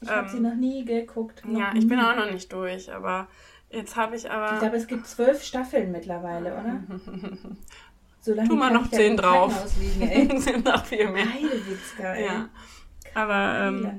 Ich 0.00 0.08
habe 0.08 0.28
ähm, 0.28 0.32
sie 0.32 0.40
noch 0.40 0.54
nie 0.54 0.84
geguckt. 0.84 1.44
Noch 1.44 1.58
ja, 1.58 1.72
nie. 1.72 1.80
ich 1.80 1.88
bin 1.88 1.98
auch 1.98 2.14
noch 2.14 2.30
nicht 2.30 2.52
durch, 2.52 2.92
aber 2.92 3.28
jetzt 3.70 3.96
habe 3.96 4.16
ich 4.16 4.30
aber. 4.30 4.54
Ich 4.54 4.60
glaube, 4.60 4.76
es 4.76 4.86
gibt 4.86 5.06
zwölf 5.06 5.42
Staffeln 5.42 5.90
mittlerweile, 5.90 6.52
oder? 6.52 6.80
so 8.20 8.34
lange 8.34 8.48
tu 8.48 8.54
mal 8.54 8.70
noch 8.70 8.88
zehn 8.90 9.16
drauf. 9.16 9.52
sind 9.68 10.64
noch 10.64 10.84
viel 10.84 11.10
mehr. 11.10 11.24
Heidewitzka, 11.24 12.14
ey. 12.14 12.26
Ja. 12.26 12.48
Aber. 13.14 13.68
Ähm, 13.68 13.98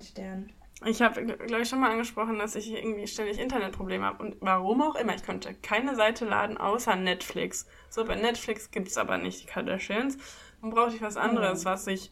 ich 0.86 1.02
habe, 1.02 1.26
glaube 1.26 1.62
ich, 1.62 1.70
schon 1.70 1.80
mal 1.80 1.92
angesprochen, 1.92 2.40
dass 2.40 2.56
ich 2.56 2.72
irgendwie 2.72 3.08
ständig 3.08 3.38
Internetprobleme 3.40 4.06
habe. 4.06 4.24
Und 4.24 4.38
warum 4.40 4.82
auch 4.82 4.96
immer, 4.96 5.16
ich 5.16 5.26
konnte 5.26 5.54
keine 5.54 5.96
Seite 5.96 6.26
laden 6.26 6.58
außer 6.58 6.96
Netflix. 6.96 7.68
So, 7.90 8.06
bei 8.06 8.16
Netflix 8.16 8.72
gibt 8.72 8.88
es 8.88 8.98
aber 8.98 9.18
nicht 9.18 9.44
die 9.44 9.48
Kardashians. 9.48 10.18
Dann 10.62 10.72
brauchte 10.72 10.96
ich 10.96 11.02
was 11.02 11.18
anderes, 11.18 11.66
was 11.66 11.88
ich 11.88 12.12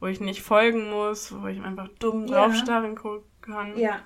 wo 0.00 0.06
ich 0.06 0.20
nicht 0.20 0.42
folgen 0.42 0.90
muss, 0.90 1.32
wo 1.32 1.46
ich 1.48 1.60
einfach 1.60 1.88
dumm 1.98 2.26
ja. 2.26 2.46
draufstarren 2.46 2.96
kann. 3.40 3.76
Ja. 3.76 4.02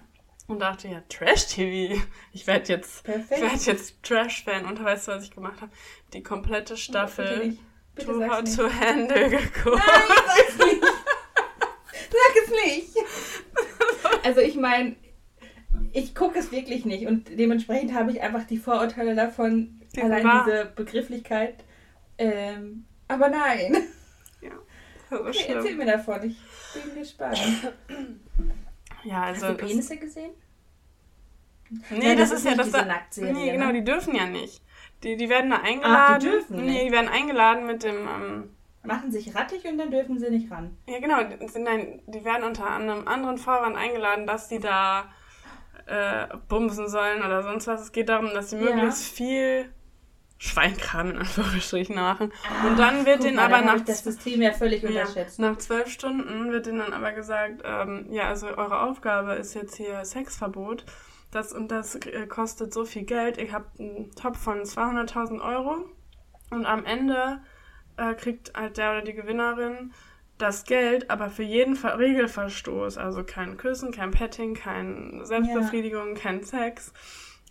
Und 0.46 0.60
dachte, 0.60 0.88
ja, 0.88 1.02
Trash-TV. 1.08 2.00
Ich 2.32 2.46
werde 2.46 2.68
jetzt, 2.68 3.06
werd 3.06 3.66
jetzt 3.66 4.02
Trash-Fan. 4.02 4.64
Und 4.64 4.82
weißt 4.82 5.08
du, 5.08 5.12
was 5.12 5.24
ich 5.24 5.30
gemacht 5.30 5.60
habe? 5.60 5.72
Die 6.12 6.22
komplette 6.22 6.76
Staffel 6.76 7.56
Too 7.96 8.24
Hot 8.26 8.56
to 8.56 8.70
Handle 8.70 9.28
geguckt. 9.28 9.76
Nein, 9.76 10.16
sag's 10.26 10.58
nicht. 10.58 10.82
Sag 12.12 12.42
es 12.42 12.50
nicht. 12.50 12.96
Also 14.24 14.40
ich 14.40 14.56
meine, 14.56 14.96
ich 15.92 16.14
gucke 16.14 16.38
es 16.38 16.52
wirklich 16.52 16.84
nicht. 16.84 17.06
Und 17.06 17.28
dementsprechend 17.38 17.94
habe 17.94 18.10
ich 18.12 18.20
einfach 18.20 18.44
die 18.44 18.58
Vorurteile 18.58 19.14
davon, 19.14 19.80
die 19.94 20.02
allein 20.02 20.24
war. 20.24 20.44
diese 20.44 20.72
Begrifflichkeit. 20.74 21.64
Ähm, 22.18 22.84
aber 23.08 23.28
nein. 23.28 23.76
Okay, 25.10 25.44
erzähl 25.48 25.76
mir 25.76 25.84
davon. 25.84 26.22
Ich 26.24 26.38
bin 26.72 26.94
gespannt. 26.98 27.38
Ja, 29.04 29.24
also. 29.24 29.48
Hast 29.48 29.60
du 29.60 29.66
Penisse 29.66 29.96
gesehen? 29.98 30.30
Nee, 31.90 32.08
ja, 32.08 32.14
das, 32.14 32.30
das, 32.30 32.38
ist 32.38 32.46
ja 32.46 32.54
das. 32.54 32.70
Da, 32.70 32.86
nee, 33.16 33.52
genau, 33.52 33.66
ne? 33.66 33.72
die 33.74 33.84
dürfen 33.84 34.14
ja 34.14 34.26
nicht. 34.26 34.62
Die, 35.02 35.16
die 35.16 35.28
werden 35.28 35.50
da 35.50 35.58
eingeladen. 35.58 36.14
Ach, 36.14 36.18
die 36.18 36.26
dürfen 36.26 36.56
nicht. 36.56 36.66
Nee, 36.66 36.84
die 36.86 36.92
werden 36.92 37.08
eingeladen 37.08 37.66
mit 37.66 37.82
dem. 37.82 38.08
Ähm, 38.08 38.50
Machen 38.84 39.12
sich 39.12 39.34
rattig 39.34 39.64
und 39.64 39.78
dann 39.78 39.90
dürfen 39.90 40.18
sie 40.18 40.30
nicht 40.30 40.50
ran. 40.50 40.76
Ja, 40.88 40.98
genau. 40.98 41.18
Nein, 41.56 42.02
die 42.06 42.24
werden 42.24 42.44
unter 42.44 42.68
einem 42.68 43.06
anderen 43.06 43.38
Vorwand 43.38 43.76
eingeladen, 43.76 44.26
dass 44.26 44.48
die 44.48 44.58
da 44.58 45.04
äh, 45.86 46.26
bumsen 46.48 46.88
sollen 46.88 47.22
oder 47.22 47.42
sonst 47.42 47.66
was. 47.66 47.82
Es 47.82 47.92
geht 47.92 48.08
darum, 48.08 48.34
dass 48.34 48.50
sie 48.50 48.56
ja. 48.56 48.74
möglichst 48.74 49.04
viel 49.04 49.72
Schweinkram 50.38 51.10
in 51.10 51.18
Anführungsstrichen 51.18 51.94
machen. 51.94 52.32
Ah, 52.48 52.66
und 52.66 52.76
dann 52.76 53.06
wird 53.06 53.22
denen 53.22 53.38
aber 53.38 53.62
nach 53.62 53.80
das 53.80 54.02
System 54.02 54.42
ja 54.42 54.52
völlig 54.52 54.84
unterschätzt. 54.84 55.38
nach 55.38 55.56
zwölf 55.58 55.88
Stunden 55.88 56.50
wird 56.50 56.66
denen 56.66 56.80
dann 56.80 56.92
aber 56.92 57.12
gesagt, 57.12 57.62
ähm, 57.64 58.06
ja, 58.10 58.24
also 58.24 58.48
eure 58.48 58.82
Aufgabe 58.82 59.34
ist 59.34 59.54
jetzt 59.54 59.76
hier 59.76 60.04
Sexverbot. 60.04 60.84
Das 61.30 61.52
und 61.52 61.70
das 61.70 61.94
äh, 61.94 62.26
kostet 62.26 62.74
so 62.74 62.84
viel 62.84 63.04
Geld. 63.04 63.38
Ihr 63.38 63.52
habt 63.52 63.78
einen 63.78 64.10
Top 64.16 64.36
von 64.36 64.62
200.000 64.62 65.40
Euro 65.40 65.88
und 66.50 66.66
am 66.66 66.84
Ende 66.84 67.40
äh, 67.96 68.14
kriegt 68.14 68.52
halt 68.54 68.76
der 68.76 68.92
oder 68.92 69.02
die 69.02 69.14
Gewinnerin 69.14 69.92
das 70.38 70.64
Geld, 70.64 71.08
aber 71.10 71.30
für 71.30 71.42
jeden 71.42 71.76
Ver 71.76 71.98
Regelverstoß, 71.98 72.98
also 72.98 73.22
kein 73.24 73.56
Küssen, 73.56 73.92
kein 73.92 74.10
Petting, 74.10 74.54
keine 74.54 75.24
Selbstbefriedigung, 75.24 76.16
ja. 76.16 76.20
kein 76.20 76.42
Sex, 76.42 76.92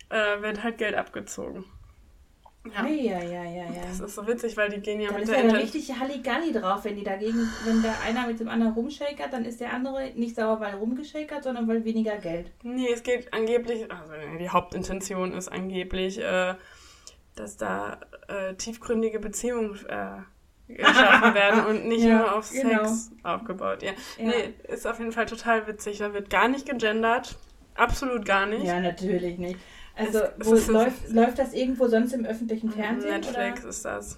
äh, 0.09 0.41
wird 0.41 0.63
halt 0.63 0.77
Geld 0.77 0.95
abgezogen. 0.95 1.65
Ja. 2.65 2.85
ja, 2.85 3.23
ja, 3.23 3.43
ja, 3.43 3.63
ja. 3.71 3.81
Das 3.87 3.99
ist 4.01 4.13
so 4.13 4.27
witzig, 4.27 4.55
weil 4.55 4.69
die 4.69 4.81
gehen 4.81 5.01
ja 5.01 5.07
dann 5.07 5.21
mit 5.21 5.23
ist 5.23 5.31
der 5.31 5.45
ja 5.45 5.53
richtig 5.55 5.99
Halligalli 5.99 6.51
drauf, 6.51 6.83
wenn 6.83 6.95
die 6.95 7.03
dagegen, 7.03 7.49
wenn 7.65 7.81
der 7.81 7.99
einer 8.01 8.27
mit 8.27 8.39
dem 8.39 8.49
anderen 8.49 8.73
rumshakert, 8.73 9.33
dann 9.33 9.45
ist 9.45 9.61
der 9.61 9.73
andere 9.73 10.11
nicht 10.15 10.35
sauer, 10.35 10.59
weil 10.59 10.75
rumgeschakert, 10.75 11.43
sondern 11.43 11.67
weil 11.67 11.83
weniger 11.85 12.17
Geld. 12.17 12.51
Nee, 12.61 12.91
es 12.93 13.01
geht 13.01 13.33
angeblich, 13.33 13.91
also 13.91 14.13
die 14.39 14.49
Hauptintention 14.49 15.33
ist 15.33 15.47
angeblich, 15.47 16.19
äh, 16.19 16.53
dass 17.35 17.57
da 17.57 17.99
äh, 18.31 18.55
tiefgründige 18.55 19.19
Beziehungen 19.19 19.77
äh, 19.87 20.73
geschaffen 20.73 21.33
werden 21.33 21.65
und 21.65 21.87
nicht 21.87 22.03
ja, 22.03 22.19
nur 22.19 22.35
auf 22.35 22.51
genau. 22.51 22.85
Sex 22.85 23.11
aufgebaut. 23.23 23.83
Ja. 23.83 23.91
ja. 24.17 24.27
Nee, 24.29 24.53
ist 24.67 24.87
auf 24.87 24.99
jeden 24.99 25.11
Fall 25.11 25.25
total 25.25 25.67
witzig. 25.67 25.97
Da 25.99 26.13
wird 26.13 26.29
gar 26.29 26.47
nicht 26.47 26.67
gegendert. 26.67 27.37
Absolut 27.75 28.25
gar 28.25 28.45
nicht. 28.45 28.63
Ja, 28.65 28.79
natürlich 28.79 29.37
nicht. 29.37 29.59
Also, 29.95 30.19
es, 30.19 30.47
wo 30.47 30.53
es 30.53 30.67
läuft, 30.67 31.09
läuft 31.09 31.39
das 31.39 31.53
irgendwo 31.53 31.87
sonst 31.87 32.13
im 32.13 32.25
öffentlichen 32.25 32.67
mhm, 32.67 32.73
Fernsehen? 32.73 33.11
Netflix 33.11 33.61
oder? 33.61 33.69
ist 33.69 33.85
das. 33.85 34.17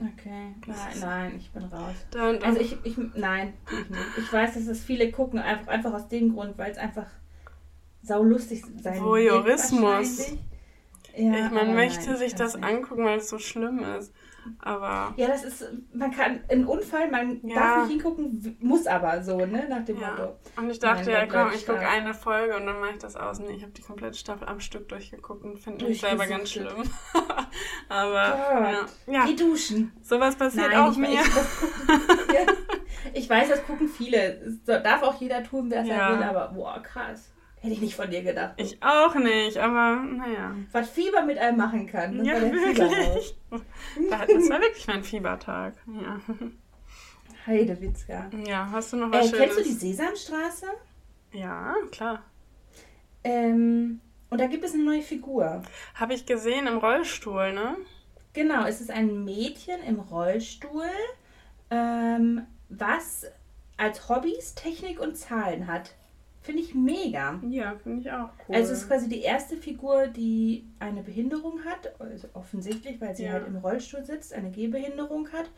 Okay, 0.00 0.54
nein, 0.64 0.76
nein, 1.00 1.34
ich 1.38 1.50
bin 1.50 1.64
raus. 1.64 1.94
Dann, 2.12 2.40
also 2.44 2.60
ich, 2.60 2.76
ich, 2.84 2.96
nein, 3.16 3.54
ich 3.66 3.90
nicht. 3.90 4.02
Ich 4.18 4.32
weiß, 4.32 4.54
dass 4.54 4.68
es 4.68 4.80
viele 4.80 5.10
gucken, 5.10 5.40
einfach, 5.40 5.66
einfach 5.66 5.92
aus 5.92 6.06
dem 6.06 6.34
Grund, 6.34 6.56
weil 6.56 6.70
es 6.70 6.78
einfach 6.78 7.06
saulustig 8.02 8.62
sein 8.80 9.02
Voyeurismus. 9.02 10.34
Ja, 11.18 11.50
man 11.50 11.74
möchte 11.74 12.10
nein, 12.10 12.16
sich 12.16 12.34
das 12.34 12.54
nicht. 12.54 12.64
angucken, 12.64 13.04
weil 13.04 13.18
es 13.18 13.28
so 13.28 13.38
schlimm 13.38 13.84
ist. 13.98 14.12
Aber. 14.60 15.12
Ja, 15.16 15.28
das 15.28 15.44
ist, 15.44 15.66
man 15.92 16.10
kann, 16.10 16.40
ein 16.48 16.64
Unfall, 16.64 17.10
man 17.10 17.40
ja. 17.42 17.54
darf 17.54 17.82
nicht 17.82 17.90
hingucken, 17.90 18.56
muss 18.60 18.86
aber 18.86 19.22
so, 19.22 19.44
ne, 19.44 19.66
nach 19.68 19.84
dem 19.84 20.00
ja. 20.00 20.10
Motto. 20.10 20.38
Und 20.56 20.70
ich 20.70 20.78
dachte, 20.78 21.10
Nein, 21.10 21.28
ja, 21.30 21.44
komm, 21.44 21.52
ich 21.54 21.66
gucke 21.66 21.86
eine 21.86 22.14
Folge 22.14 22.56
und 22.56 22.66
dann 22.66 22.80
mache 22.80 22.92
ich 22.92 22.98
das 22.98 23.16
aus. 23.16 23.40
Nee, 23.40 23.54
ich 23.56 23.62
habe 23.62 23.72
die 23.72 23.82
komplette 23.82 24.16
Staffel 24.16 24.48
am 24.48 24.60
Stück 24.60 24.88
durchgeguckt 24.88 25.44
und 25.44 25.58
finde 25.58 25.86
mich 25.86 26.00
selber 26.00 26.26
ganz 26.26 26.50
schlimm. 26.50 26.82
aber, 27.88 28.24
ja. 28.24 28.86
ja. 29.06 29.26
Geh 29.26 29.34
duschen. 29.34 29.92
Sowas 30.02 30.36
passiert 30.36 30.70
Nein, 30.70 30.78
auch 30.78 30.96
mir. 30.96 31.20
Ich, 31.20 31.30
gucken, 31.30 32.24
ja. 32.34 32.52
ich 33.12 33.28
weiß, 33.28 33.48
das 33.48 33.66
gucken 33.66 33.88
viele. 33.88 34.58
Das 34.64 34.82
darf 34.82 35.02
auch 35.02 35.20
jeder 35.20 35.42
tun, 35.42 35.70
wer 35.70 35.82
es 35.82 35.88
ja. 35.88 36.16
will, 36.16 36.22
aber 36.22 36.48
boah, 36.48 36.82
krass. 36.82 37.32
Hätte 37.60 37.74
ich 37.74 37.80
nicht 37.80 37.96
von 37.96 38.10
dir 38.10 38.22
gedacht. 38.22 38.54
Ich 38.56 38.80
auch 38.82 39.14
nicht, 39.16 39.56
aber 39.56 39.96
naja. 39.96 40.54
Was 40.70 40.90
Fieber 40.90 41.22
mit 41.22 41.38
einem 41.38 41.56
machen 41.56 41.86
kann. 41.86 42.18
Das 42.18 42.26
ja, 42.26 42.40
wirklich. 42.40 43.36
das 43.50 44.50
war 44.50 44.60
wirklich 44.60 44.86
mein 44.86 45.02
Fiebertag. 45.02 45.74
Ja. 45.86 46.20
Heidewitzka. 47.46 48.30
Ja, 48.46 48.68
hast 48.70 48.92
du 48.92 48.98
noch 48.98 49.10
was 49.10 49.26
äh, 49.26 49.30
Schönes? 49.30 49.56
Kennst 49.56 49.58
du 49.58 49.62
die 49.64 49.72
Sesamstraße? 49.72 50.66
Ja, 51.32 51.74
klar. 51.90 52.22
Ähm, 53.24 54.00
und 54.30 54.40
da 54.40 54.46
gibt 54.46 54.64
es 54.64 54.74
eine 54.74 54.84
neue 54.84 55.02
Figur. 55.02 55.62
Habe 55.94 56.14
ich 56.14 56.26
gesehen 56.26 56.66
im 56.66 56.78
Rollstuhl, 56.78 57.52
ne? 57.52 57.76
Genau, 58.34 58.66
es 58.66 58.80
ist 58.80 58.90
ein 58.90 59.24
Mädchen 59.24 59.82
im 59.82 59.98
Rollstuhl, 59.98 60.90
ähm, 61.70 62.46
was 62.68 63.26
als 63.76 64.08
Hobbys 64.08 64.54
Technik 64.54 65.00
und 65.00 65.16
Zahlen 65.16 65.66
hat. 65.66 65.94
Finde 66.48 66.62
ich 66.62 66.74
mega. 66.74 67.38
Ja, 67.50 67.76
finde 67.76 68.00
ich 68.00 68.10
auch 68.10 68.30
cool. 68.48 68.56
Also 68.56 68.72
es 68.72 68.80
ist 68.80 68.88
quasi 68.88 69.06
die 69.06 69.20
erste 69.20 69.58
Figur, 69.58 70.06
die 70.06 70.64
eine 70.78 71.02
Behinderung 71.02 71.62
hat, 71.66 72.00
also 72.00 72.26
offensichtlich, 72.32 72.98
weil 73.02 73.14
sie 73.14 73.24
ja. 73.24 73.32
halt 73.32 73.46
im 73.46 73.56
Rollstuhl 73.58 74.02
sitzt, 74.02 74.32
eine 74.32 74.50
Gehbehinderung 74.50 75.30
hat 75.30 75.50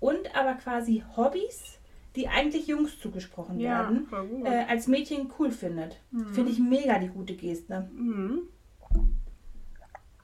und 0.00 0.36
aber 0.36 0.52
quasi 0.56 1.02
Hobbys, 1.16 1.78
die 2.14 2.28
eigentlich 2.28 2.66
Jungs 2.66 3.00
zugesprochen 3.00 3.58
ja, 3.58 3.90
werden, 3.90 4.44
äh, 4.44 4.66
als 4.68 4.86
Mädchen 4.86 5.32
cool 5.38 5.50
findet. 5.50 5.98
Mhm. 6.10 6.34
Finde 6.34 6.50
ich 6.50 6.58
mega 6.58 6.98
die 6.98 7.08
gute 7.08 7.36
Geste. 7.36 7.88
Mhm. 7.94 8.40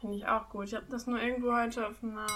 Finde 0.00 0.16
ich 0.16 0.26
auch 0.26 0.50
gut. 0.50 0.66
Ich 0.66 0.74
habe 0.74 0.84
das 0.90 1.06
nur 1.06 1.18
irgendwo 1.18 1.54
heute 1.54 1.88
auf 1.88 2.04
einer 2.04 2.26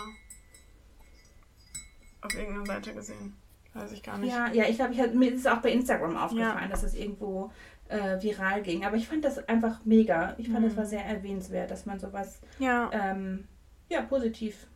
auf 2.22 2.34
irgendeiner 2.34 2.64
Seite 2.64 2.94
gesehen. 2.94 3.34
Weiß 3.74 3.90
ich 3.90 4.04
gar 4.04 4.18
nicht. 4.18 4.32
Ja, 4.32 4.52
ja 4.52 4.68
ich 4.68 4.76
glaube, 4.76 4.94
mir 5.14 5.32
ist 5.32 5.40
es 5.40 5.46
auch 5.46 5.58
bei 5.58 5.72
Instagram 5.72 6.16
aufgefallen, 6.16 6.62
ja. 6.62 6.68
dass 6.68 6.84
es 6.84 6.94
irgendwo 6.94 7.50
äh, 7.88 8.20
viral 8.22 8.62
ging. 8.62 8.84
Aber 8.84 8.96
ich 8.96 9.08
fand 9.08 9.24
das 9.24 9.38
einfach 9.48 9.84
mega. 9.84 10.34
Ich 10.38 10.48
fand, 10.48 10.60
mhm. 10.60 10.68
das 10.68 10.76
war 10.76 10.86
sehr 10.86 11.04
erwähnenswert, 11.04 11.70
dass 11.70 11.86
man 11.86 11.98
sowas 11.98 12.40
ja. 12.58 12.90
Ähm, 12.92 13.46
ja, 13.88 14.02
positiv 14.02 14.66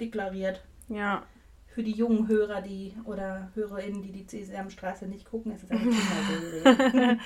deklariert. 0.00 0.62
Ja. 0.88 1.22
Für 1.66 1.82
die 1.82 1.92
jungen 1.92 2.28
Hörer, 2.28 2.62
die 2.62 2.94
oder 3.04 3.50
HörerInnen, 3.54 4.02
die 4.02 4.12
die 4.12 4.24
Sesamstraße 4.24 5.06
nicht 5.06 5.28
gucken, 5.28 5.52
ist 5.52 5.64
es 5.64 5.70
eine 5.70 5.80
Kinderserie. 5.90 7.18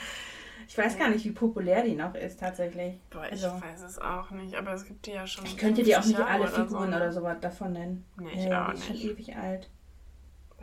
ich 0.66 0.78
weiß 0.78 0.98
gar 0.98 1.10
nicht, 1.10 1.24
wie 1.24 1.32
populär 1.32 1.82
die 1.84 1.94
noch 1.94 2.14
ist 2.14 2.40
tatsächlich. 2.40 2.98
Boah, 3.10 3.26
ich 3.26 3.44
also, 3.44 3.60
weiß 3.60 3.82
es 3.82 3.98
auch 3.98 4.30
nicht, 4.30 4.54
aber 4.54 4.72
es 4.72 4.86
gibt 4.86 5.06
die 5.06 5.12
ja 5.12 5.26
schon. 5.26 5.44
Ich 5.44 5.58
könnte 5.58 5.82
dir 5.82 6.00
auch 6.00 6.04
nicht 6.04 6.18
alle 6.18 6.48
Figuren 6.48 6.88
oder 6.88 7.12
so, 7.12 7.20
oder 7.20 7.32
sowas 7.32 7.36
davon 7.40 7.72
nennen. 7.72 8.04
Nee, 8.18 8.30
ich 8.34 8.44
ja, 8.44 8.68
auch 8.68 8.72
nicht. 8.72 8.88
Die 8.88 8.92
ist 8.94 9.00
schon 9.02 9.10
ewig 9.10 9.36
alt. 9.36 9.70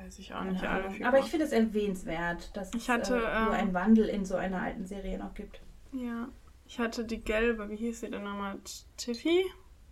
Weiß 0.06 0.20
ich 0.20 0.34
auch 0.36 0.44
nicht 0.44 0.64
alle 0.64 0.92
Figuren. 0.92 1.08
Aber 1.08 1.20
ich 1.20 1.26
finde 1.26 1.46
es 1.46 1.52
erwähnenswert, 1.52 2.56
dass 2.56 2.72
ich 2.76 2.90
hatte, 2.92 3.18
es 3.18 3.24
äh, 3.24 3.40
nur 3.40 3.48
ähm, 3.48 3.52
einen 3.54 3.74
Wandel 3.74 4.08
in 4.08 4.24
so 4.24 4.36
einer 4.36 4.62
alten 4.62 4.86
Serie 4.86 5.18
noch 5.18 5.34
gibt. 5.34 5.60
Ja. 5.94 6.30
Ich 6.68 6.78
hatte 6.78 7.06
die 7.06 7.24
gelbe, 7.24 7.70
wie 7.72 7.76
hieß 7.76 8.02
sie 8.02 8.12
denn 8.12 8.24
nochmal? 8.24 8.58
Tiffy? 8.98 9.46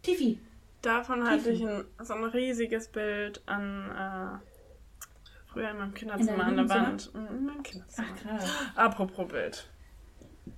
Tiffy. 0.03 0.39
Davon 0.83 1.21
Tiffy. 1.21 1.31
hatte 1.31 1.49
ich 1.49 1.67
ein, 1.67 1.85
so 2.03 2.13
ein 2.13 2.23
riesiges 2.25 2.89
Bild 2.89 3.41
an 3.47 3.89
äh, 3.89 4.39
früher 5.47 5.71
in 5.71 5.77
meinem 5.77 5.93
Kinderzimmer 5.95 6.33
in 6.33 6.41
an 6.41 6.57
der 6.57 6.69
Wand. 6.69 7.11
In 7.15 7.45
meinem 7.45 7.63
Kinderzimmer. 7.63 8.07
Ach 8.11 8.21
krass. 8.21 8.51
Apropos 8.75 9.27
Bild. 9.27 9.67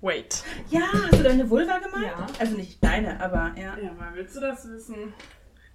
Wait. 0.01 0.43
Ja, 0.69 0.81
hast 0.91 1.13
du 1.19 1.23
deine 1.23 1.49
Vulva 1.49 1.77
gemalt? 1.77 2.07
Ja. 2.07 2.27
Also 2.39 2.57
nicht 2.57 2.83
deine, 2.83 3.21
aber 3.21 3.53
ja. 3.57 3.77
Ja, 3.77 3.91
aber 3.91 4.15
willst 4.15 4.35
du 4.35 4.41
das 4.41 4.67
wissen? 4.69 5.13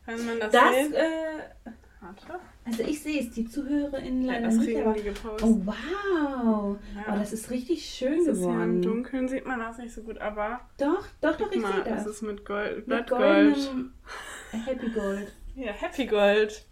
Kann 0.04 0.26
man 0.26 0.38
das, 0.40 0.50
Das, 0.52 0.74
sehen? 0.74 0.94
äh, 0.94 1.70
Warte. 2.02 2.40
also 2.64 2.82
ich 2.82 3.02
sehe 3.02 3.20
es, 3.20 3.30
die 3.32 3.46
ZuhörerInnen 3.46 4.22
Ja, 4.24 4.32
leider 4.34 4.46
das 4.46 4.56
nicht, 4.56 4.76
aber... 4.80 4.94
die 4.94 5.02
gepostet. 5.02 5.42
Oh, 5.48 5.60
wow. 5.66 6.76
Ja. 6.96 7.12
Oh, 7.12 7.18
das 7.18 7.32
ist 7.34 7.50
richtig 7.50 7.84
schön 7.84 8.24
Das 8.24 8.38
ist 8.38 8.42
ja 8.44 8.50
im 8.64 8.80
geworden. 8.80 8.82
Dunkeln 8.82 9.28
sieht 9.28 9.44
man 9.46 9.58
das 9.60 9.76
nicht 9.78 9.92
so 9.92 10.02
gut, 10.02 10.18
aber 10.18 10.60
Doch, 10.78 11.06
doch, 11.20 11.36
doch, 11.36 11.52
ich 11.52 11.60
sehe 11.60 11.84
das 11.84 12.04
das. 12.04 12.06
ist 12.06 12.22
mit 12.22 12.44
Gold, 12.46 12.88
Mit 12.88 13.06
goldenem 13.08 13.92
Happy 14.50 14.88
Gold. 14.90 15.32
Ja, 15.56 15.72
Happy 15.72 16.06
Gold. 16.06 16.64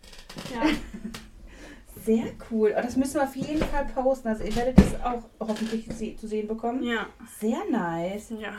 Ja. 0.55 0.63
Sehr 2.05 2.25
cool. 2.51 2.75
Oh, 2.77 2.81
das 2.81 2.97
müssen 2.97 3.15
wir 3.17 3.25
auf 3.25 3.37
jeden 3.37 3.63
Fall 3.63 3.85
posten. 3.87 4.29
Also 4.29 4.45
ihr 4.45 4.57
werdet 4.57 4.79
das 4.79 4.99
auch 5.03 5.25
hoffentlich 5.41 5.89
zu 6.17 6.27
sehen 6.27 6.49
bekommen. 6.49 6.83
ja, 6.83 7.07
Sehr 7.39 7.59
nice. 7.71 8.31
ja. 8.39 8.53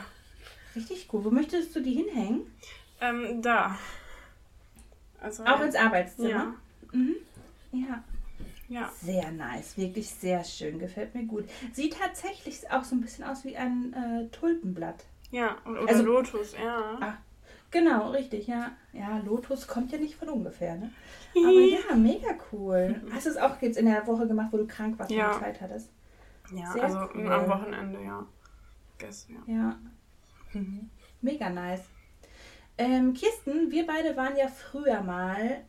Richtig 0.76 1.08
cool. 1.12 1.24
Wo 1.24 1.30
möchtest 1.30 1.74
du 1.74 1.80
die 1.80 1.94
hinhängen? 1.94 2.42
Ähm, 3.00 3.42
da. 3.42 3.76
Also, 5.20 5.44
Auch 5.44 5.60
ins 5.60 5.74
Arbeitszimmer? 5.76 6.28
Ja. 6.30 6.54
Mhm. 6.92 7.16
Ja. 7.72 8.04
Ja. 8.68 8.90
Sehr 9.02 9.30
nice. 9.32 9.76
Wirklich 9.76 10.08
sehr 10.10 10.44
schön. 10.44 10.78
Gefällt 10.78 11.14
mir 11.14 11.24
gut. 11.24 11.44
Sieht 11.72 11.98
tatsächlich 11.98 12.70
auch 12.70 12.84
so 12.84 12.94
ein 12.94 13.00
bisschen 13.00 13.24
aus 13.24 13.44
wie 13.44 13.56
ein 13.56 13.92
äh, 13.92 14.28
Tulpenblatt. 14.28 15.04
Ja, 15.30 15.56
oder 15.66 15.88
Also- 15.88 16.04
Lotus, 16.04 16.54
ja. 16.56 16.98
Ah, 17.00 17.14
genau, 17.70 18.10
richtig, 18.10 18.46
ja. 18.46 18.70
Ja, 18.92 19.18
Lotus 19.18 19.66
kommt 19.66 19.90
ja 19.92 19.98
nicht 19.98 20.14
von 20.16 20.28
ungefähr, 20.28 20.76
ne? 20.76 20.90
Aber 21.36 21.50
ja, 21.90 21.94
mega 21.96 22.28
cool. 22.52 23.00
Hast 23.12 23.26
du 23.26 23.30
es 23.30 23.36
auch 23.36 23.60
jetzt 23.60 23.76
in 23.76 23.86
der 23.86 24.06
Woche 24.06 24.26
gemacht, 24.26 24.48
wo 24.52 24.56
du 24.56 24.66
krank 24.66 24.98
warst 24.98 25.10
Ja. 25.10 25.32
und 25.32 25.40
Zeit 25.40 25.60
hattest? 25.60 25.90
Ja, 26.52 26.72
Sehr 26.72 26.84
also 26.84 27.08
cool. 27.14 27.30
am 27.32 27.48
Wochenende, 27.48 28.02
ja. 28.04 28.26
Gestern, 28.98 29.36
ja. 29.46 29.54
Ja. 29.54 29.78
Mega 31.22 31.50
nice. 31.50 31.82
Ähm, 32.80 33.12
Kirsten, 33.14 33.70
wir 33.70 33.86
beide 33.86 34.16
waren 34.16 34.36
ja 34.36 34.48
früher 34.48 35.02
mal 35.02 35.60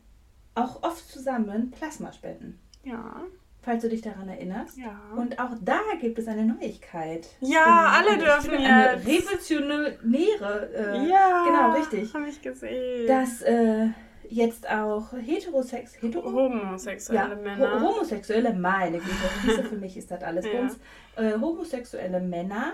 auch 0.54 0.82
oft 0.82 1.08
zusammen 1.08 1.70
Plasma 1.70 2.12
spenden. 2.12 2.58
Ja, 2.84 3.22
Falls 3.64 3.82
du 3.82 3.88
dich 3.88 4.00
daran 4.02 4.28
erinnerst. 4.28 4.76
ja. 4.76 4.98
Und 5.16 5.38
auch 5.38 5.52
da 5.60 5.78
gibt 6.00 6.18
es 6.18 6.26
eine 6.26 6.44
Neuigkeit. 6.44 7.28
Ja, 7.40 7.92
alle 7.96 8.16
ich 8.16 8.24
dürfen 8.24 8.54
eine 8.54 8.94
jetzt. 8.96 9.06
revolutionäre. 9.06 10.68
Äh, 10.74 11.08
ja, 11.08 11.44
Genau, 11.46 11.72
richtig. 11.78 12.12
Habe 12.12 12.28
ich 12.28 12.42
gesehen. 12.42 13.06
Dass 13.06 13.40
äh, 13.42 13.88
jetzt 14.28 14.68
auch 14.68 15.12
heterosex. 15.12 15.94
Hetero? 16.02 16.32
Homosexuelle 16.32 17.34
ja, 17.36 17.40
Männer. 17.40 17.80
ho 17.80 17.88
homosexuelle, 17.94 18.52
meine 18.52 18.98
Güte, 18.98 19.14
siehste, 19.44 19.62
für 19.68 19.76
mich 19.76 19.96
ist 19.96 20.10
das 20.10 20.22
alles 20.22 20.44
Ja. 20.44 20.52
bei 20.52 20.60
uns. 20.62 20.78
Äh, 21.16 21.38
homosexuelle 21.40 22.20
Männer 22.20 22.72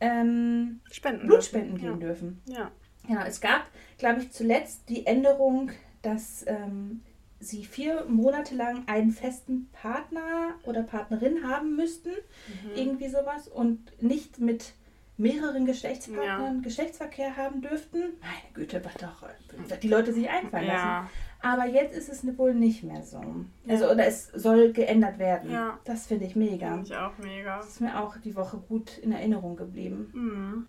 ähm, 0.00 0.80
spenden 0.90 1.26
Blut 1.26 1.38
dürfen. 1.38 1.46
spenden 1.48 1.78
gehen 1.78 2.00
dürfen. 2.00 2.42
Ja. 2.46 2.70
Genau, 3.08 3.22
es 3.26 3.40
gab, 3.40 3.62
glaube 3.98 4.20
ich, 4.22 4.30
zuletzt 4.30 4.88
die 4.88 5.06
Änderung, 5.06 5.70
dass 6.02 6.44
ähm, 6.46 7.00
sie 7.40 7.64
vier 7.64 8.04
Monate 8.06 8.54
lang 8.54 8.84
einen 8.86 9.10
festen 9.10 9.68
Partner 9.72 10.54
oder 10.64 10.82
Partnerin 10.82 11.48
haben 11.48 11.74
müssten, 11.74 12.10
Mhm. 12.10 12.70
irgendwie 12.76 13.08
sowas, 13.08 13.48
und 13.48 13.80
nicht 14.02 14.38
mit 14.38 14.74
mehreren 15.16 15.66
Geschlechtspartnern 15.66 16.62
Geschlechtsverkehr 16.62 17.36
haben 17.36 17.60
dürften. 17.60 17.98
Meine 18.20 18.52
Güte, 18.54 18.84
was 18.84 18.94
doch 18.94 19.24
äh, 19.24 19.78
die 19.78 19.88
Leute 19.88 20.12
sich 20.12 20.28
einfallen 20.30 20.66
lassen. 20.68 20.86
Ja. 20.86 21.10
Aber 21.40 21.66
jetzt 21.66 21.96
ist 21.96 22.08
es 22.08 22.38
wohl 22.38 22.54
nicht 22.54 22.82
mehr 22.84 23.02
so. 23.02 23.20
Also, 23.68 23.90
oder 23.90 24.06
es 24.06 24.28
soll 24.34 24.72
geändert 24.72 25.18
werden. 25.18 25.50
Ja. 25.50 25.78
Das 25.84 26.06
finde 26.06 26.24
ich 26.26 26.36
mega. 26.36 26.72
Finde 26.72 26.86
ich 26.88 26.96
auch 26.96 27.18
mega. 27.18 27.56
Das 27.58 27.68
ist 27.68 27.80
mir 27.80 27.98
auch 27.98 28.16
die 28.18 28.34
Woche 28.36 28.58
gut 28.58 28.98
in 28.98 29.10
Erinnerung 29.12 29.56
geblieben. 29.56 30.10
Mhm. 30.12 30.66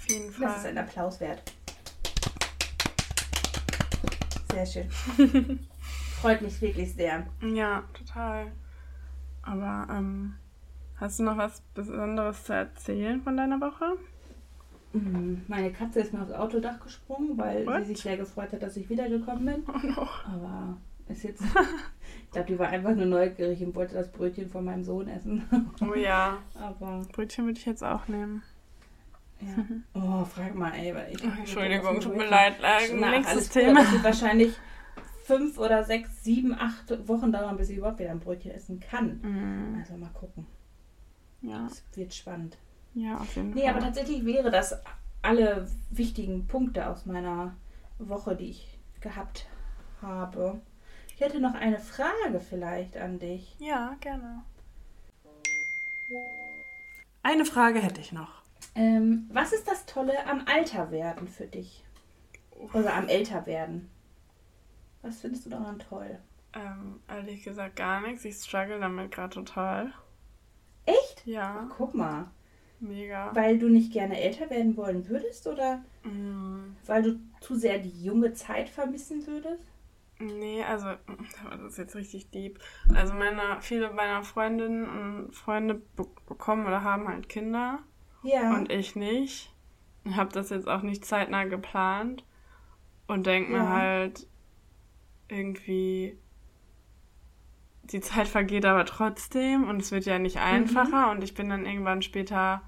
Auf 0.00 0.08
jeden 0.10 0.26
Das 0.26 0.56
ist 0.56 0.62
Fall. 0.62 0.66
ein 0.70 0.78
Applaus 0.78 1.20
wert. 1.20 1.42
Sehr 4.52 4.66
schön. 4.66 4.88
Freut 6.20 6.42
mich 6.42 6.60
wirklich 6.60 6.92
sehr. 6.94 7.26
Ja, 7.42 7.84
total. 7.94 8.50
Aber 9.42 9.86
ähm, 9.92 10.34
hast 10.96 11.18
du 11.18 11.22
noch 11.22 11.36
was 11.36 11.60
Besonderes 11.74 12.44
zu 12.44 12.52
erzählen 12.54 13.22
von 13.22 13.36
deiner 13.36 13.60
Woche? 13.60 13.96
Mhm. 14.92 15.42
Meine 15.46 15.70
Katze 15.72 16.00
ist 16.00 16.12
mir 16.12 16.22
aufs 16.22 16.32
Autodach 16.32 16.80
gesprungen, 16.80 17.38
weil 17.38 17.64
What? 17.66 17.80
sie 17.82 17.94
sich 17.94 17.98
sehr 17.98 18.16
gefreut 18.16 18.52
hat, 18.52 18.62
dass 18.62 18.76
ich 18.76 18.88
wiedergekommen 18.90 19.44
bin. 19.44 19.62
Oh 19.68 19.86
no. 19.86 20.08
Aber 20.26 20.76
ist 21.08 21.22
jetzt. 21.22 21.42
ich 22.24 22.30
glaube, 22.32 22.48
die 22.48 22.58
war 22.58 22.68
einfach 22.68 22.94
nur 22.94 23.06
neugierig 23.06 23.62
und 23.62 23.74
wollte 23.76 23.94
das 23.94 24.10
Brötchen 24.10 24.48
von 24.48 24.64
meinem 24.64 24.82
Sohn 24.82 25.06
essen. 25.08 25.44
Oh 25.80 25.94
ja. 25.94 26.38
Aber 26.54 27.02
Brötchen 27.12 27.44
würde 27.46 27.58
ich 27.58 27.66
jetzt 27.66 27.84
auch 27.84 28.08
nehmen. 28.08 28.42
Ja. 29.40 29.64
Oh, 29.94 30.24
frag 30.24 30.54
mal, 30.54 30.72
ey. 30.74 30.94
Weil 30.94 31.12
ich 31.12 31.24
Oh, 31.24 31.30
Entschuldigung, 31.38 32.00
tut 32.00 32.16
mir 32.16 32.28
leid. 32.28 32.56
Na, 32.60 33.10
nächstes 33.10 33.48
Thema. 33.48 33.82
Es 33.82 33.92
wird 33.92 34.04
wahrscheinlich 34.04 34.54
fünf 35.24 35.58
oder 35.58 35.84
sechs, 35.84 36.22
sieben, 36.24 36.54
acht 36.54 37.08
Wochen 37.08 37.32
dauern, 37.32 37.56
bis 37.56 37.70
ich 37.70 37.78
überhaupt 37.78 37.98
wieder 38.00 38.10
ein 38.10 38.20
Brötchen 38.20 38.50
essen 38.50 38.80
kann. 38.80 39.20
Mhm. 39.22 39.78
Also 39.78 39.96
mal 39.96 40.10
gucken. 40.10 40.46
Ja, 41.42 41.66
Es 41.66 41.84
wird 41.94 42.12
spannend. 42.12 42.58
ja, 42.94 43.16
auf 43.16 43.34
jeden 43.36 43.50
Nee, 43.54 43.62
Fall. 43.62 43.70
aber 43.70 43.80
tatsächlich 43.80 44.24
wäre 44.26 44.50
das 44.50 44.74
alle 45.22 45.68
wichtigen 45.90 46.46
Punkte 46.46 46.86
aus 46.88 47.06
meiner 47.06 47.56
Woche, 47.98 48.34
die 48.36 48.50
ich 48.50 48.78
gehabt 49.00 49.46
habe. 50.02 50.60
Ich 51.14 51.20
hätte 51.20 51.40
noch 51.40 51.54
eine 51.54 51.78
Frage 51.78 52.40
vielleicht 52.40 52.96
an 52.96 53.18
dich. 53.18 53.54
Ja, 53.58 53.96
gerne. 54.00 54.42
Eine 57.22 57.44
Frage 57.44 57.80
hätte 57.80 58.00
ich 58.00 58.12
noch. 58.12 58.39
Ähm, 58.74 59.28
was 59.32 59.52
ist 59.52 59.66
das 59.68 59.86
Tolle 59.86 60.26
am 60.26 60.44
Alterwerden 60.46 61.28
für 61.28 61.46
dich? 61.46 61.84
Oder 62.74 62.94
am 62.94 63.08
Älterwerden? 63.08 63.90
Was 65.02 65.20
findest 65.20 65.46
du 65.46 65.50
daran 65.50 65.78
toll? 65.78 66.18
Ähm, 66.52 67.00
ehrlich 67.08 67.42
gesagt 67.42 67.76
gar 67.76 68.00
nichts. 68.00 68.24
Ich 68.24 68.36
struggle 68.36 68.80
damit 68.80 69.12
gerade 69.12 69.34
total. 69.34 69.92
Echt? 70.84 71.22
Ja, 71.24 71.68
Guck 71.76 71.94
mal. 71.94 72.30
mega. 72.80 73.34
Weil 73.34 73.58
du 73.58 73.68
nicht 73.68 73.92
gerne 73.92 74.20
älter 74.20 74.50
werden 74.50 74.76
wollen 74.76 75.08
würdest 75.08 75.46
oder 75.46 75.82
Mm, 76.02 76.76
weil 76.86 77.02
du 77.02 77.20
zu 77.40 77.54
sehr 77.54 77.78
die 77.78 78.02
junge 78.04 78.32
Zeit 78.32 78.70
vermissen 78.70 79.26
würdest? 79.26 79.62
Nee, 80.18 80.62
also, 80.64 80.86
das 81.50 81.60
ist 81.72 81.78
jetzt 81.78 81.94
richtig 81.94 82.30
deep. 82.30 82.58
Also 82.94 83.14
meine, 83.14 83.60
viele 83.60 83.90
meiner 83.92 84.22
Freundinnen 84.22 84.88
und 84.88 85.34
Freunde 85.34 85.74
be 85.96 86.06
bekommen 86.26 86.66
oder 86.66 86.82
haben 86.82 87.08
halt 87.08 87.28
Kinder 87.28 87.80
Ja. 88.22 88.54
und 88.54 88.70
ich 88.70 88.96
nicht. 88.96 89.52
Ich 90.04 90.16
habe 90.16 90.32
das 90.32 90.50
jetzt 90.50 90.68
auch 90.68 90.82
nicht 90.82 91.04
zeitnah 91.04 91.44
geplant 91.44 92.24
und 93.06 93.26
denke 93.26 93.52
mir 93.52 93.58
Ja. 93.58 93.70
halt 93.70 94.26
irgendwie, 95.28 96.16
die 97.84 98.00
Zeit 98.00 98.28
vergeht 98.28 98.64
aber 98.64 98.84
trotzdem 98.84 99.68
und 99.68 99.80
es 99.82 99.90
wird 99.92 100.04
ja 100.04 100.18
nicht 100.18 100.38
einfacher 100.38 101.10
und 101.10 101.22
ich 101.24 101.34
bin 101.34 101.48
dann 101.48 101.66
irgendwann 101.66 102.02
später 102.02 102.62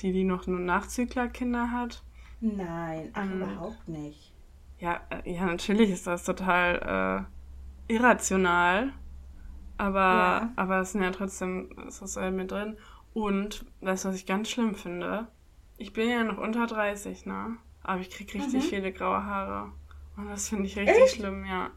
die, 0.00 0.12
die 0.12 0.24
noch 0.24 0.46
nur 0.46 0.58
Nachzüglerkinder 0.60 1.70
hat. 1.70 2.02
Nein, 2.40 3.10
ach, 3.14 3.22
Ähm, 3.22 3.42
überhaupt 3.42 3.88
nicht. 3.88 4.32
Ja, 4.78 5.00
äh, 5.10 5.32
ja, 5.32 5.46
natürlich 5.46 5.90
ist 5.90 6.06
das 6.06 6.24
total 6.24 7.26
äh, 7.88 7.94
irrational. 7.94 8.92
Aber, 9.76 10.00
Ja. 10.00 10.52
aber 10.56 10.80
es 10.80 10.92
sind 10.92 11.02
ja 11.02 11.10
trotzdem, 11.10 11.68
es 11.88 12.00
ist 12.02 12.16
halt 12.16 12.34
mit 12.34 12.50
drin. 12.50 12.76
Und, 13.14 13.64
weißt 13.80 14.04
du, 14.04 14.08
was 14.10 14.16
ich 14.16 14.26
ganz 14.26 14.50
schlimm 14.50 14.74
finde? 14.74 15.28
Ich 15.78 15.92
bin 15.92 16.08
ja 16.10 16.24
noch 16.24 16.38
unter 16.38 16.66
30, 16.66 17.26
ne? 17.26 17.56
Aber 17.82 18.00
ich 18.00 18.10
krieg 18.10 18.32
richtig 18.34 18.64
Mhm. 18.64 18.68
viele 18.68 18.92
graue 18.92 19.24
Haare. 19.24 19.72
Und 20.16 20.28
das 20.30 20.48
finde 20.48 20.66
ich 20.66 20.76
richtig 20.78 20.96
Echt? 20.96 21.16
schlimm, 21.16 21.44
ja. 21.46 21.70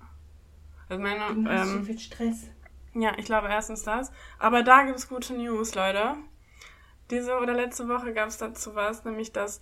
Also 0.90 1.02
meine, 1.04 1.24
Du 1.36 1.46
hast 1.50 1.72
so 1.74 1.80
ähm, 1.80 1.84
viel 1.84 2.00
Stress. 2.00 2.50
ja, 2.94 3.14
ich 3.18 3.26
glaube 3.26 3.48
erstens 3.50 3.84
das. 3.84 4.12
Aber 4.40 4.64
da 4.64 4.84
gibt 4.84 4.98
es 4.98 5.10
gute 5.10 5.34
News, 5.34 5.76
Leute. 5.76 6.16
Diese 7.12 7.38
oder 7.40 7.54
letzte 7.54 7.88
Woche 7.88 8.14
gab 8.14 8.30
es 8.30 8.38
dazu 8.38 8.76
was, 8.76 9.04
nämlich 9.06 9.32
dass 9.32 9.62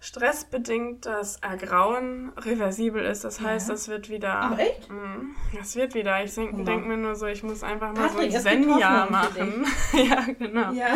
stressbedingt 0.00 1.04
das 1.06 1.36
Ergrauen 1.36 2.32
reversibel 2.36 3.04
ist. 3.04 3.22
Das 3.24 3.40
heißt, 3.40 3.68
Ja. 3.68 3.74
das 3.74 3.88
wird 3.88 4.08
wieder. 4.08 4.40
Ach, 4.40 4.58
echt? 4.58 4.90
Mhm, 4.90 5.36
Das 5.54 5.76
wird 5.76 5.94
wieder. 5.94 6.24
Ich 6.24 6.34
denke 6.34 6.56
mir 6.88 6.96
nur 6.96 7.14
so, 7.14 7.26
ich 7.26 7.42
muss 7.42 7.62
einfach 7.62 7.92
mal 7.92 8.08
Patrick, 8.08 8.32
so 8.32 8.38
es 8.38 8.46
ein 8.46 8.64
für 8.64 8.70
machen. 8.70 9.66
ja, 9.92 10.24
genau. 10.38 10.72
Ja. 10.72 10.88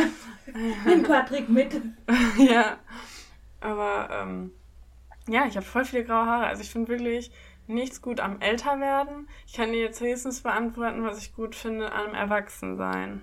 Nimm 0.87 1.03
Patrick 1.03 1.49
mit. 1.49 1.81
ja. 2.39 2.79
Aber 3.61 4.09
ähm, 4.11 4.53
ja, 5.29 5.47
ich 5.47 5.57
habe 5.57 5.67
voll 5.67 5.85
viele 5.85 6.05
graue 6.05 6.27
Haare. 6.27 6.47
Also 6.47 6.63
ich 6.63 6.71
finde 6.71 6.89
wirklich 6.89 7.31
nichts 7.67 8.01
gut 8.03 8.21
am 8.21 8.41
Älterwerden. 8.41 9.29
Ich 9.47 9.53
kann 9.55 9.73
dir 9.73 9.81
jetzt 9.81 10.01
höchstens 10.01 10.43
beantworten, 10.43 11.05
was 11.05 11.19
ich 11.19 11.35
gut 11.35 11.55
finde 11.55 11.93
am 11.93 12.15
Erwachsensein. 12.15 13.23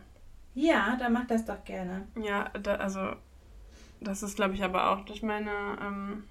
Ja, 0.54 0.96
dann 1.00 1.14
mach 1.14 1.26
das 1.28 1.46
doch 1.46 1.64
gerne. 1.64 2.08
Ja, 2.20 2.50
da, 2.62 2.76
also 2.76 3.14
das 4.02 4.24
ist, 4.24 4.36
glaube 4.36 4.56
ich, 4.56 4.64
aber 4.64 4.92
auch 4.92 5.06
durch 5.06 5.24
meine 5.24 5.78
ähm, 5.82 6.24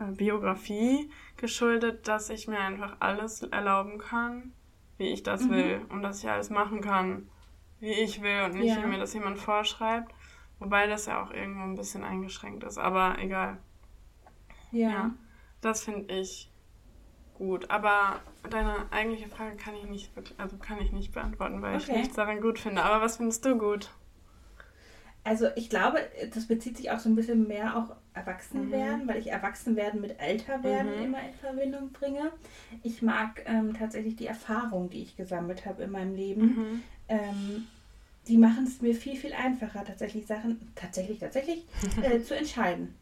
äh, 0.00 0.10
Biografie 0.12 1.10
geschuldet, 1.36 2.08
dass 2.08 2.30
ich 2.30 2.48
mir 2.48 2.58
einfach 2.58 2.96
alles 3.00 3.42
erlauben 3.42 3.98
kann, 3.98 4.52
wie 4.98 5.08
ich 5.08 5.22
das 5.22 5.42
Mhm. 5.42 5.50
will 5.50 5.86
und 5.90 6.02
dass 6.02 6.22
ich 6.24 6.28
alles 6.30 6.50
machen 6.50 6.80
kann, 6.80 7.28
wie 7.80 7.92
ich 7.92 8.22
will 8.22 8.42
und 8.46 8.54
nicht, 8.54 8.76
Ja. 8.76 8.82
wie 8.82 8.86
mir 8.86 8.98
das 8.98 9.14
jemand 9.14 9.38
vorschreibt. 9.38 10.12
Wobei 10.58 10.86
das 10.86 11.06
ja 11.06 11.22
auch 11.22 11.30
irgendwo 11.30 11.62
ein 11.64 11.74
bisschen 11.74 12.04
eingeschränkt 12.04 12.64
ist, 12.64 12.78
aber 12.78 13.18
egal. 13.18 13.58
Ja. 14.72 14.88
ja 14.90 15.10
das 15.60 15.84
finde 15.84 16.14
ich 16.14 16.50
gut. 17.34 17.70
Aber 17.70 18.20
deine 18.48 18.86
eigentliche 18.90 19.28
Frage 19.28 19.56
kann 19.56 19.74
ich 19.74 19.84
nicht 19.84 20.12
also 20.38 20.56
kann 20.56 20.78
ich 20.80 20.92
nicht 20.92 21.12
beantworten, 21.12 21.60
weil 21.60 21.74
okay. 21.76 21.84
ich 21.84 21.96
nichts 21.96 22.14
daran 22.16 22.40
gut 22.40 22.58
finde. 22.58 22.84
Aber 22.84 23.04
was 23.04 23.16
findest 23.18 23.44
du 23.44 23.58
gut? 23.58 23.90
Also 25.24 25.48
ich 25.56 25.70
glaube, 25.70 26.00
das 26.34 26.46
bezieht 26.46 26.76
sich 26.76 26.90
auch 26.90 26.98
so 26.98 27.08
ein 27.08 27.16
bisschen 27.16 27.48
mehr 27.48 27.76
auf 27.76 27.88
Erwachsenwerden, 28.12 29.04
mhm. 29.04 29.08
weil 29.08 29.18
ich 29.18 29.28
Erwachsenwerden 29.28 30.00
mit 30.02 30.20
Älterwerden 30.20 30.98
mhm. 30.98 31.04
immer 31.04 31.18
in 31.26 31.32
Verbindung 31.32 31.92
bringe. 31.92 32.30
Ich 32.82 33.00
mag 33.00 33.42
ähm, 33.46 33.74
tatsächlich 33.74 34.16
die 34.16 34.26
Erfahrung, 34.26 34.90
die 34.90 35.02
ich 35.02 35.16
gesammelt 35.16 35.64
habe 35.64 35.82
in 35.82 35.90
meinem 35.90 36.14
Leben. 36.14 36.42
Mhm. 36.42 36.82
Ähm, 37.08 37.66
die 38.28 38.36
machen 38.36 38.64
es 38.64 38.82
mir 38.82 38.94
viel, 38.94 39.16
viel 39.16 39.32
einfacher, 39.32 39.84
tatsächlich 39.84 40.26
Sachen, 40.26 40.60
tatsächlich, 40.74 41.18
tatsächlich, 41.18 41.64
äh, 42.02 42.22
zu 42.22 42.36
entscheiden. 42.36 42.94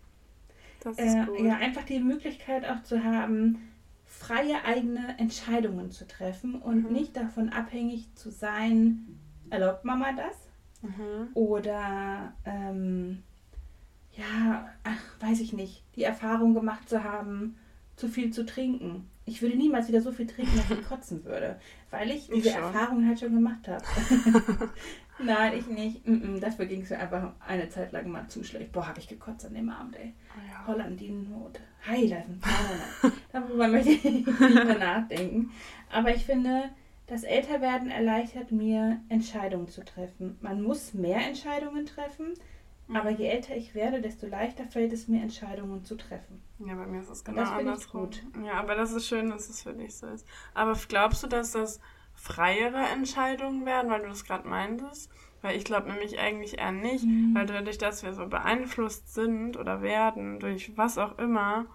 Das 0.81 0.99
ist 0.99 1.15
äh, 1.15 1.25
gut. 1.27 1.41
Ja, 1.41 1.57
einfach 1.57 1.85
die 1.85 2.01
Möglichkeit 2.01 2.65
auch 2.69 2.83
zu 2.85 3.03
haben, 3.03 3.69
freie 4.07 4.65
eigene 4.65 5.19
Entscheidungen 5.19 5.91
zu 5.91 6.07
treffen 6.07 6.57
und 6.57 6.85
mhm. 6.85 6.93
nicht 6.93 7.17
davon 7.17 7.49
abhängig 7.49 8.15
zu 8.15 8.31
sein, 8.31 9.19
erlaubt 9.51 9.85
Mama 9.85 10.13
das? 10.13 10.37
Mhm. 10.83 11.29
Oder 11.35 12.35
ähm, 12.45 13.23
ja, 14.17 14.69
ach, 14.85 15.21
weiß 15.21 15.41
ich 15.41 15.53
nicht, 15.53 15.83
die 15.97 16.03
Erfahrung 16.03 16.55
gemacht 16.55 16.89
zu 16.89 17.03
haben, 17.05 17.57
zu 17.97 18.09
viel 18.09 18.33
zu 18.33 18.45
trinken. 18.45 19.09
Ich 19.25 19.41
würde 19.41 19.57
niemals 19.57 19.89
wieder 19.89 20.01
so 20.01 20.11
viel 20.11 20.27
trinken, 20.27 20.57
dass 20.57 20.71
ich 20.77 20.85
kotzen 20.85 21.25
würde, 21.25 21.61
weil 21.91 22.11
ich 22.11 22.29
diese 22.29 22.49
ich 22.49 22.55
Erfahrung 22.55 23.07
halt 23.07 23.21
schon 23.21 23.35
gemacht 23.35 23.69
habe. 23.69 23.85
Nein, 25.23 25.53
ich 25.57 25.67
nicht. 25.69 26.07
Mm 26.07 26.15
-mm, 26.15 26.41
dafür 26.41 26.67
ging 26.67 26.83
es 26.83 26.91
mir 26.91 26.99
einfach 26.99 27.33
eine 27.47 27.69
Zeit 27.69 27.93
lang 27.93 28.11
mal 28.11 28.27
zu 28.27 28.43
schlecht. 28.43 28.73
Boah, 28.73 28.89
habe 28.89 28.99
ich 28.99 29.07
gekotzt 29.07 29.47
an 29.47 29.55
dem 29.55 29.69
Abend, 29.69 29.97
ey. 29.97 30.13
Oh 30.37 30.41
ja. 30.51 30.67
Holland, 30.67 30.99
die 30.99 31.11
Not. 31.11 31.61
Heilen. 31.87 32.41
Darüber 33.33 33.69
möchte 33.69 33.91
ich 33.91 34.05
nicht 34.05 34.41
mehr 34.41 34.79
nachdenken. 34.79 35.51
Aber 35.93 36.15
ich 36.15 36.25
finde, 36.25 36.71
das 37.13 37.25
Älterwerden 37.25 37.91
erleichtert 37.91 38.53
mir, 38.53 39.03
Entscheidungen 39.11 39.69
zu 39.69 39.85
treffen. 39.85 40.39
Man 40.41 40.63
muss 40.63 40.95
mehr 40.95 41.21
Entscheidungen 41.27 41.85
treffen, 41.85 42.33
mhm. 42.89 42.97
aber 42.97 43.11
je 43.11 43.27
älter 43.27 43.55
ich 43.55 43.75
werde, 43.75 44.01
desto 44.01 44.27
leichter 44.27 44.65
fällt 44.65 44.95
es 44.95 45.09
mir, 45.09 45.21
Entscheidungen 45.21 45.85
zu 45.85 45.97
treffen. 45.97 46.43
Ja, 46.59 46.75
bei 46.75 46.87
mir 46.87 47.01
ist 47.01 47.11
es 47.11 47.23
genau 47.23 47.43
das 47.43 47.51
andersrum. 47.51 48.05
Gut. 48.07 48.23
Ja, 48.47 48.55
aber 48.55 48.77
das 48.77 48.93
ist 48.93 49.07
schön, 49.07 49.29
dass 49.29 49.51
es 49.51 49.63
für 49.63 49.75
dich 49.75 49.95
so 49.95 50.07
ist. 50.07 50.27
Aber 50.55 50.75
glaubst 50.89 51.23
du, 51.23 51.27
dass 51.27 51.53
das 51.53 51.81
freiere 52.15 52.83
Entscheidungen 52.95 53.67
werden, 53.67 53.91
weil 53.91 54.01
du 54.01 54.09
das 54.09 54.25
gerade 54.25 54.49
meintest? 54.49 55.11
Weil 55.43 55.57
ich 55.59 55.65
glaube 55.65 55.91
nämlich 55.91 56.19
eigentlich 56.19 56.61
eher 56.61 56.73
nicht, 56.73 57.05
mhm. 57.05 57.35
weil 57.35 57.45
dadurch, 57.45 57.77
dass 57.77 58.03
wir 58.03 58.15
so 58.15 58.27
beeinflusst 58.27 59.13
sind 59.13 59.59
oder 59.59 59.83
werden, 59.83 60.41
durch 60.41 60.79
was 60.79 60.97
auch 60.97 61.19
immer, 61.19 61.67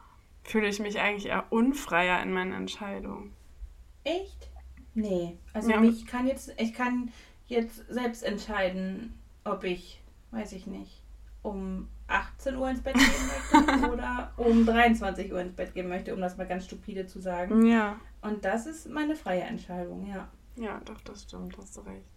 fühle 0.42 0.68
ich 0.68 0.80
mich 0.80 1.00
eigentlich 1.00 1.28
eher 1.28 1.52
unfreier 1.52 2.24
in 2.24 2.34
meinen 2.34 2.54
Entscheidungen. 2.54 3.36
Echt? 4.04 4.50
Nee. 4.98 5.38
Also 5.54 5.70
ja. 5.70 5.84
ich 5.84 6.08
kann 6.08 6.26
jetzt, 6.26 6.52
ich 6.58 6.74
kann 6.74 7.12
jetzt 7.46 7.86
selbst 7.88 8.24
entscheiden, 8.24 9.14
ob 9.44 9.64
ich, 9.64 10.02
weiß 10.32 10.54
ich 10.54 10.66
nicht, 10.66 11.04
um 11.44 11.88
18 12.08 12.56
Uhr 12.56 12.68
ins 12.68 12.82
Bett 12.82 12.96
gehen 12.96 13.06
möchte 13.06 13.90
oder 13.92 14.34
um 14.38 14.66
23 14.66 15.32
Uhr 15.32 15.40
ins 15.40 15.56
Bett 15.56 15.76
gehen 15.76 15.88
möchte, 15.88 16.16
um 16.16 16.20
das 16.20 16.36
mal 16.38 16.48
ganz 16.48 16.66
stupide 16.66 17.06
zu 17.06 17.20
sagen. 17.20 17.68
Ja. 17.68 18.00
Und 18.22 18.44
das 18.44 18.66
ist 18.66 18.90
meine 18.90 19.16
freie 19.16 19.44
Entscheidung, 19.44 20.08
ja. 20.08 20.28
Ja, 20.56 20.82
doch, 20.84 21.00
das 21.02 21.24
stimmt, 21.24 21.56
hast 21.60 21.78
du 21.78 21.82
recht. 21.82 22.10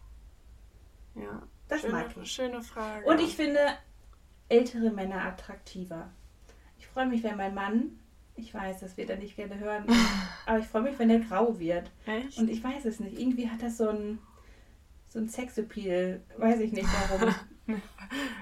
Ja. 1.16 1.42
Das 1.68 1.82
schöne, 1.82 1.92
mag 1.92 2.16
ich. 2.16 2.32
Schöne 2.32 2.62
Frage. 2.62 3.06
Und 3.06 3.20
ich 3.20 3.36
finde 3.36 3.60
ältere 4.48 4.90
Männer 4.90 5.22
attraktiver. 5.26 6.10
Ich 6.78 6.86
freue 6.86 7.06
mich, 7.06 7.22
wenn 7.22 7.36
mein 7.36 7.54
Mann, 7.54 7.98
ich 8.40 8.54
weiß, 8.54 8.80
das 8.80 8.96
wird 8.96 9.10
er 9.10 9.16
nicht 9.16 9.36
gerne 9.36 9.58
hören, 9.58 9.84
aber 10.46 10.58
ich 10.58 10.66
freue 10.66 10.82
mich, 10.82 10.98
wenn 10.98 11.10
er 11.10 11.20
grau 11.20 11.58
wird. 11.58 11.90
Echt? 12.06 12.38
Und 12.38 12.48
ich 12.50 12.62
weiß 12.62 12.84
es 12.84 13.00
nicht. 13.00 13.18
Irgendwie 13.18 13.48
hat 13.48 13.62
das 13.62 13.76
so 13.76 13.88
ein, 13.88 14.18
so 15.08 15.18
ein 15.18 15.28
Sexappeal. 15.28 16.22
Weiß 16.36 16.60
ich 16.60 16.72
nicht 16.72 16.88
warum. 17.08 17.34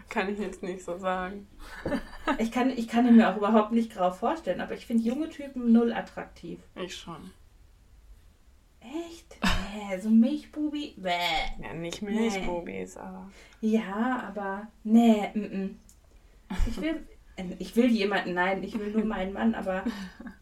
kann 0.09 0.29
ich 0.33 0.39
jetzt 0.39 0.63
nicht 0.63 0.85
so 0.85 0.99
sagen. 0.99 1.47
ich, 2.39 2.51
kann, 2.51 2.71
ich 2.71 2.89
kann 2.89 3.07
ihn 3.07 3.17
mir 3.17 3.31
auch 3.31 3.37
überhaupt 3.37 3.73
nicht 3.73 3.93
grau 3.93 4.11
vorstellen, 4.11 4.61
aber 4.61 4.75
ich 4.75 4.87
finde 4.87 5.05
junge 5.05 5.29
Typen 5.29 5.73
null 5.73 5.93
attraktiv. 5.93 6.61
Ich 6.77 6.97
schon. 6.97 7.31
Echt? 8.81 9.37
Nee, 9.43 9.99
so 9.99 10.09
Milchbubi? 10.09 10.95
Bäh. 10.97 11.11
Ja, 11.63 11.75
nicht 11.75 12.01
Milchbubis, 12.01 12.95
nee. 12.95 13.01
aber. 13.01 13.31
Ja, 13.61 14.23
aber. 14.29 14.69
Nee, 14.85 15.31
m 15.35 15.43
-m. 15.43 15.75
Ich 16.67 16.81
will. 16.81 17.07
Ich 17.59 17.77
will 17.77 17.87
jemanden, 17.87 18.35
nein, 18.35 18.63
ich 18.65 18.79
will 18.79 18.91
nur 18.91 19.05
meinen 19.07 19.33
Mann, 19.33 19.55
aber 19.55 19.85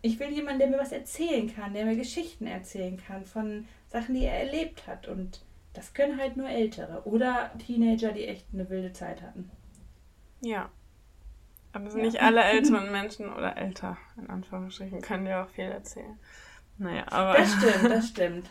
ich 0.03 0.19
will 0.19 0.31
jemanden, 0.31 0.61
der 0.61 0.69
mir 0.69 0.79
was 0.79 0.93
erzählen 0.93 1.53
kann, 1.55 1.75
der 1.75 1.85
mir 1.85 1.97
Geschichten 1.97 2.47
erzählen 2.47 2.97
kann 2.97 3.25
von 3.25 3.67
Sachen, 3.89 4.15
die 4.15 4.25
er 4.25 4.41
erlebt 4.41 4.87
hat. 4.87 5.09
Und 5.09 5.43
das 5.75 5.93
können 5.95 6.19
halt 6.19 6.37
nur 6.37 6.49
Ältere 6.49 7.03
oder 7.05 7.51
Teenager, 7.59 8.13
die 8.13 8.27
echt 8.27 8.47
eine 8.53 8.69
wilde 8.71 8.93
Zeit 8.93 9.23
hatten. 9.23 9.51
Ja. 10.41 10.71
Aber 11.73 11.91
ja. 11.91 11.97
nicht 11.97 12.23
alle 12.23 12.43
älteren 12.43 12.91
Menschen 12.91 13.31
oder 13.33 13.57
älter, 13.59 13.99
in 14.17 14.31
Anführungsstrichen, 14.31 15.03
können 15.03 15.27
dir 15.27 15.43
auch 15.43 15.51
viel 15.51 15.67
erzählen. 15.67 16.19
Naja, 16.79 17.05
aber. 17.09 17.35
Das 17.35 17.53
stimmt, 17.53 17.91
das 17.91 18.09
stimmt. 18.09 18.51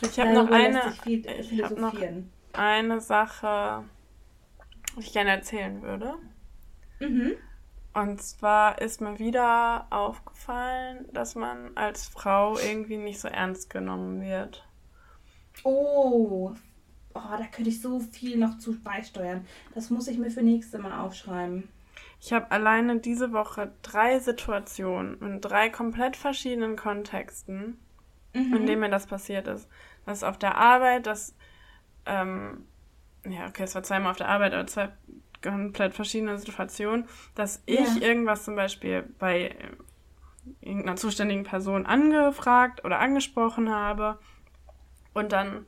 Ich 0.00 0.20
habe 0.20 0.32
noch 0.32 0.50
eine. 0.50 0.92
Viel, 1.02 1.26
ich 1.26 1.62
habe 1.62 1.80
noch 1.80 1.94
eine 2.52 3.00
Sache, 3.00 3.84
die 4.96 5.00
ich 5.00 5.12
gerne 5.12 5.30
erzählen 5.30 5.82
würde. 5.82 6.14
Mhm. 7.00 7.32
Und 7.94 8.22
zwar 8.22 8.80
ist 8.80 9.00
mir 9.00 9.18
wieder 9.18 9.86
aufgefallen, 9.90 11.06
dass 11.12 11.34
man 11.34 11.76
als 11.76 12.06
Frau 12.06 12.56
irgendwie 12.58 12.96
nicht 12.96 13.20
so 13.20 13.28
ernst 13.28 13.68
genommen 13.68 14.22
wird. 14.22 14.66
Oh, 15.62 16.54
oh, 17.14 17.20
da 17.38 17.46
könnte 17.52 17.68
ich 17.68 17.82
so 17.82 18.00
viel 18.00 18.38
noch 18.38 18.58
zu 18.58 18.80
beisteuern. 18.80 19.46
Das 19.74 19.90
muss 19.90 20.08
ich 20.08 20.18
mir 20.18 20.30
für 20.30 20.42
nächste 20.42 20.78
Mal 20.78 20.98
aufschreiben. 20.98 21.68
Ich 22.20 22.32
habe 22.32 22.50
alleine 22.50 23.00
diese 23.00 23.32
Woche 23.32 23.72
drei 23.82 24.20
Situationen 24.20 25.20
in 25.20 25.40
drei 25.40 25.68
komplett 25.68 26.16
verschiedenen 26.16 26.76
Kontexten, 26.76 27.78
mhm. 28.32 28.54
in 28.54 28.66
denen 28.66 28.80
mir 28.80 28.90
das 28.90 29.06
passiert 29.06 29.48
ist. 29.48 29.68
Das 30.06 30.18
ist 30.18 30.24
auf 30.24 30.38
der 30.38 30.56
Arbeit, 30.56 31.06
das, 31.06 31.34
ähm, 32.06 32.64
ja, 33.26 33.48
okay, 33.48 33.64
es 33.64 33.74
war 33.74 33.82
zweimal 33.82 34.12
auf 34.12 34.16
der 34.16 34.28
Arbeit, 34.28 34.54
aber 34.54 34.66
zwei 34.66 34.90
komplett 35.42 35.94
verschiedene 35.94 36.38
Situationen, 36.38 37.06
dass 37.34 37.62
ich 37.66 37.96
ja. 37.96 38.08
irgendwas 38.08 38.44
zum 38.44 38.56
Beispiel 38.56 39.04
bei 39.18 39.48
äh, 39.48 39.54
irgendeiner 40.60 40.96
zuständigen 40.96 41.44
Person 41.44 41.86
angefragt 41.86 42.84
oder 42.84 42.98
angesprochen 42.98 43.70
habe 43.70 44.18
und 45.14 45.32
dann 45.32 45.66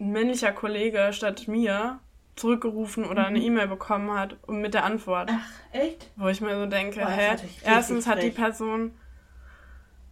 ein 0.00 0.12
männlicher 0.12 0.52
Kollege 0.52 1.10
statt 1.12 1.48
mir 1.48 2.00
zurückgerufen 2.36 3.04
oder 3.04 3.22
mhm. 3.22 3.28
eine 3.28 3.38
E-Mail 3.40 3.68
bekommen 3.68 4.12
hat 4.12 4.36
und 4.42 4.60
mit 4.60 4.74
der 4.74 4.84
Antwort. 4.84 5.30
Ach, 5.32 5.50
echt? 5.72 6.10
Wo 6.16 6.28
ich 6.28 6.40
mir 6.40 6.58
so 6.58 6.66
denke, 6.66 7.00
Boah, 7.00 7.10
hä? 7.10 7.36
Erstens 7.64 8.06
hat 8.06 8.22
die 8.22 8.30
Person 8.30 8.92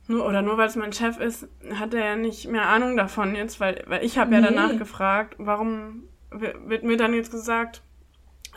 nur 0.08 0.26
oder 0.26 0.42
nur 0.42 0.58
weil 0.58 0.68
es 0.68 0.76
mein 0.76 0.92
Chef 0.92 1.18
ist, 1.18 1.48
hat 1.74 1.94
er 1.94 2.04
ja 2.04 2.16
nicht 2.16 2.48
mehr 2.48 2.68
Ahnung 2.68 2.96
davon 2.96 3.34
jetzt, 3.34 3.60
weil, 3.60 3.84
weil 3.86 4.04
ich 4.04 4.18
habe 4.18 4.30
nee. 4.30 4.36
ja 4.36 4.42
danach 4.42 4.76
gefragt, 4.76 5.34
warum 5.38 6.04
wird 6.30 6.82
mir 6.82 6.96
dann 6.96 7.14
jetzt 7.14 7.30
gesagt, 7.30 7.82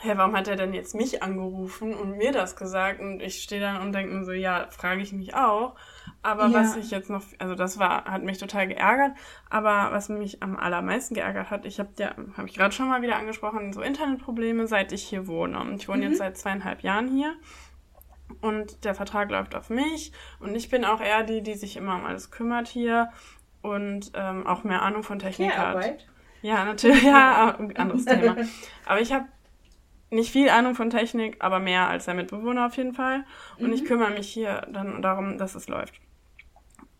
hä, 0.00 0.12
warum 0.16 0.36
hat 0.36 0.48
er 0.48 0.56
denn 0.56 0.74
jetzt 0.74 0.94
mich 0.94 1.22
angerufen 1.22 1.94
und 1.94 2.16
mir 2.16 2.32
das 2.32 2.56
gesagt? 2.56 3.00
Und 3.00 3.20
ich 3.22 3.42
stehe 3.42 3.60
dann 3.60 3.80
und 3.80 3.92
denke 3.92 4.14
mir 4.14 4.24
so, 4.24 4.32
ja, 4.32 4.66
frage 4.70 5.00
ich 5.00 5.12
mich 5.12 5.34
auch. 5.34 5.74
Aber 6.22 6.46
ja. 6.46 6.54
was 6.54 6.76
ich 6.76 6.90
jetzt 6.90 7.08
noch, 7.08 7.22
also 7.38 7.54
das 7.54 7.78
war, 7.78 8.04
hat 8.04 8.22
mich 8.22 8.38
total 8.38 8.68
geärgert. 8.68 9.12
Aber 9.48 9.92
was 9.92 10.08
mich 10.08 10.42
am 10.42 10.56
allermeisten 10.56 11.14
geärgert 11.14 11.50
hat, 11.50 11.64
ich 11.64 11.78
habe 11.78 11.90
ja, 11.98 12.14
habe 12.36 12.48
ich 12.48 12.54
gerade 12.54 12.74
schon 12.74 12.88
mal 12.88 13.02
wieder 13.02 13.16
angesprochen, 13.16 13.72
so 13.72 13.80
Internetprobleme, 13.80 14.66
seit 14.66 14.92
ich 14.92 15.02
hier 15.02 15.26
wohne. 15.26 15.58
Und 15.60 15.76
ich 15.76 15.88
wohne 15.88 16.04
mhm. 16.04 16.10
jetzt 16.10 16.18
seit 16.18 16.36
zweieinhalb 16.36 16.82
Jahren 16.82 17.08
hier. 17.08 17.34
Und 18.40 18.84
der 18.84 18.94
Vertrag 18.94 19.30
läuft 19.30 19.54
auf 19.54 19.70
mich. 19.70 20.12
Und 20.40 20.54
ich 20.54 20.68
bin 20.68 20.84
auch 20.84 21.00
eher 21.00 21.22
die, 21.22 21.42
die 21.42 21.54
sich 21.54 21.76
immer 21.76 21.94
um 21.94 22.04
alles 22.04 22.30
kümmert 22.30 22.68
hier 22.68 23.10
und 23.62 24.12
ähm, 24.14 24.46
auch 24.46 24.64
mehr 24.64 24.82
Ahnung 24.82 25.02
von 25.02 25.18
Technik 25.18 25.56
hat. 25.56 26.06
Ja, 26.42 26.64
natürlich, 26.64 27.02
ja, 27.04 27.56
ein 27.58 27.76
anderes 27.76 28.04
Thema. 28.04 28.36
Aber 28.84 29.00
ich 29.00 29.12
habe 29.12 29.26
nicht 30.10 30.30
viel 30.30 30.48
Ahnung 30.48 30.74
von 30.74 30.90
Technik, 30.90 31.36
aber 31.40 31.58
mehr 31.58 31.88
als 31.88 32.04
der 32.04 32.14
Mitbewohner 32.14 32.66
auf 32.66 32.76
jeden 32.76 32.94
Fall. 32.94 33.24
Und 33.58 33.68
mhm. 33.68 33.72
ich 33.72 33.84
kümmere 33.84 34.10
mich 34.10 34.28
hier 34.28 34.66
dann 34.70 35.02
darum, 35.02 35.38
dass 35.38 35.54
es 35.54 35.68
läuft. 35.68 36.00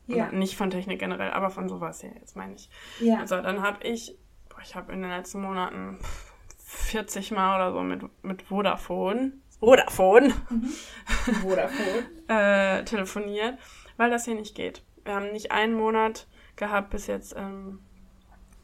Ja. 0.08 0.30
nicht 0.30 0.56
von 0.56 0.70
Technik 0.70 1.00
generell, 1.00 1.32
aber 1.32 1.50
von 1.50 1.68
sowas 1.68 2.00
hier, 2.00 2.12
jetzt 2.14 2.36
meine 2.36 2.54
ich. 2.54 2.70
Ja. 3.00 3.18
Also 3.18 3.40
dann 3.40 3.60
habe 3.60 3.84
ich, 3.84 4.16
boah, 4.48 4.60
ich 4.62 4.76
habe 4.76 4.92
in 4.92 5.02
den 5.02 5.10
letzten 5.10 5.40
Monaten 5.40 5.98
40 6.58 7.32
Mal 7.32 7.56
oder 7.56 7.72
so 7.72 7.82
mit, 7.82 8.02
mit 8.22 8.42
Vodafone, 8.42 9.32
Vodafone, 9.58 10.32
mhm. 10.48 10.68
Vodafone. 11.42 12.06
äh, 12.28 12.84
telefoniert, 12.84 13.58
weil 13.96 14.10
das 14.10 14.26
hier 14.26 14.36
nicht 14.36 14.54
geht. 14.54 14.84
Wir 15.04 15.14
haben 15.14 15.32
nicht 15.32 15.50
einen 15.50 15.74
Monat 15.74 16.28
gehabt 16.54 16.90
bis 16.90 17.06
jetzt, 17.06 17.34
ähm, 17.36 17.80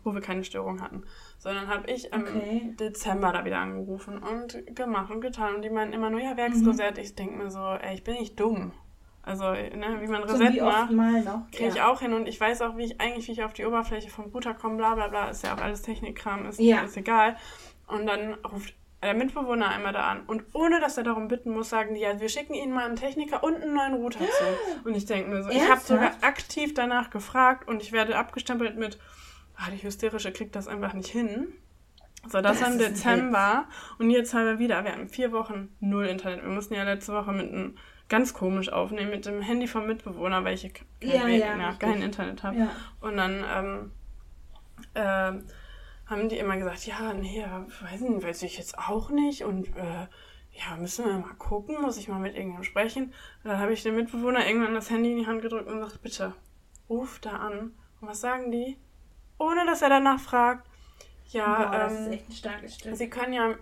wo 0.04 0.14
wir 0.14 0.20
keine 0.20 0.44
Störung 0.44 0.80
hatten. 0.80 1.04
Sondern 1.42 1.66
habe 1.66 1.90
ich 1.90 2.12
im 2.12 2.22
okay. 2.22 2.74
Dezember 2.78 3.32
da 3.32 3.44
wieder 3.44 3.58
angerufen 3.58 4.22
und 4.22 4.64
gemacht 4.76 5.10
und 5.10 5.20
getan. 5.20 5.56
Und 5.56 5.62
die 5.62 5.70
meinen 5.70 5.92
immer 5.92 6.08
nur, 6.08 6.20
ja, 6.20 6.36
Werksreset. 6.36 6.94
Mhm. 6.94 7.02
Ich 7.02 7.16
denke 7.16 7.34
mir 7.34 7.50
so, 7.50 7.58
ey, 7.58 7.94
ich 7.94 8.04
bin 8.04 8.14
nicht 8.14 8.38
dumm. 8.38 8.70
Also, 9.24 9.50
ne, 9.50 9.98
wie 10.00 10.06
man 10.06 10.22
Reset 10.22 10.56
so 10.56 10.64
macht, 10.64 11.50
kriege 11.50 11.70
ich 11.70 11.74
ja. 11.74 11.90
auch 11.90 11.98
hin. 11.98 12.12
Und 12.12 12.28
ich 12.28 12.40
weiß 12.40 12.62
auch, 12.62 12.76
wie 12.76 12.84
ich 12.84 13.00
eigentlich, 13.00 13.26
wie 13.26 13.32
ich 13.32 13.42
auf 13.42 13.54
die 13.54 13.64
Oberfläche 13.64 14.08
vom 14.08 14.26
Router 14.26 14.54
komme, 14.54 14.76
bla 14.76 14.94
bla 14.94 15.08
bla, 15.08 15.30
ist 15.30 15.42
ja 15.42 15.52
auch 15.54 15.60
alles 15.60 15.82
Technikkram, 15.82 16.46
ist, 16.46 16.60
ja. 16.60 16.82
ist 16.82 16.96
egal. 16.96 17.36
Und 17.88 18.06
dann 18.06 18.34
ruft 18.34 18.74
der 19.02 19.14
Mitbewohner 19.14 19.68
einmal 19.68 19.92
da 19.92 20.02
an. 20.02 20.22
Und 20.26 20.44
ohne 20.52 20.78
dass 20.78 20.96
er 20.96 21.02
darum 21.02 21.26
bitten 21.26 21.50
muss, 21.50 21.70
sagen 21.70 21.94
die, 21.94 22.02
ja, 22.02 22.20
wir 22.20 22.28
schicken 22.28 22.54
Ihnen 22.54 22.72
mal 22.72 22.84
einen 22.84 22.94
Techniker 22.94 23.42
und 23.42 23.56
einen 23.56 23.74
neuen 23.74 23.94
Router 23.94 24.20
zu. 24.20 24.84
Und 24.88 24.94
ich 24.94 25.06
denke 25.06 25.28
mir 25.28 25.42
so, 25.42 25.48
Ernsthaft? 25.48 25.64
ich 25.64 25.70
habe 25.70 25.80
sogar 25.80 26.12
aktiv 26.20 26.74
danach 26.74 27.10
gefragt 27.10 27.68
und 27.68 27.82
ich 27.82 27.90
werde 27.90 28.16
abgestempelt 28.16 28.76
mit, 28.76 29.00
ah, 29.66 29.70
die 29.70 29.82
Hysterische 29.82 30.32
kriegt 30.32 30.56
das 30.56 30.68
einfach 30.68 30.94
nicht 30.94 31.08
hin. 31.08 31.52
So, 32.28 32.40
das, 32.40 32.58
das 32.58 32.62
war 32.62 32.72
im 32.72 32.78
Dezember. 32.78 33.68
Und 33.98 34.10
jetzt 34.10 34.32
haben 34.32 34.44
wir 34.44 34.58
wieder, 34.58 34.84
wir 34.84 34.92
hatten 34.92 35.08
vier 35.08 35.32
Wochen 35.32 35.74
null 35.80 36.06
Internet. 36.06 36.42
Wir 36.42 36.50
mussten 36.50 36.74
ja 36.74 36.84
letzte 36.84 37.12
Woche 37.12 37.32
mit 37.32 37.52
einem 37.52 37.76
ganz 38.08 38.34
komisch 38.34 38.70
aufnehmen, 38.70 39.10
mit 39.10 39.26
dem 39.26 39.40
Handy 39.40 39.66
vom 39.66 39.86
Mitbewohner, 39.86 40.44
weil 40.44 40.54
ich 40.54 40.72
kein, 40.72 40.86
ja, 41.00 41.26
Weg, 41.26 41.40
ja, 41.40 41.72
kein 41.72 42.02
Internet 42.02 42.42
habe. 42.42 42.58
Ja. 42.58 42.70
Und 43.00 43.16
dann, 43.16 43.44
ähm, 43.52 43.92
äh, 44.94 45.42
haben 46.06 46.28
die 46.28 46.38
immer 46.38 46.56
gesagt, 46.56 46.86
ja, 46.86 47.14
nee, 47.14 47.44
weiß 47.80 48.00
nicht, 48.02 48.22
weiß 48.22 48.42
ich 48.42 48.58
jetzt 48.58 48.78
auch 48.78 49.10
nicht 49.10 49.44
und 49.44 49.68
äh, 49.76 50.06
ja, 50.52 50.76
müssen 50.78 51.06
wir 51.06 51.12
mal 51.14 51.34
gucken, 51.34 51.80
muss 51.80 51.96
ich 51.96 52.08
mal 52.08 52.18
mit 52.18 52.34
irgendjemandem 52.34 52.64
sprechen. 52.64 53.04
Und 53.04 53.50
dann 53.50 53.58
habe 53.58 53.72
ich 53.72 53.82
dem 53.82 53.96
Mitbewohner 53.96 54.46
irgendwann 54.46 54.74
das 54.74 54.90
Handy 54.90 55.12
in 55.12 55.18
die 55.18 55.26
Hand 55.26 55.40
gedrückt 55.40 55.68
und 55.68 55.80
gesagt, 55.80 56.02
bitte, 56.02 56.34
ruf 56.88 57.18
da 57.20 57.36
an. 57.36 57.72
Und 58.00 58.08
was 58.08 58.20
sagen 58.20 58.50
die? 58.50 58.76
Ohne 59.38 59.66
dass 59.66 59.82
er 59.82 59.88
danach 59.88 60.20
fragt, 60.20 60.66
ja, 61.32 61.70
Boah, 61.70 61.78
das 61.78 61.92
ähm, 61.92 61.98
ist 61.98 62.12
echt 62.12 62.28
ein 62.28 62.32
starkes 62.32 62.74
Stück. 62.74 62.96
Sie 62.96 63.08
können 63.08 63.32
ja, 63.32 63.54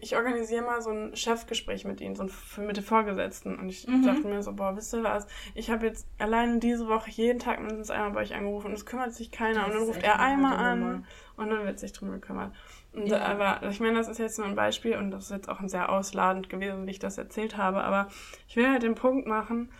ich 0.00 0.16
organisiere 0.16 0.64
mal 0.64 0.82
so 0.82 0.90
ein 0.90 1.14
Chefgespräch 1.14 1.84
mit 1.84 2.00
Ihnen, 2.00 2.16
so 2.16 2.24
ein, 2.24 2.66
mit 2.66 2.76
den 2.76 2.84
Vorgesetzten. 2.84 3.56
Und 3.56 3.68
ich 3.68 3.86
mhm. 3.86 4.04
dachte 4.04 4.26
mir 4.26 4.42
so, 4.42 4.52
boah, 4.52 4.76
wisst 4.76 4.92
ihr 4.92 5.04
was? 5.04 5.26
Ich 5.54 5.70
habe 5.70 5.86
jetzt 5.86 6.08
allein 6.18 6.58
diese 6.58 6.88
Woche 6.88 7.10
jeden 7.10 7.38
Tag 7.38 7.58
mindestens 7.60 7.90
einmal 7.90 8.10
bei 8.10 8.20
euch 8.22 8.34
angerufen 8.34 8.68
und 8.68 8.72
es 8.72 8.86
kümmert 8.86 9.14
sich 9.14 9.30
keiner. 9.30 9.60
Das 9.60 9.66
und 9.66 9.74
dann 9.74 9.82
ruft 9.84 10.02
er 10.02 10.18
einmal 10.18 10.56
an 10.56 11.06
und 11.36 11.50
dann 11.50 11.64
wird 11.64 11.78
sich 11.78 11.92
drum 11.92 12.10
gekümmert. 12.10 12.52
Und, 12.92 13.06
ja. 13.06 13.20
Aber 13.20 13.68
ich 13.68 13.78
meine, 13.78 13.96
das 13.96 14.08
ist 14.08 14.18
jetzt 14.18 14.38
nur 14.38 14.48
ein 14.48 14.56
Beispiel 14.56 14.96
und 14.96 15.10
das 15.10 15.24
ist 15.24 15.30
jetzt 15.30 15.48
auch 15.48 15.60
ein 15.60 15.68
sehr 15.68 15.90
ausladend 15.90 16.48
gewesen, 16.48 16.86
wie 16.86 16.90
ich 16.90 16.98
das 16.98 17.18
erzählt 17.18 17.56
habe. 17.56 17.84
Aber 17.84 18.08
ich 18.48 18.56
will 18.56 18.68
halt 18.68 18.82
den 18.82 18.96
Punkt 18.96 19.28
machen. 19.28 19.70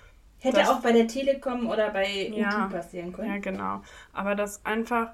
Hätte 0.47 0.71
auch 0.71 0.81
bei 0.81 0.93
der 0.93 1.07
Telekom 1.07 1.69
oder 1.69 1.91
bei 1.91 2.29
ja, 2.29 2.69
passieren 2.69 3.13
können. 3.13 3.31
Ja, 3.31 3.39
genau. 3.39 3.83
Aber 4.13 4.35
das 4.35 4.65
einfach 4.65 5.13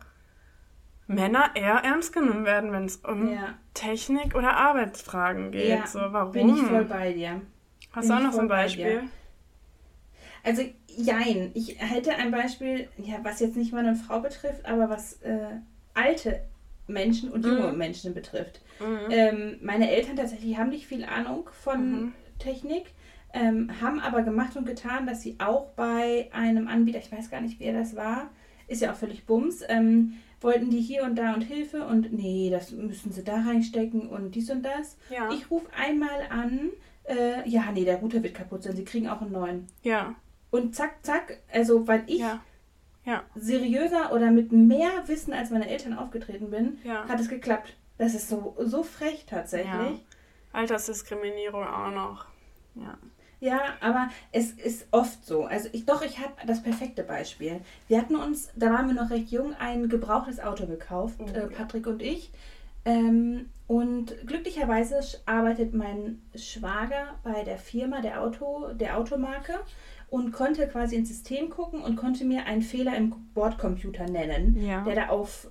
Männer 1.07 1.51
eher 1.55 1.77
ernst 1.85 2.13
genommen 2.13 2.45
werden, 2.45 2.73
wenn 2.73 2.85
es 2.85 2.97
um 2.97 3.33
ja. 3.33 3.55
Technik 3.75 4.35
oder 4.35 4.57
Arbeitsfragen 4.57 5.53
geht. 5.53 5.69
Ja, 5.69 5.87
so, 5.87 6.01
warum? 6.01 6.33
Bin 6.33 6.55
ich 6.55 6.63
voll 6.63 6.85
bei 6.85 7.13
dir. 7.13 7.41
Hast 7.93 8.09
bin 8.09 8.17
du 8.17 8.23
auch 8.23 8.27
noch 8.27 8.33
so 8.33 8.41
ein 8.41 8.49
Beispiel? 8.49 9.03
Also, 10.45 10.63
jein. 10.89 11.51
Ich 11.55 11.81
hätte 11.81 12.15
ein 12.15 12.31
Beispiel, 12.31 12.89
ja, 12.99 13.17
was 13.23 13.41
jetzt 13.41 13.57
nicht 13.57 13.73
meine 13.73 13.95
Frau 13.95 14.21
betrifft, 14.21 14.67
aber 14.67 14.89
was 14.89 15.21
äh, 15.23 15.57
alte 15.95 16.43
Menschen 16.87 17.31
und 17.31 17.45
junge 17.45 17.73
mhm. 17.73 17.79
Menschen 17.79 18.15
betrifft. 18.15 18.61
Mhm. 18.81 19.11
Ähm, 19.11 19.59
meine 19.63 19.91
Eltern 19.91 20.17
tatsächlich 20.17 20.57
haben 20.57 20.71
nicht 20.71 20.87
viel 20.87 21.05
Ahnung 21.05 21.49
von 21.53 21.91
mhm. 21.91 22.13
Technik, 22.39 22.87
ähm, 23.33 23.71
haben 23.81 24.01
aber 24.01 24.23
gemacht 24.23 24.57
und 24.57 24.67
getan, 24.67 25.07
dass 25.07 25.23
sie 25.23 25.37
auch 25.39 25.69
bei 25.71 26.29
einem 26.33 26.69
Anbieter, 26.69 26.99
ich 26.99 27.11
weiß 27.11 27.31
gar 27.31 27.41
nicht, 27.41 27.61
wer 27.61 27.73
das 27.73 27.97
war, 27.97 28.31
ist 28.69 28.83
ja 28.83 28.93
auch 28.93 28.97
völlig 28.97 29.27
Bums, 29.27 29.63
ähm, 29.69 30.15
wollten 30.41 30.71
die 30.71 30.81
hier 30.81 31.05
und 31.05 31.17
da 31.17 31.35
und 31.35 31.43
Hilfe 31.43 31.87
und 31.87 32.13
nee, 32.13 32.51
das 32.51 32.73
müssen 32.73 33.13
sie 33.13 33.23
da 33.23 33.37
reinstecken 33.43 34.09
und 34.09 34.35
dies 34.35 34.51
und 34.51 34.63
das. 34.63 34.97
Ja. 35.11 35.31
Ich 35.33 35.51
rufe 35.51 35.67
einmal 35.77 36.27
an, 36.31 36.71
äh, 37.05 37.49
ja, 37.49 37.71
nee, 37.73 37.85
der 37.85 37.99
Router 37.99 38.23
wird 38.23 38.35
kaputt 38.35 38.63
sein, 38.63 38.77
sie 38.77 38.85
kriegen 38.85 39.09
auch 39.09 39.21
einen 39.21 39.33
neuen. 39.33 39.67
Ja. 39.83 40.15
Und 40.51 40.75
zack, 40.75 40.97
zack, 41.03 41.39
also 41.53 41.87
weil 41.87 42.05
ich 42.07 42.19
ja. 42.19 42.41
Ja. 43.05 43.23
seriöser 43.35 44.13
oder 44.13 44.31
mit 44.31 44.53
mehr 44.53 44.91
Wissen 45.07 45.33
als 45.33 45.51
meine 45.51 45.69
Eltern 45.69 45.95
aufgetreten 45.95 46.51
bin, 46.51 46.79
hat 46.87 47.19
es 47.21 47.29
geklappt. 47.29 47.75
Das 47.99 48.15
ist 48.15 48.29
so, 48.29 48.57
so 48.59 48.83
frech 48.83 49.25
tatsächlich. 49.27 50.05
Altersdiskriminierung 50.53 51.65
auch 51.67 51.91
noch. 51.91 52.27
Ja. 52.75 52.99
Ja, 53.43 53.61
aber 53.81 54.09
es 54.31 54.53
ist 54.53 54.87
oft 54.93 55.27
so. 55.27 55.47
Also 55.47 55.69
ich 55.73 55.85
doch, 55.85 56.03
ich 56.03 56.21
habe 56.21 56.33
das 56.47 56.63
perfekte 56.63 57.03
Beispiel. 57.03 57.61
Wir 57.89 57.99
hatten 57.99 58.15
uns, 58.15 58.51
da 58.55 58.73
waren 58.73 58.87
wir 58.87 58.95
noch 58.95 59.11
recht 59.11 59.33
jung, 59.33 59.53
ein 59.59 59.89
gebrauchtes 59.89 60.39
Auto 60.39 60.67
gekauft, 60.67 61.17
oh, 61.19 61.27
äh, 61.27 61.49
Patrick 61.49 61.89
und 61.89 62.03
ich. 62.03 62.31
Ähm, 62.85 63.47
und 63.67 64.15
glücklicherweise 64.27 65.01
arbeitet 65.27 65.75
mein 65.75 66.23
Schwager 66.37 67.17
bei 67.25 67.43
der 67.43 67.59
Firma 67.59 68.01
der 68.01 68.23
Auto, 68.23 68.69
der 68.75 68.97
Automarke 68.97 69.55
und 70.09 70.31
konnte 70.31 70.69
quasi 70.69 70.95
ins 70.95 71.09
System 71.09 71.51
gucken 71.51 71.83
und 71.83 71.97
konnte 71.97 72.25
mir 72.25 72.47
einen 72.47 72.63
Fehler 72.63 72.97
im 72.97 73.11
Bordcomputer 73.35 74.07
nennen, 74.09 74.57
ja. 74.65 74.85
der 74.85 74.95
da 74.95 75.09
auf 75.09 75.49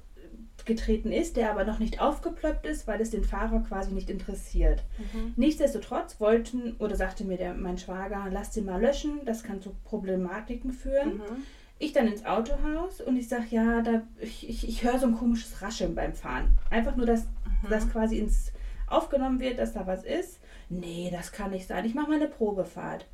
getreten 0.65 1.11
ist, 1.11 1.37
der 1.37 1.51
aber 1.51 1.63
noch 1.63 1.79
nicht 1.79 2.01
aufgeploppt 2.01 2.65
ist, 2.65 2.87
weil 2.87 3.01
es 3.01 3.11
den 3.11 3.23
Fahrer 3.23 3.61
quasi 3.61 3.93
nicht 3.93 4.09
interessiert. 4.09 4.83
Mhm. 4.97 5.33
Nichtsdestotrotz 5.35 6.19
wollten 6.19 6.75
oder 6.79 6.95
sagte 6.95 7.23
mir 7.23 7.37
der, 7.37 7.53
mein 7.53 7.77
Schwager, 7.77 8.27
lass 8.31 8.51
den 8.51 8.65
mal 8.65 8.81
löschen, 8.81 9.21
das 9.25 9.43
kann 9.43 9.61
zu 9.61 9.75
Problematiken 9.85 10.71
führen. 10.71 11.17
Mhm. 11.17 11.43
Ich 11.79 11.93
dann 11.93 12.07
ins 12.07 12.25
Autohaus 12.25 13.01
und 13.01 13.17
ich 13.17 13.27
sage, 13.27 13.47
ja, 13.49 13.81
da, 13.81 14.03
ich, 14.19 14.47
ich, 14.47 14.67
ich 14.67 14.83
höre 14.83 14.99
so 14.99 15.07
ein 15.07 15.17
komisches 15.17 15.61
Rascheln 15.61 15.95
beim 15.95 16.13
Fahren. 16.13 16.57
Einfach 16.69 16.95
nur, 16.95 17.05
dass 17.05 17.23
mhm. 17.23 17.69
das 17.69 17.89
quasi 17.89 18.19
ins 18.19 18.51
aufgenommen 18.87 19.39
wird, 19.39 19.57
dass 19.57 19.73
da 19.73 19.87
was 19.87 20.03
ist. 20.03 20.39
Nee, 20.69 21.09
das 21.11 21.31
kann 21.31 21.51
nicht 21.51 21.67
sein. 21.67 21.85
Ich 21.85 21.95
mache 21.95 22.09
mal 22.09 22.15
eine 22.15 22.27
Probefahrt. 22.27 23.05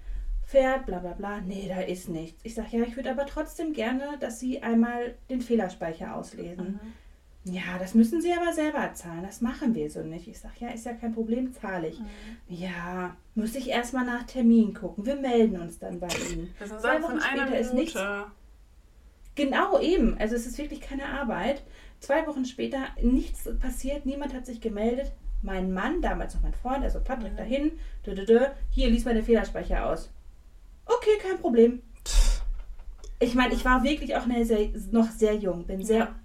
Fährt, 0.44 0.86
bla 0.86 1.00
bla 1.00 1.14
bla. 1.14 1.42
Nee, 1.42 1.68
da 1.68 1.82
ist 1.82 2.10
nichts. 2.10 2.40
Ich 2.44 2.56
sage, 2.56 2.78
ja, 2.78 2.84
ich 2.84 2.96
würde 2.96 3.12
aber 3.12 3.26
trotzdem 3.26 3.74
gerne, 3.74 4.18
dass 4.20 4.40
Sie 4.40 4.64
einmal 4.64 5.16
den 5.30 5.42
Fehlerspeicher 5.42 6.16
auslesen. 6.16 6.80
Mhm. 6.82 6.94
Ja, 7.50 7.78
das 7.80 7.94
müssen 7.94 8.22
Sie 8.22 8.34
aber 8.34 8.52
selber 8.52 8.94
zahlen. 8.94 9.24
Das 9.24 9.42
machen 9.42 9.74
wir 9.74 9.90
so 9.90 10.02
nicht. 10.02 10.28
Ich 10.28 10.40
sage, 10.40 10.56
ja, 10.60 10.70
ist 10.70 10.86
ja 10.86 10.94
kein 10.94 11.14
Problem, 11.14 11.54
zahle 11.54 11.90
ich. 11.90 12.00
Mhm. 12.00 12.06
Ja, 12.50 13.16
muss 13.36 13.56
ich 13.56 13.70
erstmal 13.70 14.06
nach 14.06 14.24
Termin 14.24 14.74
gucken. 14.74 15.06
Wir 15.06 15.16
melden 15.16 15.60
uns 15.60 15.80
dann 15.80 16.00
bei 16.00 16.08
Ihnen. 16.08 16.54
Das 16.60 16.72
ist 16.72 16.82
Zwei 16.82 17.02
Wochen 17.02 17.20
später 17.22 17.58
ist 17.58 17.74
nichts. 17.74 18.00
Genau, 19.36 19.80
eben. 19.80 20.18
Also 20.18 20.36
es 20.36 20.48
ist 20.48 20.58
wirklich 20.58 20.82
keine 20.82 21.06
Arbeit. 21.06 21.64
Zwei 22.00 22.26
Wochen 22.28 22.46
später 22.46 22.80
nichts 23.02 23.50
passiert, 23.60 24.06
niemand 24.06 24.34
hat 24.34 24.46
sich 24.46 24.62
gemeldet. 24.62 25.12
Mein 25.42 25.72
Mann, 25.72 26.02
damals 26.02 26.34
noch 26.34 26.42
mein 26.42 26.54
Freund, 26.54 26.84
also 26.84 27.00
Patrick 27.00 27.34
mhm. 27.34 27.38
dahin, 27.38 27.72
dö, 28.06 28.16
dö, 28.16 28.26
dö, 28.26 28.40
hier 28.72 28.90
lies 28.90 29.06
mal 29.06 29.14
den 29.14 29.24
Fehlerspeicher 29.24 29.86
aus. 29.86 30.12
Okay, 30.86 31.18
kein 31.22 31.38
Problem. 31.38 31.82
Ich 33.20 33.36
meine, 33.36 33.54
ich 33.54 33.64
war 33.64 33.84
wirklich 33.84 34.16
auch 34.16 34.26
sehr, 34.44 34.70
noch 34.92 35.10
sehr 35.12 35.36
jung, 35.36 35.66
bin 35.66 35.84
sehr 35.84 35.98
ja 35.98 36.16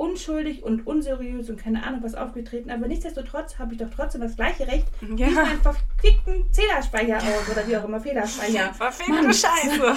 unschuldig 0.00 0.62
und 0.62 0.86
unseriös 0.86 1.50
und 1.50 1.60
keine 1.60 1.84
Ahnung 1.84 2.02
was 2.02 2.14
aufgetreten, 2.14 2.70
aber 2.70 2.88
nichtsdestotrotz 2.88 3.58
habe 3.58 3.74
ich 3.74 3.78
doch 3.78 3.90
trotzdem 3.94 4.22
das 4.22 4.34
gleiche 4.34 4.66
Recht, 4.66 4.86
ja. 5.02 5.26
nicht 5.26 5.34
meinen 5.34 5.60
verfickten 5.60 6.50
Zählerspeicher 6.50 7.18
aus 7.18 7.50
oder 7.50 7.68
wie 7.68 7.76
auch 7.76 7.84
immer, 7.84 8.00
Fehlerspeicher. 8.00 8.72
Verfickte 8.72 9.34
Scheiße. 9.34 9.94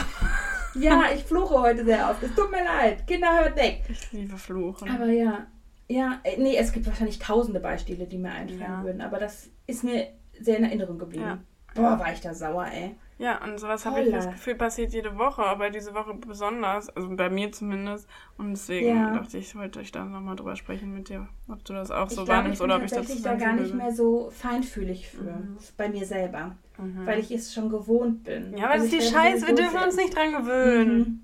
ja, 0.80 1.04
ich 1.16 1.24
fluche 1.24 1.58
heute 1.58 1.86
sehr 1.86 2.10
oft. 2.10 2.22
Es 2.22 2.36
tut 2.36 2.52
mir 2.52 2.66
leid. 2.66 3.08
Kinder, 3.08 3.40
hört 3.40 3.56
weg. 3.56 3.84
Ich 3.88 4.12
liebe 4.12 4.38
Fluchen. 4.38 4.90
Aber 4.90 5.06
ja, 5.06 5.48
ja, 5.88 6.20
äh, 6.24 6.38
nee, 6.38 6.58
es 6.58 6.74
gibt 6.74 6.86
wahrscheinlich 6.86 7.20
tausende 7.20 7.62
Beispiele, 7.62 8.06
die 8.06 8.18
mir 8.18 8.32
einfallen 8.32 8.60
ja. 8.60 8.84
würden, 8.84 9.02
aber 9.02 9.20
das 9.20 9.48
ist 9.68 9.86
mir 9.86 10.08
sehr 10.38 10.58
in 10.58 10.66
Erinnerung 10.66 11.00
geblieben. 11.00 11.24
Ja. 11.24 11.40
Boah, 11.76 11.98
war 11.98 12.12
ich 12.12 12.20
da 12.20 12.34
sauer, 12.34 12.68
ey. 12.68 12.96
Ja, 13.24 13.42
und 13.42 13.58
sowas 13.58 13.86
habe 13.86 14.02
ich 14.02 14.12
das 14.12 14.30
Gefühl, 14.30 14.56
passiert 14.56 14.92
jede 14.92 15.18
Woche, 15.18 15.44
aber 15.44 15.70
diese 15.70 15.94
Woche 15.94 16.14
besonders, 16.14 16.90
also 16.90 17.08
bei 17.16 17.30
mir 17.30 17.54
zumindest. 17.54 18.06
Und 18.38 18.52
deswegen 18.52 18.98
ja. 18.98 19.14
dachte 19.14 19.38
ich, 19.38 19.48
ich 19.48 19.56
wollte 19.56 19.80
ich 19.80 19.94
da 19.94 20.04
nochmal 20.04 20.36
drüber 20.36 20.58
sprechen 20.58 20.94
mit 20.94 21.08
dir, 21.08 21.30
ob 21.48 21.64
du 21.64 21.72
das 21.72 21.90
auch 21.90 22.08
ich 22.08 22.16
so 22.16 22.26
glaub, 22.26 22.40
wahrnimmst 22.40 22.62
oder 22.62 22.76
ob 22.76 22.84
ich 22.84 22.92
das 22.92 23.10
Ich 23.10 23.22
da 23.22 23.36
gar 23.36 23.54
nicht 23.54 23.74
mehr 23.74 23.94
so 23.94 24.30
feinfühlig 24.30 25.10
für, 25.10 25.24
mhm. 25.24 25.58
bei 25.78 25.88
mir 25.88 26.06
selber, 26.06 26.58
mhm. 26.78 27.06
weil 27.06 27.20
ich 27.20 27.32
es 27.32 27.54
schon 27.54 27.70
gewohnt 27.70 28.26
bin. 28.26 28.58
Ja, 28.58 28.66
weil 28.66 28.82
also 28.82 28.86
es 28.88 28.92
die 28.92 29.02
Scheiße, 29.02 29.48
wir 29.48 29.56
dürfen 29.56 29.82
uns 29.82 29.96
nicht 29.96 30.14
dran 30.14 30.34
gewöhnen. 30.34 30.98
Mhm. 30.98 31.22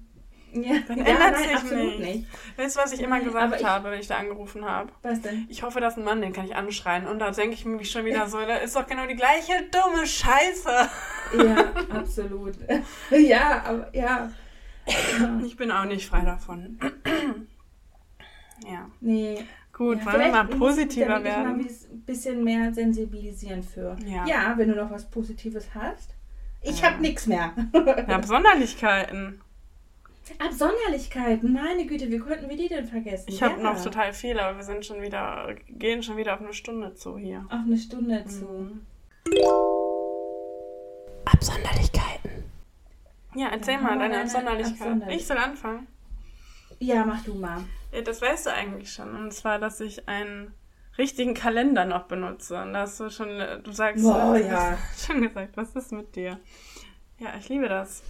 Ja, 0.53 0.79
dann 0.87 0.97
ja, 0.97 1.05
ändert 1.05 1.31
nein, 1.31 1.43
sich 1.43 1.55
absolut 1.55 1.99
nicht. 1.99 2.15
nicht. 2.15 2.27
Weißt 2.57 2.75
du, 2.75 2.81
was 2.81 2.93
ich 2.93 3.01
immer 3.01 3.19
gesagt 3.19 3.59
ich, 3.59 3.65
habe, 3.65 3.91
wenn 3.91 3.99
ich 3.99 4.07
da 4.07 4.17
angerufen 4.17 4.65
habe? 4.65 4.91
Was 5.03 5.21
denn? 5.21 5.45
Ich 5.49 5.63
hoffe, 5.63 5.79
dass 5.79 5.97
ein 5.97 6.03
Mann, 6.03 6.21
den 6.21 6.33
kann 6.33 6.45
ich 6.45 6.55
anschreien. 6.55 7.07
Und 7.07 7.19
da 7.19 7.31
denke 7.31 7.53
ich 7.53 7.65
mir 7.65 7.83
schon 7.85 8.05
wieder 8.05 8.27
so, 8.27 8.39
da 8.39 8.57
ist 8.57 8.75
doch 8.75 8.87
genau 8.87 9.05
die 9.05 9.15
gleiche 9.15 9.53
dumme 9.71 10.05
Scheiße. 10.05 10.89
Ja, 11.37 11.71
absolut. 11.95 12.55
ja, 13.11 13.63
aber 13.65 13.95
ja. 13.95 14.31
Ich 15.45 15.55
bin 15.55 15.71
auch 15.71 15.85
nicht 15.85 16.07
frei 16.07 16.21
davon. 16.21 16.79
ja. 18.65 18.89
Nee. 18.99 19.43
Gut, 19.71 19.99
ja, 19.99 20.05
wollen 20.07 20.19
wir 20.19 20.31
mal 20.31 20.43
positiver 20.45 21.23
werden? 21.23 21.57
Mal 21.57 21.65
ein 21.65 22.01
bisschen 22.05 22.43
mehr 22.43 22.73
sensibilisieren 22.73 23.63
für. 23.63 23.95
Ja. 24.05 24.25
ja, 24.25 24.53
wenn 24.57 24.69
du 24.69 24.75
noch 24.75 24.91
was 24.91 25.09
Positives 25.09 25.69
hast. 25.73 26.15
Ich 26.61 26.81
ja. 26.81 26.89
habe 26.89 27.01
nichts 27.01 27.27
mehr. 27.27 27.53
ja, 27.73 28.17
Besonderlichkeiten. 28.17 29.41
Absonderlichkeiten, 30.37 31.53
meine 31.53 31.85
Güte, 31.85 32.09
wie 32.09 32.19
konnten 32.19 32.49
wir 32.49 32.57
die 32.57 32.67
denn 32.67 32.85
vergessen? 32.85 33.25
Ich 33.29 33.41
habe 33.41 33.61
noch 33.61 33.81
total 33.83 34.13
viele, 34.13 34.43
aber 34.43 34.57
wir 34.57 34.63
sind 34.63 34.85
schon 34.85 35.01
wieder, 35.01 35.55
gehen 35.67 36.03
schon 36.03 36.17
wieder 36.17 36.35
auf 36.35 36.41
eine 36.41 36.53
Stunde 36.53 36.93
zu 36.93 37.17
hier. 37.17 37.45
Auf 37.49 37.59
eine 37.65 37.77
Stunde 37.77 38.23
zu. 38.25 38.45
Mhm. 38.45 38.81
Absonderlichkeiten. 41.25 42.43
Ja, 43.35 43.47
erzähl 43.49 43.75
Ja, 43.75 43.81
mal 43.81 43.99
deine 43.99 44.15
eine 44.15 44.23
Absonderlichkeit. 44.23 44.81
Absonderlich- 44.81 45.15
Ich 45.17 45.27
soll 45.27 45.37
anfangen. 45.37 45.87
Ja, 46.79 47.05
mach 47.05 47.23
du 47.23 47.35
mal. 47.35 47.59
Ja, 47.91 48.01
das 48.01 48.21
weißt 48.21 48.47
du 48.47 48.53
eigentlich 48.53 48.91
schon. 48.91 49.15
Und 49.15 49.33
zwar, 49.33 49.59
dass 49.59 49.79
ich 49.81 50.07
einen 50.07 50.53
richtigen 50.97 51.33
Kalender 51.33 51.85
noch 51.85 52.03
benutze. 52.03 52.61
Und 52.61 52.73
da 52.73 52.81
hast 52.81 52.99
du 52.99 53.09
schon, 53.09 53.27
du 53.63 53.71
sagst, 53.71 54.03
Boah, 54.03 54.33
du 54.37 54.45
ja. 54.45 54.77
hast 54.77 55.05
schon 55.07 55.21
gesagt, 55.21 55.55
was 55.57 55.75
ist 55.75 55.91
mit 55.91 56.15
dir? 56.15 56.39
Ja, 57.19 57.29
ich 57.37 57.49
liebe 57.49 57.67
das. 57.69 58.01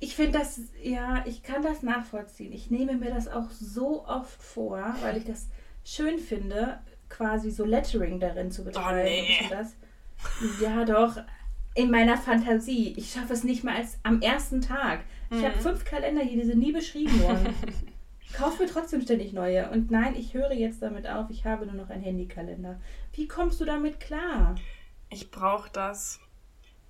Ich 0.00 0.16
finde 0.16 0.38
das, 0.38 0.60
ja, 0.82 1.22
ich 1.26 1.42
kann 1.42 1.62
das 1.62 1.82
nachvollziehen. 1.82 2.52
Ich 2.52 2.70
nehme 2.70 2.94
mir 2.96 3.10
das 3.10 3.28
auch 3.28 3.50
so 3.50 4.06
oft 4.06 4.42
vor, 4.42 4.94
weil 5.02 5.18
ich 5.18 5.24
das 5.24 5.48
schön 5.84 6.18
finde, 6.18 6.78
quasi 7.08 7.50
so 7.50 7.64
Lettering 7.64 8.18
darin 8.18 8.50
zu 8.50 8.64
betreiben. 8.64 9.04
nee. 9.04 9.38
und 9.44 9.50
das. 9.52 9.76
Ja, 10.60 10.84
doch. 10.84 11.16
In 11.74 11.90
meiner 11.90 12.16
Fantasie. 12.16 12.94
Ich 12.96 13.12
schaffe 13.12 13.32
es 13.32 13.44
nicht 13.44 13.62
mal 13.62 13.76
als 13.76 13.98
am 14.02 14.20
ersten 14.22 14.60
Tag. 14.60 15.00
Ich 15.30 15.44
habe 15.44 15.56
Mhm. 15.56 15.60
fünf 15.60 15.84
Kalender 15.84 16.22
hier, 16.22 16.40
die 16.42 16.46
sind 16.48 16.58
nie 16.58 16.72
beschrieben 16.72 17.22
worden. 17.22 17.54
Kauf 18.32 18.58
mir 18.58 18.66
trotzdem 18.66 19.00
ständig 19.02 19.32
neue. 19.32 19.70
Und 19.70 19.90
nein, 19.90 20.14
ich 20.16 20.34
höre 20.34 20.52
jetzt 20.52 20.82
damit 20.82 21.06
auf. 21.06 21.30
Ich 21.30 21.44
habe 21.44 21.66
nur 21.66 21.74
noch 21.74 21.90
einen 21.90 22.02
Handykalender. 22.02 22.80
Wie 23.12 23.28
kommst 23.28 23.60
du 23.60 23.64
damit 23.64 24.00
klar? 24.00 24.54
Ich 25.10 25.30
brauche 25.30 25.68
das. 25.72 26.20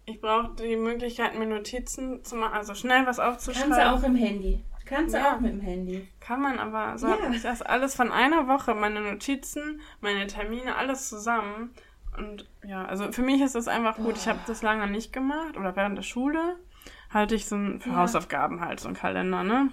Ich 0.07 0.21
brauche 0.21 0.55
die 0.57 0.77
Möglichkeit, 0.77 1.39
mir 1.39 1.47
Notizen 1.47 2.25
zu 2.25 2.37
machen, 2.37 2.55
also 2.55 2.75
schnell 2.75 3.07
was 3.07 3.19
aufzuschreiben. 3.21 3.71
Kannst 3.73 3.79
du 3.87 3.95
auch 3.95 4.03
im 4.03 4.17
Handy. 4.17 4.65
Kannst 4.87 5.15
du 5.15 5.19
Ja. 5.19 5.37
auch 5.37 5.41
mit 5.41 5.53
dem 5.53 5.61
Handy. 5.61 6.09
Kann 6.19 6.41
man, 6.41 6.59
aber 6.59 6.99
so 6.99 7.07
Ja. 7.07 7.21
habe 7.21 7.35
ich 7.35 7.43
das 7.43 7.63
alles 7.63 7.95
von 7.95 8.11
einer 8.11 8.49
Woche, 8.49 8.75
meine 8.75 9.01
Notizen, 9.01 9.81
meine 10.01 10.27
Termine, 10.27 10.75
alles 10.77 11.09
zusammen. 11.09 11.73
Und 12.19 12.49
ja, 12.65 12.85
also 12.87 13.13
für 13.13 13.23
mich 13.23 13.41
ist 13.41 13.55
das 13.55 13.69
einfach 13.69 13.97
gut. 13.97 14.17
Ich 14.19 14.27
habe 14.27 14.41
das 14.47 14.63
lange 14.63 14.89
nicht 14.89 15.13
gemacht 15.13 15.57
oder 15.57 15.77
während 15.77 15.97
der 15.97 16.03
Schule 16.03 16.57
hatte 17.11 17.37
ich 17.37 17.47
so 17.47 17.55
ein, 17.57 17.81
für 17.81 17.91
Ja. 17.91 17.97
Hausaufgaben 17.99 18.61
halt 18.61 18.81
so 18.81 18.89
einen 18.89 18.97
Kalender, 18.97 19.45
ne? 19.45 19.71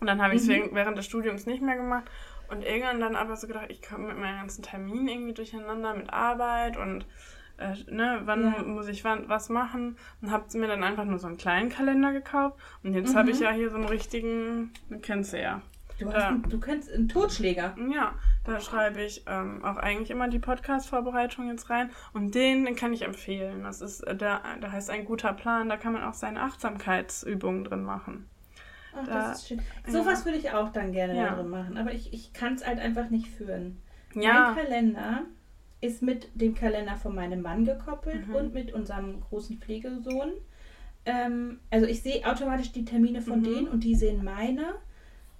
Und 0.00 0.06
dann 0.06 0.20
habe 0.20 0.34
ich 0.34 0.40
es 0.42 0.46
Mhm. 0.48 0.52
während, 0.52 0.74
während 0.74 0.98
des 0.98 1.06
Studiums 1.06 1.46
nicht 1.46 1.62
mehr 1.62 1.76
gemacht. 1.76 2.10
Und 2.48 2.62
irgendwann 2.64 2.98
dann 2.98 3.14
aber 3.14 3.36
so 3.36 3.46
gedacht, 3.46 3.66
ich 3.68 3.82
komme 3.82 4.08
mit 4.08 4.18
meinen 4.18 4.38
ganzen 4.40 4.62
Terminen 4.64 5.06
irgendwie 5.06 5.34
durcheinander 5.34 5.94
mit 5.94 6.12
Arbeit 6.12 6.76
und 6.76 7.06
äh, 7.60 7.74
ne, 7.92 8.22
wann 8.24 8.42
Ja. 8.44 8.62
muss 8.62 8.88
ich 8.88 9.04
wann, 9.04 9.28
was 9.28 9.48
machen 9.48 9.96
und 10.22 10.30
habe 10.30 10.44
mir 10.58 10.66
dann 10.66 10.82
einfach 10.82 11.04
nur 11.04 11.18
so 11.18 11.26
einen 11.28 11.36
kleinen 11.36 11.68
Kalender 11.68 12.12
gekauft 12.12 12.58
und 12.82 12.94
jetzt 12.94 13.14
habe 13.14 13.28
Mhm. 13.28 13.34
ich 13.34 13.40
ja 13.40 13.50
hier 13.52 13.70
so 13.70 13.76
einen 13.76 13.86
richtigen, 13.86 14.72
kennst 15.02 15.32
du 15.32 15.40
ja. 15.40 15.62
Du, 15.98 16.06
hast 16.06 16.14
Ja. 16.14 16.28
einen, 16.28 16.42
du 16.48 16.58
kannst 16.58 16.90
einen 16.90 17.08
Totschläger. 17.10 17.76
Ja, 17.94 18.14
da 18.44 18.58
schreibe 18.58 19.02
ich 19.02 19.22
ähm, 19.26 19.62
auch 19.62 19.76
eigentlich 19.76 20.10
immer 20.10 20.28
die 20.28 20.38
Podcast-Vorbereitung 20.38 21.48
jetzt 21.48 21.68
rein. 21.68 21.90
Und 22.14 22.34
den, 22.34 22.74
kann 22.74 22.94
ich 22.94 23.02
empfehlen. 23.02 23.64
Das 23.64 23.82
ist 23.82 24.00
äh, 24.06 24.16
der, 24.16 24.40
der 24.62 24.72
heißt 24.72 24.88
ein 24.88 25.04
guter 25.04 25.34
Plan. 25.34 25.68
Da 25.68 25.76
kann 25.76 25.92
man 25.92 26.02
auch 26.02 26.14
seine 26.14 26.40
Achtsamkeitsübungen 26.40 27.64
drin 27.64 27.82
machen. 27.82 28.30
Ach, 28.96 29.06
Da- 29.06 29.12
das 29.28 29.42
ist 29.42 29.48
schön. 29.48 29.60
ja. 29.86 29.92
Sowas 29.92 30.24
würde 30.24 30.38
ich 30.38 30.50
auch 30.52 30.70
dann 30.72 30.92
gerne 30.92 31.14
Ja. 31.16 31.28
da 31.30 31.34
drin 31.36 31.50
machen. 31.50 31.76
Aber 31.76 31.92
ich, 31.92 32.14
ich 32.14 32.32
kann 32.32 32.54
es 32.54 32.66
halt 32.66 32.78
einfach 32.80 33.10
nicht 33.10 33.28
führen. 33.28 33.82
Ja, 34.14 34.54
Mein 34.56 34.64
Kalender 34.64 35.20
ist 35.80 36.02
mit 36.02 36.28
dem 36.34 36.54
Kalender 36.54 36.96
von 36.96 37.14
meinem 37.14 37.40
Mann 37.42 37.64
gekoppelt 37.64 38.28
Mhm. 38.28 38.34
und 38.34 38.54
mit 38.54 38.72
unserem 38.72 39.20
großen 39.20 39.58
Pflegesohn. 39.58 40.32
Ähm, 41.06 41.60
also 41.70 41.86
ich 41.86 42.02
sehe 42.02 42.24
automatisch 42.26 42.72
die 42.72 42.84
Termine 42.84 43.22
von 43.22 43.40
Mhm. 43.40 43.44
denen 43.44 43.68
und 43.68 43.84
die 43.84 43.94
sehen 43.94 44.22
meine. 44.22 44.74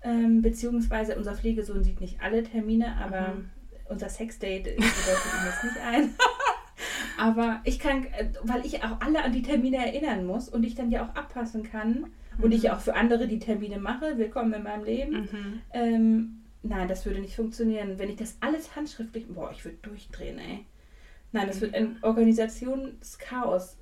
Ähm, 0.03 0.41
beziehungsweise 0.41 1.17
unser 1.17 1.35
Pflegesohn 1.35 1.85
sieht 1.85 2.01
nicht 2.01 2.23
alle 2.23 2.43
Termine, 2.43 2.97
aber 2.97 3.35
Mhm. 3.35 3.51
unser 3.91 4.09
Sexdate 4.09 4.65
bedeutet 4.65 4.81
ihm 4.81 5.47
jetzt 5.47 5.65
nicht 5.65 5.77
ein. 5.87 6.15
Aber 7.19 7.61
ich 7.65 7.79
kann, 7.79 8.07
weil 8.43 8.65
ich 8.65 8.83
auch 8.83 9.01
alle 9.01 9.23
an 9.23 9.33
die 9.33 9.43
Termine 9.43 9.77
erinnern 9.77 10.25
muss 10.25 10.49
und 10.49 10.65
ich 10.65 10.75
dann 10.75 10.91
ja 10.91 11.05
auch 11.05 11.15
abpassen 11.15 11.63
kann 11.65 12.07
und 12.41 12.53
ich 12.53 12.63
ja 12.63 12.75
auch 12.75 12.81
für 12.81 12.95
andere 12.95 13.29
die 13.29 13.39
Termine 13.39 13.79
mache, 13.79 14.17
willkommen 14.17 14.55
in 14.55 14.63
meinem 14.63 14.85
Leben. 14.85 15.13
mhm. 15.13 15.61
Ähm, 15.75 16.40
nein, 16.63 16.89
das 16.89 17.05
würde 17.07 17.21
nicht 17.21 17.37
funktionieren. 17.37 17.99
Wenn 17.99 18.11
ich 18.11 18.17
das 18.17 18.37
alles 18.41 18.75
handschriftlich, 18.77 19.27
boah, 19.29 19.51
ich 19.51 19.65
würde 19.65 19.79
durchdrehen, 19.83 20.39
ey. 20.39 20.67
Nein, 21.33 21.47
das 21.47 21.61
wird 21.61 21.75
ein 21.75 21.99
Organisationschaos. 22.03 23.77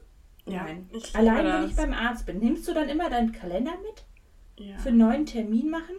ja 0.47 0.65
Nein. 0.65 0.89
Allein, 1.15 1.45
das. 1.45 1.63
wenn 1.63 1.71
ich 1.71 1.77
beim 1.77 1.93
Arzt 1.93 2.27
bin, 2.27 2.39
nimmst 2.39 2.69
du 2.69 2.75
dann 2.75 2.89
immer 2.89 3.09
deinen 3.11 3.33
Kalender 3.33 3.73
mit? 3.83 4.05
ja. 4.67 4.77
Für 4.79 4.89
einen 4.89 4.99
neuen 4.99 5.25
Termin 5.27 5.71
machen? 5.71 5.95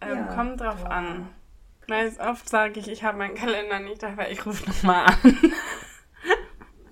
ähm, 0.00 0.16
Ja. 0.18 0.22
Kommt 0.34 0.60
drauf 0.60 0.82
Boah. 0.84 0.90
an. 0.90 1.28
Weil 1.88 2.12
oft 2.20 2.48
sage 2.48 2.78
ich, 2.78 2.86
ich 2.88 3.02
habe 3.02 3.18
meinen 3.18 3.34
Kalender 3.34 3.80
nicht, 3.80 4.04
aber 4.04 4.30
ich 4.30 4.46
rufe 4.46 4.64
nochmal 4.68 5.06
an. 5.06 5.36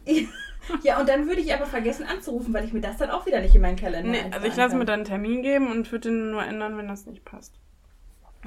Ja, 0.83 1.01
und 1.01 1.09
dann 1.09 1.27
würde 1.27 1.41
ich 1.41 1.53
aber 1.55 1.65
vergessen 1.67 2.05
anzurufen, 2.07 2.53
weil 2.53 2.65
ich 2.65 2.73
mir 2.75 2.81
das 2.83 2.99
dann 2.99 3.11
auch 3.11 3.25
wieder 3.25 3.41
nicht 3.41 3.55
in 3.55 3.63
meinen 3.63 3.77
Kalender 3.77 4.11
nee, 4.11 4.25
also 4.31 4.47
ich 4.47 4.55
lasse 4.57 4.77
mir 4.77 4.85
dann 4.85 5.01
einen 5.01 5.05
Termin 5.07 5.43
geben 5.43 5.71
und 5.71 5.91
würde 5.91 6.11
den 6.11 6.31
nur 6.31 6.43
ändern, 6.45 6.77
wenn 6.77 6.89
das 6.89 7.07
nicht 7.07 7.25
passt. 7.25 7.59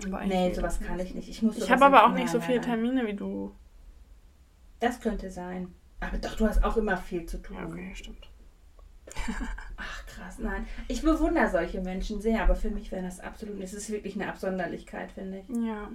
Aber 0.05 0.25
Nee, 0.25 0.53
sowas 0.53 0.79
kann 0.79 0.99
ich 0.99 1.13
nicht. 1.13 1.29
Ich, 1.29 1.41
muss 1.41 1.57
Ich 1.57 1.71
habe 1.71 1.85
aber 1.85 2.05
auch 2.05 2.13
nicht 2.13 2.29
so 2.29 2.39
viele. 2.39 2.61
Termine 2.61 3.05
wie 3.05 3.13
du. 3.13 3.53
Das 4.79 4.99
könnte 4.99 5.29
sein. 5.29 5.73
Aber 5.99 6.17
doch, 6.17 6.35
du 6.35 6.47
hast 6.47 6.63
auch 6.63 6.77
immer 6.77 6.97
viel 6.97 7.25
zu 7.25 7.41
tun. 7.41 7.57
Ja, 7.57 7.65
okay, 7.65 7.91
stimmt. 7.93 8.27
Ach 9.77 10.05
krass, 10.05 10.39
nein. 10.39 10.65
Ich 10.87 11.01
bewundere 11.01 11.49
solche 11.49 11.81
Menschen 11.81 12.21
sehr, 12.21 12.41
aber 12.43 12.55
für 12.55 12.69
mich 12.69 12.91
wäre 12.91 13.03
das 13.03 13.19
absolut, 13.19 13.59
es 13.61 13.73
ist 13.73 13.89
wirklich 13.89 14.15
eine 14.15 14.27
Absonderlichkeit, 14.29 15.11
finde 15.11 15.39
ich. 15.39 15.49
Ja, 15.49 15.89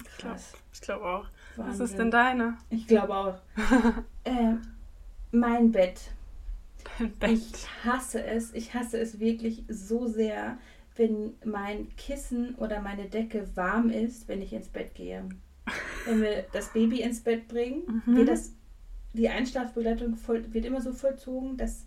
ich 0.00 0.18
glaube 0.18 0.34
Krass. 0.34 0.52
ich 0.72 0.80
glaub 0.80 1.02
auch. 1.02 1.26
Was 1.56 1.66
Wahnsinn. 1.66 1.84
ist 1.86 1.98
denn 1.98 2.10
deine? 2.10 2.56
Ich 2.70 2.86
glaube 2.86 3.14
auch. 3.14 3.38
ähm, 4.24 4.62
mein 5.30 5.70
Bett. 5.70 6.00
Bett. 7.18 7.30
Ich 7.30 7.68
hasse 7.84 8.24
es. 8.24 8.52
Ich 8.54 8.74
hasse 8.74 8.98
es 8.98 9.20
wirklich 9.20 9.64
so 9.68 10.06
sehr, 10.06 10.58
wenn 10.96 11.34
mein 11.44 11.94
Kissen 11.96 12.54
oder 12.56 12.80
meine 12.80 13.06
Decke 13.08 13.48
warm 13.56 13.90
ist, 13.90 14.28
wenn 14.28 14.42
ich 14.42 14.52
ins 14.52 14.68
Bett 14.68 14.94
gehe. 14.94 15.28
Wenn 16.06 16.20
wir 16.22 16.44
das 16.52 16.72
Baby 16.72 17.00
ins 17.02 17.20
Bett 17.22 17.48
bringen, 17.48 18.02
Mhm. 18.06 18.16
wird 18.16 18.28
das, 18.28 18.52
die 19.12 19.28
Einschlafbegleitung 19.28 20.16
voll, 20.16 20.44
wird 20.52 20.64
immer 20.64 20.80
so 20.80 20.92
vollzogen, 20.92 21.56
dass 21.56 21.86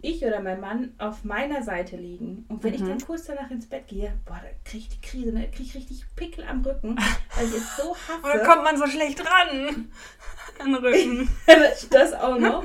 ich 0.00 0.24
oder 0.24 0.40
mein 0.40 0.60
Mann 0.60 0.92
auf 0.98 1.24
meiner 1.24 1.62
Seite 1.62 1.96
liegen. 1.96 2.44
Und 2.48 2.62
wenn 2.62 2.74
ich 2.74 2.82
Mhm. 2.82 2.88
dann 2.88 3.00
kurz 3.00 3.24
danach 3.24 3.50
ins 3.50 3.66
Bett 3.66 3.88
gehe, 3.88 4.12
boah, 4.26 4.40
da 4.42 4.48
kriege 4.64 4.84
ich 4.84 4.88
die 4.90 5.00
Krise, 5.00 5.32
da 5.32 5.40
kriege 5.40 5.62
ich 5.64 5.74
richtig 5.74 6.04
Pickel 6.14 6.44
am 6.44 6.62
Rücken, 6.64 6.96
weil 7.34 7.46
ich 7.46 7.54
es 7.54 7.76
so 7.76 7.94
hasse. 8.08 8.38
da 8.38 8.44
kommt 8.44 8.62
man 8.64 8.76
so 8.76 8.86
schlecht 8.86 9.20
ran. 9.20 9.90
An 10.60 10.66
den 10.72 10.74
Rücken. 10.76 11.28
das 11.90 12.12
auch 12.14 12.38
noch. 12.38 12.64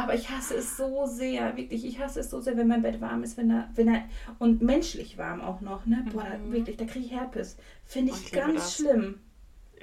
Aber 0.00 0.14
ich 0.14 0.30
hasse 0.30 0.54
es 0.54 0.76
so 0.76 1.06
sehr, 1.06 1.56
wirklich. 1.56 1.84
Ich 1.84 1.98
hasse 1.98 2.20
es 2.20 2.30
so 2.30 2.40
sehr, 2.40 2.56
wenn 2.56 2.68
mein 2.68 2.82
Bett 2.82 3.00
warm 3.00 3.24
ist, 3.24 3.36
wenn 3.36 3.50
er, 3.50 3.68
wenn 3.74 3.88
er 3.88 4.04
und 4.38 4.62
menschlich 4.62 5.18
warm 5.18 5.40
auch 5.40 5.60
noch, 5.60 5.86
ne? 5.86 6.04
Boah, 6.12 6.22
da, 6.24 6.38
Mhm. 6.38 6.52
wirklich, 6.52 6.76
da 6.76 6.84
kriege 6.84 7.06
ich 7.06 7.10
Herpes. 7.12 7.56
Finde 7.84 8.12
Oh, 8.12 8.16
ich 8.16 8.26
ich 8.26 8.32
liebe 8.32 8.46
ganz 8.46 8.76
schlimm. 8.76 9.20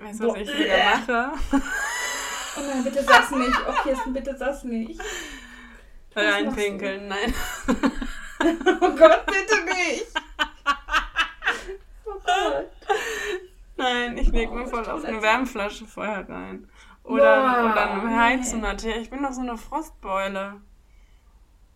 Weißt 0.01 0.20
du, 0.22 0.28
was 0.28 0.34
Boah. 0.34 0.38
ich 0.41 0.57
wieder 0.57 0.78
mache? 0.78 1.32
Oh 1.51 2.61
nein, 2.74 2.84
bitte 2.86 3.03
sag's 3.03 3.32
nicht. 3.32 3.59
Oh, 3.68 3.74
Kirsten, 3.84 4.13
bitte 4.13 4.38
sag's 4.38 4.63
nicht. 4.63 5.01
Reinpinkeln, 6.16 7.07
nein. 7.09 7.34
Oh 8.82 8.89
Gott, 8.95 9.26
bitte 9.26 9.63
nicht. 9.66 10.05
Oh 12.05 12.11
Gott. 12.26 12.72
Nein, 13.78 14.18
ich 14.18 14.28
leg 14.30 14.49
Oh, 14.51 14.55
mir 14.55 14.68
voll 14.68 14.84
ich 14.84 14.88
auf 14.89 15.03
eine. 15.03 15.22
Wärmflasche 15.22 15.86
vorher 15.86 16.28
rein. 16.30 16.70
Oder, 17.06 17.72
oder 17.72 17.91
eine 17.91 18.10
nee. 18.10 18.16
Heizmatte. 18.16 18.89
Ja, 18.89 18.97
Ich 18.97 19.10
bin 19.10 19.22
doch 19.24 19.32
so 19.34 19.41
eine 19.41 19.58
Frostbeule. 19.58 20.62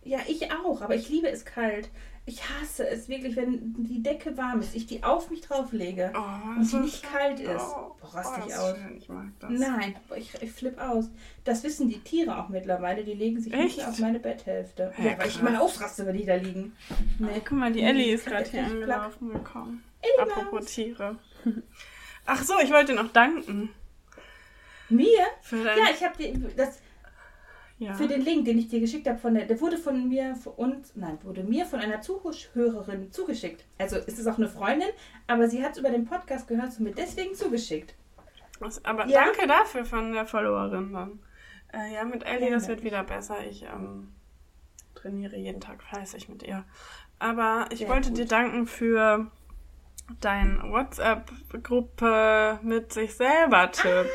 Ja, 0.02 0.18
ich 0.26 0.50
auch, 0.50 0.80
aber 0.80 0.94
ich 0.94 1.08
liebe 1.08 1.28
es 1.28 1.44
kalt. 1.44 1.90
Ich 2.26 2.42
hasse 2.48 2.86
es 2.86 3.08
wirklich, 3.08 3.34
wenn 3.36 3.74
die 3.82 4.02
Decke 4.02 4.36
warm 4.36 4.60
ist, 4.60 4.74
ich 4.74 4.86
die 4.86 5.02
auf 5.02 5.30
mich 5.30 5.40
drauflege. 5.40 6.12
Oh, 6.14 6.50
Und 6.58 6.64
so 6.64 6.78
die 6.78 6.84
nicht 6.84 7.00
schön. 7.00 7.10
kalt 7.10 7.40
ist. 7.40 7.62
Oh, 7.76 7.96
Boah, 8.00 8.14
rast 8.14 8.32
oh, 8.42 8.46
ist 8.46 8.58
aus. 8.58 8.76
Ich 8.96 9.08
mag 9.08 9.26
das. 9.40 9.50
Nein, 9.50 9.96
ich, 10.16 10.34
ich 10.40 10.52
flipp 10.52 10.78
aus. 10.78 11.10
Das 11.44 11.64
wissen 11.64 11.88
die 11.88 11.98
Tiere 12.00 12.38
auch 12.38 12.48
mittlerweile. 12.48 13.04
Die 13.04 13.14
legen 13.14 13.40
sich 13.40 13.52
nicht 13.52 13.64
Echt? 13.64 13.76
mehr 13.78 13.88
auf 13.88 13.98
meine 13.98 14.20
Betthälfte. 14.20 14.92
Ja, 14.98 15.04
Ja, 15.10 15.18
weil 15.18 15.28
ich 15.28 15.42
mal 15.42 15.56
ausraste, 15.56 16.06
wenn 16.06 16.16
die 16.16 16.24
da 16.26 16.36
liegen. 16.36 16.76
Nee. 17.18 17.40
Guck 17.44 17.58
mal, 17.58 17.72
die 17.72 17.82
Ellie 17.82 18.14
ist 18.14 18.26
gerade 18.26 18.48
hier 18.48 18.60
Ich 18.62 18.66
angelaufen 18.66 19.32
gekommen. 19.32 19.82
Ellie 20.00 20.30
Apropos. 20.32 20.66
Tiere. 20.66 21.16
Ach 22.26 22.42
so, 22.42 22.54
ich 22.62 22.70
wollte 22.70 22.94
noch 22.94 23.12
danken. 23.12 23.70
Mir? 24.90 25.18
Ja, 25.50 25.84
ich 25.92 26.02
habe 26.04 26.14
das 26.56 26.80
ja. 27.78 27.94
für 27.94 28.06
den 28.08 28.20
Link, 28.22 28.44
den 28.44 28.58
ich 28.58 28.68
dir 28.68 28.80
geschickt 28.80 29.08
habe, 29.08 29.18
von 29.18 29.34
der, 29.34 29.46
der 29.46 29.60
wurde 29.60 29.78
von 29.78 30.08
mir 30.08 30.36
uns, 30.56 30.92
nein, 30.96 31.18
wurde 31.22 31.42
mir 31.44 31.64
von 31.66 31.80
einer 31.80 32.00
Zuhörerin 32.02 33.10
zugeschickt. 33.12 33.64
Also 33.78 33.96
ist 33.96 34.18
es 34.18 34.26
auch 34.26 34.36
eine 34.36 34.48
Freundin, 34.48 34.88
aber 35.26 35.48
sie 35.48 35.62
hat 35.64 35.72
es 35.72 35.78
über 35.78 35.90
den 35.90 36.04
Podcast 36.04 36.46
gehört 36.48 36.70
und 36.78 36.80
mir 36.80 36.92
deswegen 36.92 37.34
zugeschickt. 37.34 37.94
Was- 38.58 38.84
Aber 38.84 39.06
Ja. 39.06 39.24
danke 39.24 39.46
dafür 39.46 39.84
von 39.84 40.12
der 40.12 40.26
Followerin 40.26 40.92
dann. 40.92 41.20
Äh, 41.72 41.94
ja, 41.94 42.04
mit 42.04 42.24
Ellie, 42.26 42.50
das 42.50 42.64
Gerne. 42.66 42.82
wird 42.82 42.84
wieder 42.84 43.04
besser. 43.04 43.36
Ich, 43.48 43.62
ähm, 43.62 44.12
trainiere 44.94 45.36
jeden 45.36 45.60
Tag 45.60 45.82
fleißig 45.82 46.28
mit 46.28 46.42
ihr. 46.42 46.64
Aber 47.18 47.66
ich 47.70 47.78
Sehr 47.78 47.88
wollte 47.88 48.08
gut. 48.10 48.18
dir 48.18 48.26
danken 48.26 48.66
für 48.66 49.30
dein 50.20 50.60
WhatsApp-Gruppe 50.70 52.58
mit 52.62 52.92
sich 52.92 53.14
selber 53.14 53.70
Tipp. 53.70 54.06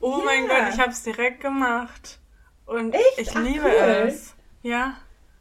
Oh 0.00 0.18
ja. 0.18 0.24
mein 0.24 0.48
Gott, 0.48 0.72
ich 0.74 0.80
habe 0.80 0.90
es 0.90 1.02
direkt 1.02 1.40
gemacht. 1.40 2.18
Und 2.66 2.94
Echt? 2.94 3.18
ich 3.18 3.30
Ach, 3.36 3.42
liebe 3.42 3.64
cool. 3.64 4.06
es. 4.08 4.34
Ja, 4.62 4.94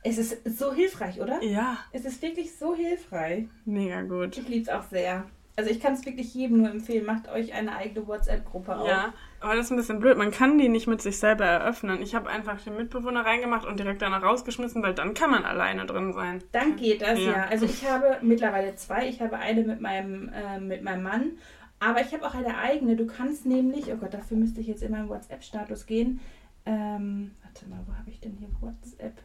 Es 0.03 0.18
ist 0.18 0.57
so 0.57 0.74
hilfreich, 0.74 1.20
oder? 1.20 1.43
ja, 1.43 1.78
Es 1.91 2.05
ist 2.05 2.22
wirklich 2.22 2.55
so 2.57 2.74
hilfreich. 2.76 3.45
mega 3.66 4.01
gut. 4.01 4.38
Ich 4.38 4.47
liebe 4.47 4.64
es 4.64 4.70
auch 4.70 4.84
sehr. 4.89 5.26
Also 5.55 5.72
ich 5.72 5.82
kann 5.82 5.91
es 5.91 6.05
wirklich 6.05 6.34
jedem 6.34 6.60
nur 6.60 6.72
empfehlen. 6.72 7.05
Macht 7.05 7.28
euch 7.28 7.53
eine 7.53 7.76
eigene 7.76 8.07
WhatsApp-Gruppe 8.07 8.78
auf. 8.78 8.88
Ja, 8.88 9.14
aber 9.41 9.57
das 9.57 9.66
ist 9.66 9.72
ein 9.72 9.76
bisschen 9.76 9.99
blöd. 9.99 10.18
Man 10.18 10.32
kann 10.32 10.57
die 10.57 10.70
nicht 10.70 10.88
mit 10.88 11.01
sich 11.01 11.20
selber 11.20 11.43
eröffnen. 11.43 12.01
Ich 12.01 12.16
habe 12.16 12.30
einfach 12.30 12.62
den 12.62 12.78
Mitbewohner 12.78 13.26
reingemacht 13.26 13.66
und 13.68 13.78
direkt 13.78 14.01
danach 14.01 14.24
rausgeschmissen, 14.24 14.82
weil 14.82 14.93
dann 14.93 15.14
kann 15.14 15.32
man 15.32 15.43
alleine 15.43 15.86
drin 15.86 16.14
sein. 16.14 16.41
Dann 16.53 16.78
geht 16.78 17.01
das 17.01 17.20
ja. 17.20 17.32
Ja. 17.32 17.43
Also 17.49 17.66
ich 17.66 17.86
habe 17.86 18.20
mittlerweile 18.22 18.74
zwei. 18.78 19.10
Ich 19.10 19.20
habe 19.22 19.36
eine 19.36 19.64
mit 19.64 19.82
meinem, 19.82 20.30
äh, 20.34 20.62
mit 20.62 20.82
meinem 20.82 21.03
Mann. 21.03 21.32
Aber 21.80 22.02
ich 22.02 22.14
habe 22.14 22.26
auch 22.28 22.34
eine 22.36 22.58
eigene. 22.58 22.96
Du 22.96 23.06
kannst 23.08 23.46
nämlich, 23.46 23.92
oh 23.92 23.98
Gott, 23.98 24.14
dafür 24.14 24.38
müsste 24.38 24.60
ich 24.62 24.68
jetzt 24.68 24.84
in 24.84 24.92
meinen 24.92 25.10
WhatsApp-Status 25.10 25.86
gehen. 25.86 26.20
Ähm, 26.66 27.32
warte 27.44 27.68
mal, 27.70 27.80
wo 27.88 27.94
habe 27.96 28.10
ich 28.10 28.20
denn 28.20 28.34
hier 28.34 28.50
WhatsApp? 28.60 29.18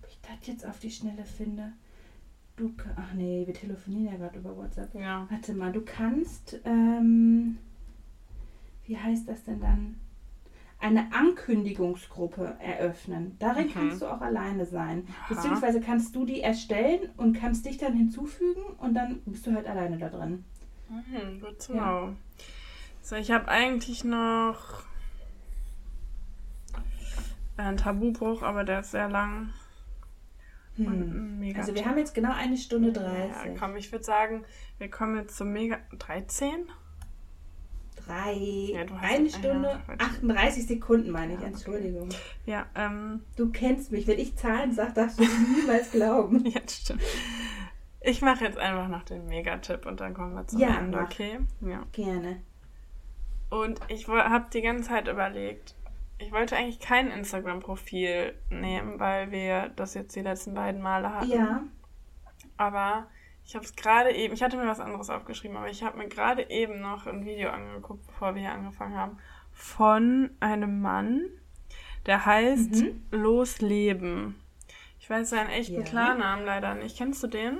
Ob 0.00 0.08
ich 0.08 0.18
das 0.22 0.46
jetzt 0.46 0.66
auf 0.66 0.78
die 0.78 0.90
Schnelle 0.90 1.24
finde? 1.24 1.72
Du, 2.56 2.72
ach 2.96 3.12
nee, 3.14 3.46
wir 3.46 3.54
telefonieren 3.54 4.12
ja 4.12 4.16
gerade 4.18 4.38
über 4.38 4.56
WhatsApp. 4.56 4.94
Ja. 4.94 5.26
Warte 5.30 5.52
mal, 5.54 5.72
du 5.72 5.82
kannst, 5.82 6.58
ähm, 6.64 7.58
wie 8.86 8.96
heißt 8.96 9.28
das 9.28 9.44
denn 9.44 9.60
dann? 9.60 9.96
Eine 10.78 11.12
Ankündigungsgruppe 11.12 12.56
eröffnen. 12.58 13.36
Darin 13.38 13.66
Mhm. 13.66 13.72
kannst 13.74 14.00
du 14.02 14.06
auch 14.06 14.22
alleine 14.22 14.64
sein. 14.64 15.06
Aha. 15.08 15.34
Beziehungsweise 15.34 15.80
kannst 15.80 16.16
du 16.16 16.24
die 16.24 16.40
erstellen 16.40 17.10
und 17.18 17.34
kannst 17.34 17.66
dich 17.66 17.76
dann 17.76 17.92
hinzufügen 17.92 18.62
und 18.78 18.94
dann 18.94 19.20
bist 19.26 19.46
du 19.46 19.52
halt 19.54 19.66
alleine 19.66 19.98
da 19.98 20.08
drin. 20.08 20.44
Mhm, 20.90 21.40
gut 21.40 21.62
zu 21.62 21.74
Ja. 21.74 22.12
So, 23.02 23.16
ich 23.16 23.30
habe 23.30 23.48
eigentlich 23.48 24.04
noch 24.04 24.82
einen 27.56 27.76
Tabubruch, 27.76 28.42
aber 28.42 28.64
der 28.64 28.80
ist 28.80 28.90
sehr 28.90 29.08
lang. 29.08 29.52
Hm. 30.76 31.42
Also 31.56 31.74
wir 31.74 31.84
haben 31.84 31.98
jetzt 31.98 32.14
genau 32.14 32.32
eine 32.32 32.56
Stunde 32.56 32.88
Ja, 32.88 33.42
30. 33.42 33.58
komm, 33.58 33.76
ich 33.76 33.92
würde 33.92 34.04
sagen, 34.04 34.44
wir 34.78 34.90
kommen 34.90 35.16
jetzt 35.16 35.36
zum 35.36 35.52
Mega. 35.52 35.78
13? 35.98 36.66
Drei, 38.06 38.32
Ja, 38.32 38.80
eine 39.00 39.28
ja, 39.28 39.38
Stunde, 39.38 39.80
falsch. 39.86 40.00
38 40.00 40.66
Sekunden 40.66 41.10
meine 41.10 41.34
ich, 41.34 41.40
Ja, 41.40 41.46
okay. 41.46 41.54
Entschuldigung. 41.54 42.08
Ja, 42.46 42.66
ähm. 42.74 43.20
Du 43.36 43.50
kennst 43.50 43.92
mich, 43.92 44.06
wenn 44.06 44.18
ich 44.18 44.36
Zahlen 44.36 44.72
sage, 44.72 44.92
darfst 44.94 45.20
du 45.20 45.24
niemals 45.24 45.90
glauben. 45.90 46.44
Ja, 46.50 46.60
stimmt. 46.68 47.02
Ich 48.02 48.22
mache 48.22 48.44
jetzt 48.44 48.58
einfach 48.58 48.88
noch 48.88 49.02
den 49.02 49.26
Megatipp 49.26 49.84
und 49.86 50.00
dann 50.00 50.14
kommen 50.14 50.34
wir 50.34 50.46
zum 50.46 50.58
Ja, 50.60 50.78
Ende, 50.78 50.98
mach. 50.98 51.04
okay? 51.04 51.38
Ja. 51.60 51.84
Gerne. 51.92 52.42
Und 53.50 53.80
ich 53.88 54.08
habe 54.08 54.46
die 54.52 54.62
ganze 54.62 54.84
Zeit 54.88 55.08
überlegt, 55.08 55.74
ich 56.18 56.32
wollte 56.32 56.56
eigentlich 56.56 56.80
kein 56.80 57.10
Instagram-Profil 57.10 58.34
nehmen, 58.50 58.98
weil 59.00 59.30
wir 59.32 59.70
das 59.76 59.94
jetzt 59.94 60.14
die 60.16 60.20
letzten 60.20 60.54
beiden 60.54 60.80
Male 60.82 61.12
hatten. 61.14 61.30
Ja, 61.30 61.62
Aber 62.56 63.06
ich 63.44 63.54
habe 63.54 63.64
es 63.64 63.74
gerade 63.74 64.12
eben, 64.12 64.32
ich 64.34 64.42
hatte 64.42 64.56
mir 64.56 64.66
was 64.68 64.80
anderes 64.80 65.10
aufgeschrieben, 65.10 65.56
aber 65.56 65.68
ich 65.68 65.82
habe 65.82 65.98
mir 65.98 66.08
gerade 66.08 66.48
eben 66.50 66.80
noch 66.80 67.06
ein 67.06 67.24
Video 67.24 67.50
angeguckt, 67.50 68.06
bevor 68.06 68.34
wir 68.34 68.42
hier 68.42 68.52
angefangen 68.52 68.96
haben, 68.96 69.18
von 69.52 70.30
einem 70.40 70.80
Mann, 70.80 71.22
der 72.06 72.24
heißt 72.24 72.82
Mhm. 72.82 73.02
Losleben. 73.10 74.36
Ich 75.00 75.08
weiß 75.10 75.30
seinen 75.30 75.50
echten 75.50 75.76
Ja. 75.76 75.82
Klarnamen 75.82 76.44
leider 76.44 76.74
nicht. 76.74 76.96
Kennst 76.98 77.22
du 77.22 77.26
den? 77.26 77.58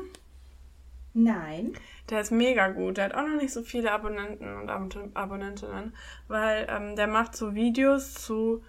Nein. 1.15 1.73
Der 2.09 2.21
ist 2.21 2.33
mega 2.33 2.69
gut. 2.69 2.97
Der 2.97 3.05
hat 3.07 3.15
auch 3.15 3.23
noch 3.23 3.37
nicht 3.41 3.53
so 3.53 3.63
viele 3.63 3.93
Abonnenten 3.93 4.57
und 4.57 4.69
Abon- 4.69 5.11
Abonnentinnen, 5.15 5.95
weil 6.29 6.67
ähm, 6.69 6.97
der 6.97 7.07
macht 7.07 7.37
so 7.37 7.55
Videos 7.55 8.15
zu 8.15 8.63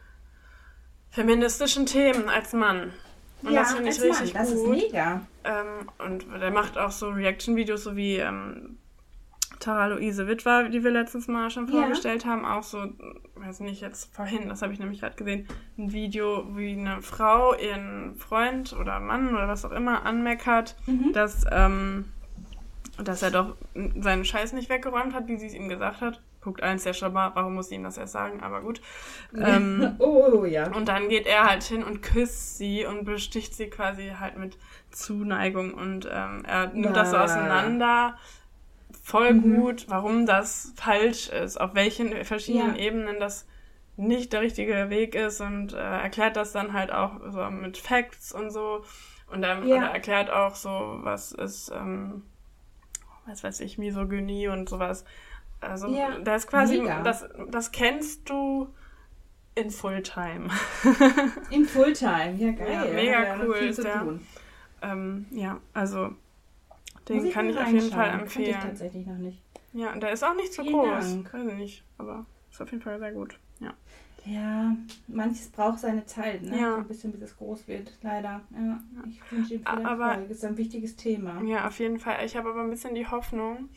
feministischen 1.09 1.85
Themen 1.85 2.29
als 2.29 2.53
Mann. 2.53 2.93
Und 3.43 3.53
ja, 3.53 3.61
das 3.61 3.73
finde 3.73 3.89
ich 3.89 4.01
richtig 4.01 4.33
Mann, 4.33 4.43
das 4.43 4.53
gut. 4.53 4.77
ist 4.77 4.83
mega. 4.93 5.21
Ähm, 5.43 5.89
und 5.97 6.25
der 6.41 6.51
macht 6.51 6.77
auch 6.77 6.91
so 6.91 7.09
Reaction-Videos, 7.09 7.83
so 7.83 7.95
wie 7.95 8.17
ähm, 8.17 8.77
Tara 9.59 9.87
Luise 9.87 10.27
Witwer, 10.27 10.69
die 10.69 10.83
wir 10.83 10.91
letztes 10.91 11.27
Mal 11.27 11.49
schon 11.49 11.67
Ja. 11.67 11.81
vorgestellt 11.81 12.25
haben. 12.25 12.45
Auch 12.45 12.63
so, 12.63 12.85
weiß 13.35 13.59
nicht, 13.61 13.81
jetzt 13.81 14.13
vorhin, 14.15 14.47
das 14.49 14.61
habe 14.61 14.73
ich 14.73 14.79
nämlich 14.79 14.99
gerade 15.01 15.15
gesehen, 15.15 15.47
ein 15.77 15.91
Video, 15.91 16.55
wie 16.55 16.73
eine 16.73 17.01
Frau 17.01 17.55
ihren 17.55 18.15
Freund 18.15 18.73
oder 18.73 18.99
Mann 18.99 19.33
oder 19.33 19.47
was 19.47 19.65
auch 19.65 19.71
immer 19.71 20.05
anmeckert, 20.05 20.75
Mhm. 20.85 21.11
dass, 21.13 21.43
ähm, 21.51 22.05
dass 23.01 23.21
er 23.21 23.31
doch 23.31 23.55
seinen 23.99 24.25
Scheiß 24.25 24.53
nicht 24.53 24.69
weggeräumt 24.69 25.13
hat, 25.13 25.27
wie 25.27 25.37
sie 25.37 25.47
es 25.47 25.53
ihm 25.53 25.69
gesagt 25.69 26.01
hat. 26.01 26.21
Guckt 26.41 26.63
eins 26.63 26.83
der 26.83 26.93
schon 26.93 27.13
mal, 27.13 27.31
warum 27.35 27.53
muss 27.55 27.69
sie 27.69 27.75
ihm 27.75 27.83
das 27.83 27.97
erst 27.97 28.13
sagen, 28.13 28.41
aber 28.41 28.61
gut. 28.61 28.81
Ähm, 29.39 29.95
oh 29.99 30.43
ja. 30.45 30.67
und 30.71 30.87
dann 30.87 31.07
geht 31.09 31.27
er 31.27 31.47
halt 31.47 31.63
hin 31.63 31.83
und 31.83 32.01
küsst 32.01 32.57
sie 32.57 32.85
und 32.85 33.05
besticht 33.05 33.53
sie 33.53 33.69
quasi 33.69 34.13
halt 34.19 34.37
mit 34.37 34.57
Zuneigung 34.91 35.73
und 35.73 36.07
ähm, 36.11 36.43
er 36.45 36.67
nimmt 36.67 36.95
das 36.97 37.11
so 37.11 37.17
auseinander. 37.17 38.17
Voll 39.03 39.33
Mhm. 39.33 39.55
gut, 39.55 39.85
warum 39.89 40.25
das 40.25 40.73
falsch 40.75 41.29
ist, 41.29 41.59
auf 41.59 41.75
welchen 41.75 42.23
verschiedenen 42.25 42.75
Ja. 42.75 42.81
Ebenen 42.81 43.19
das 43.19 43.47
nicht 43.97 44.33
der 44.33 44.41
richtige 44.41 44.89
Weg 44.89 45.15
ist 45.15 45.41
und 45.41 45.73
äh, 45.73 45.77
erklärt 45.77 46.35
das 46.35 46.51
dann 46.51 46.73
halt 46.73 46.91
auch 46.91 47.19
so 47.29 47.49
mit 47.51 47.77
Facts 47.77 48.31
und 48.31 48.49
so. 48.51 48.83
Und 49.31 49.41
dann 49.41 49.65
Ja. 49.67 49.87
erklärt 49.87 50.29
auch 50.29 50.55
so, 50.55 50.99
was 51.03 51.31
ist, 51.31 51.71
ähm, 51.73 52.23
was 53.25 53.43
weiß 53.43 53.59
ich, 53.61 53.77
Misogynie 53.77 54.47
und 54.47 54.67
sowas. 54.69 55.05
Also 55.59 55.87
Ja, 55.87 56.17
das 56.19 56.43
ist 56.45 56.49
quasi, 56.49 56.79
mega. 56.81 57.01
das, 57.03 57.25
das 57.49 57.71
kennst 57.71 58.29
du 58.29 58.67
in 59.55 59.69
Fulltime. 59.69 60.49
Im 61.51 61.65
Fulltime, 61.65 62.33
ja 62.37 62.51
geil. 62.53 62.71
Ja, 62.71 62.85
mega 62.93 63.35
noch 63.35 63.45
cool 63.45 63.55
ist 63.57 63.83
der. 63.83 64.05
ähm, 64.81 65.25
ja, 65.31 65.59
also 65.73 66.15
den 67.09 67.23
Muss 67.25 67.33
kann 67.33 67.49
ich 67.49 67.57
auf 67.57 67.67
jeden 67.67 67.91
Fall 67.91 68.09
reinschauen. 68.09 68.19
Kannte 68.19 68.41
ich 68.41 68.47
empfehlen. 68.47 68.59
tatsächlich 68.61 69.05
noch 69.07 69.17
nicht. 69.17 69.41
Ja, 69.73 69.93
und 69.93 70.01
der 70.01 70.11
ist 70.11 70.23
auch 70.23 70.35
nicht 70.35 70.53
so 70.53 70.63
Vielen 70.63 70.75
groß. 70.75 71.09
Dank. 71.09 71.33
Weiß 71.33 71.47
ich 71.47 71.53
nicht, 71.57 71.83
aber 71.97 72.25
ist 72.49 72.61
auf 72.61 72.71
jeden 72.71 72.83
Fall 72.83 72.99
sehr 72.99 73.11
gut. 73.11 73.37
Ja. 73.59 73.73
Ja, 74.25 74.75
manches 75.07 75.49
braucht 75.49 75.79
seine 75.79 76.05
Zeit, 76.05 76.43
ne? 76.43 76.59
Ja. 76.59 76.75
Ein 76.77 76.87
bisschen, 76.87 77.11
bis 77.11 77.21
es 77.21 77.37
groß 77.37 77.67
wird, 77.67 77.91
leider. 78.03 78.41
Ja, 78.51 78.79
ich 79.09 79.31
wünsche 79.31 79.55
ihm 79.55 79.65
viel 79.65 79.85
Aber- 79.85 80.11
Erfolg. 80.11 80.29
Ist 80.29 80.45
ein 80.45 80.57
wichtiges 80.57 80.95
Thema. 80.95 81.41
ja, 81.43 81.67
auf 81.67 81.79
jeden 81.79 81.99
Fall. 81.99 82.23
Ich 82.25 82.35
habe 82.37 82.49
aber 82.49 82.61
ein 82.61 82.69
bisschen 82.69 82.93
die 82.93 83.07
Hoffnung, 83.07 83.69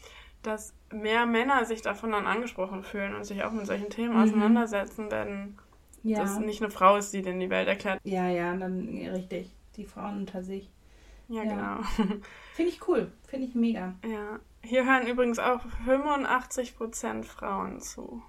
dass 0.43 0.75
mehr 0.93 1.25
Männer 1.25 1.65
sich 1.65 1.81
davon 1.81 2.13
dann 2.13 2.27
angesprochen 2.27 2.83
fühlen 2.83 3.15
und 3.15 3.25
sich 3.25 3.43
auch 3.45 3.53
mit 3.53 3.67
solchen 3.67 3.89
Themen 3.89 4.15
Mhm. 4.15 4.23
auseinandersetzen, 4.23 5.11
wenn 5.11 5.57
Ja, 6.03 6.19
das 6.21 6.39
nicht 6.39 6.63
eine 6.63 6.71
Frau 6.71 6.97
ist, 6.99 7.15
die 7.15 7.23
denn 7.23 7.41
die 7.41 7.49
Welt 7.49 7.67
erklärt. 7.67 8.01
ja, 8.05 8.29
ja, 8.29 8.55
dann 8.55 8.87
richtig. 9.15 9.51
Die 9.77 9.87
Frauen 9.87 10.19
unter 10.19 10.43
sich. 10.43 10.71
Ja, 11.29 11.43
Ja. 11.43 11.51
genau. 11.55 11.81
Finde 12.55 12.71
ich 12.71 12.87
cool. 12.87 13.11
Finde 13.27 13.47
ich 13.47 13.55
mega. 13.55 13.95
ja. 14.05 14.39
Hier 14.63 14.85
hören 14.87 15.07
übrigens 15.07 15.39
auch 15.39 15.61
85% 15.87 17.25
Frauen 17.25 17.81
zu. 17.81 18.23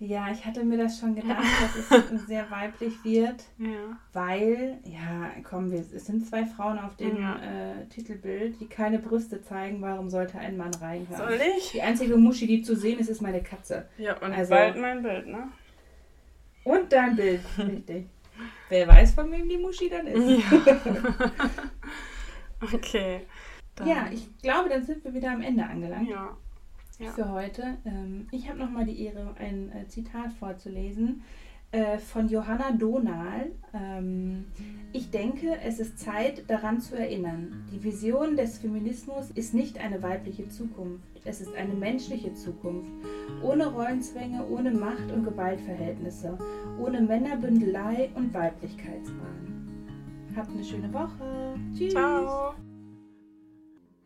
Ja, 0.00 0.26
ich 0.32 0.44
hatte 0.44 0.64
mir 0.64 0.76
das 0.76 0.98
schon 0.98 1.14
gedacht, 1.14 1.44
dass 1.88 2.10
es 2.10 2.26
sehr 2.26 2.50
weiblich 2.50 2.92
wird, 3.04 3.44
Ja. 3.58 3.96
weil, 4.12 4.78
ja, 4.84 5.30
komm, 5.44 5.70
wir, 5.70 5.78
es 5.80 6.04
sind 6.06 6.26
zwei 6.26 6.44
Frauen 6.44 6.78
auf 6.78 6.96
dem 6.96 7.16
Ja. 7.16 7.36
äh, 7.36 7.86
Titelbild, 7.86 8.60
die 8.60 8.66
keine 8.66 8.98
Brüste 8.98 9.40
zeigen. 9.42 9.80
Warum 9.80 10.10
sollte 10.10 10.38
ein 10.38 10.56
Mann 10.56 10.74
reinhören? 10.74 11.16
Soll 11.16 11.40
ich? 11.56 11.70
Die 11.72 11.80
einzige 11.82 12.16
Muschi, 12.16 12.46
die 12.46 12.62
zu 12.62 12.74
sehen 12.76 12.98
ist, 12.98 13.08
ist 13.08 13.22
meine 13.22 13.42
Katze. 13.42 13.88
Ja, 13.96 14.18
und 14.20 14.32
Also- 14.32 14.50
bald 14.50 14.76
mein 14.76 15.02
Bild, 15.02 15.28
ne? 15.28 15.48
Und 16.64 16.92
dein 16.92 17.14
Bild, 17.14 17.40
richtig. 17.58 18.06
Wer 18.68 18.88
weiß, 18.88 19.12
von 19.14 19.30
wem 19.30 19.48
die 19.48 19.58
Muschi 19.58 19.88
dann 19.88 20.06
ist. 20.08 20.42
Ja. 20.66 20.80
okay. 22.72 23.20
Dann- 23.76 23.86
Ja, 23.88 24.06
ich 24.12 24.26
glaube, 24.38 24.68
dann 24.68 24.82
sind 24.84 25.04
wir 25.04 25.14
wieder 25.14 25.30
am 25.30 25.40
Ende 25.40 25.64
angelangt 25.64 26.08
Ja. 26.08 26.36
Ja. 26.98 27.10
für 27.10 27.30
heute. 27.30 27.78
Ähm, 27.84 28.28
ich 28.30 28.48
habe 28.48 28.58
nochmal 28.58 28.84
die 28.84 29.00
Ehre, 29.02 29.34
ein 29.38 29.70
äh, 29.72 29.88
Zitat 29.88 30.32
vorzulesen 30.32 31.22
äh, 31.72 31.98
von 31.98 32.28
Johanna 32.28 32.70
Donahl. 32.72 33.50
Ähm, 33.72 34.44
ich 34.92 35.10
denke, 35.10 35.58
es 35.64 35.80
ist 35.80 35.98
Zeit, 35.98 36.48
daran 36.48 36.80
zu 36.80 36.96
erinnern. 36.96 37.64
Die 37.72 37.82
Vision 37.82 38.36
des 38.36 38.58
Feminismus 38.58 39.30
ist 39.32 39.54
nicht 39.54 39.78
eine 39.78 40.00
weibliche 40.02 40.48
Zukunft. 40.48 41.02
Es 41.24 41.40
ist 41.40 41.54
eine 41.56 41.74
menschliche 41.74 42.32
Zukunft. 42.34 42.92
Ohne 43.42 43.66
Rollenzwänge, 43.66 44.46
ohne 44.46 44.70
Macht- 44.70 45.10
und 45.10 45.24
Gewaltverhältnisse, 45.24 46.38
ohne 46.80 47.00
Männerbündelei 47.00 48.10
und 48.14 48.32
Weiblichkeitswahn. 48.32 49.44
Habt 50.36 50.50
eine 50.50 50.64
schöne 50.64 50.92
Woche. 50.92 51.54
Tschüss. 51.76 51.92
Ciao. 51.92 52.54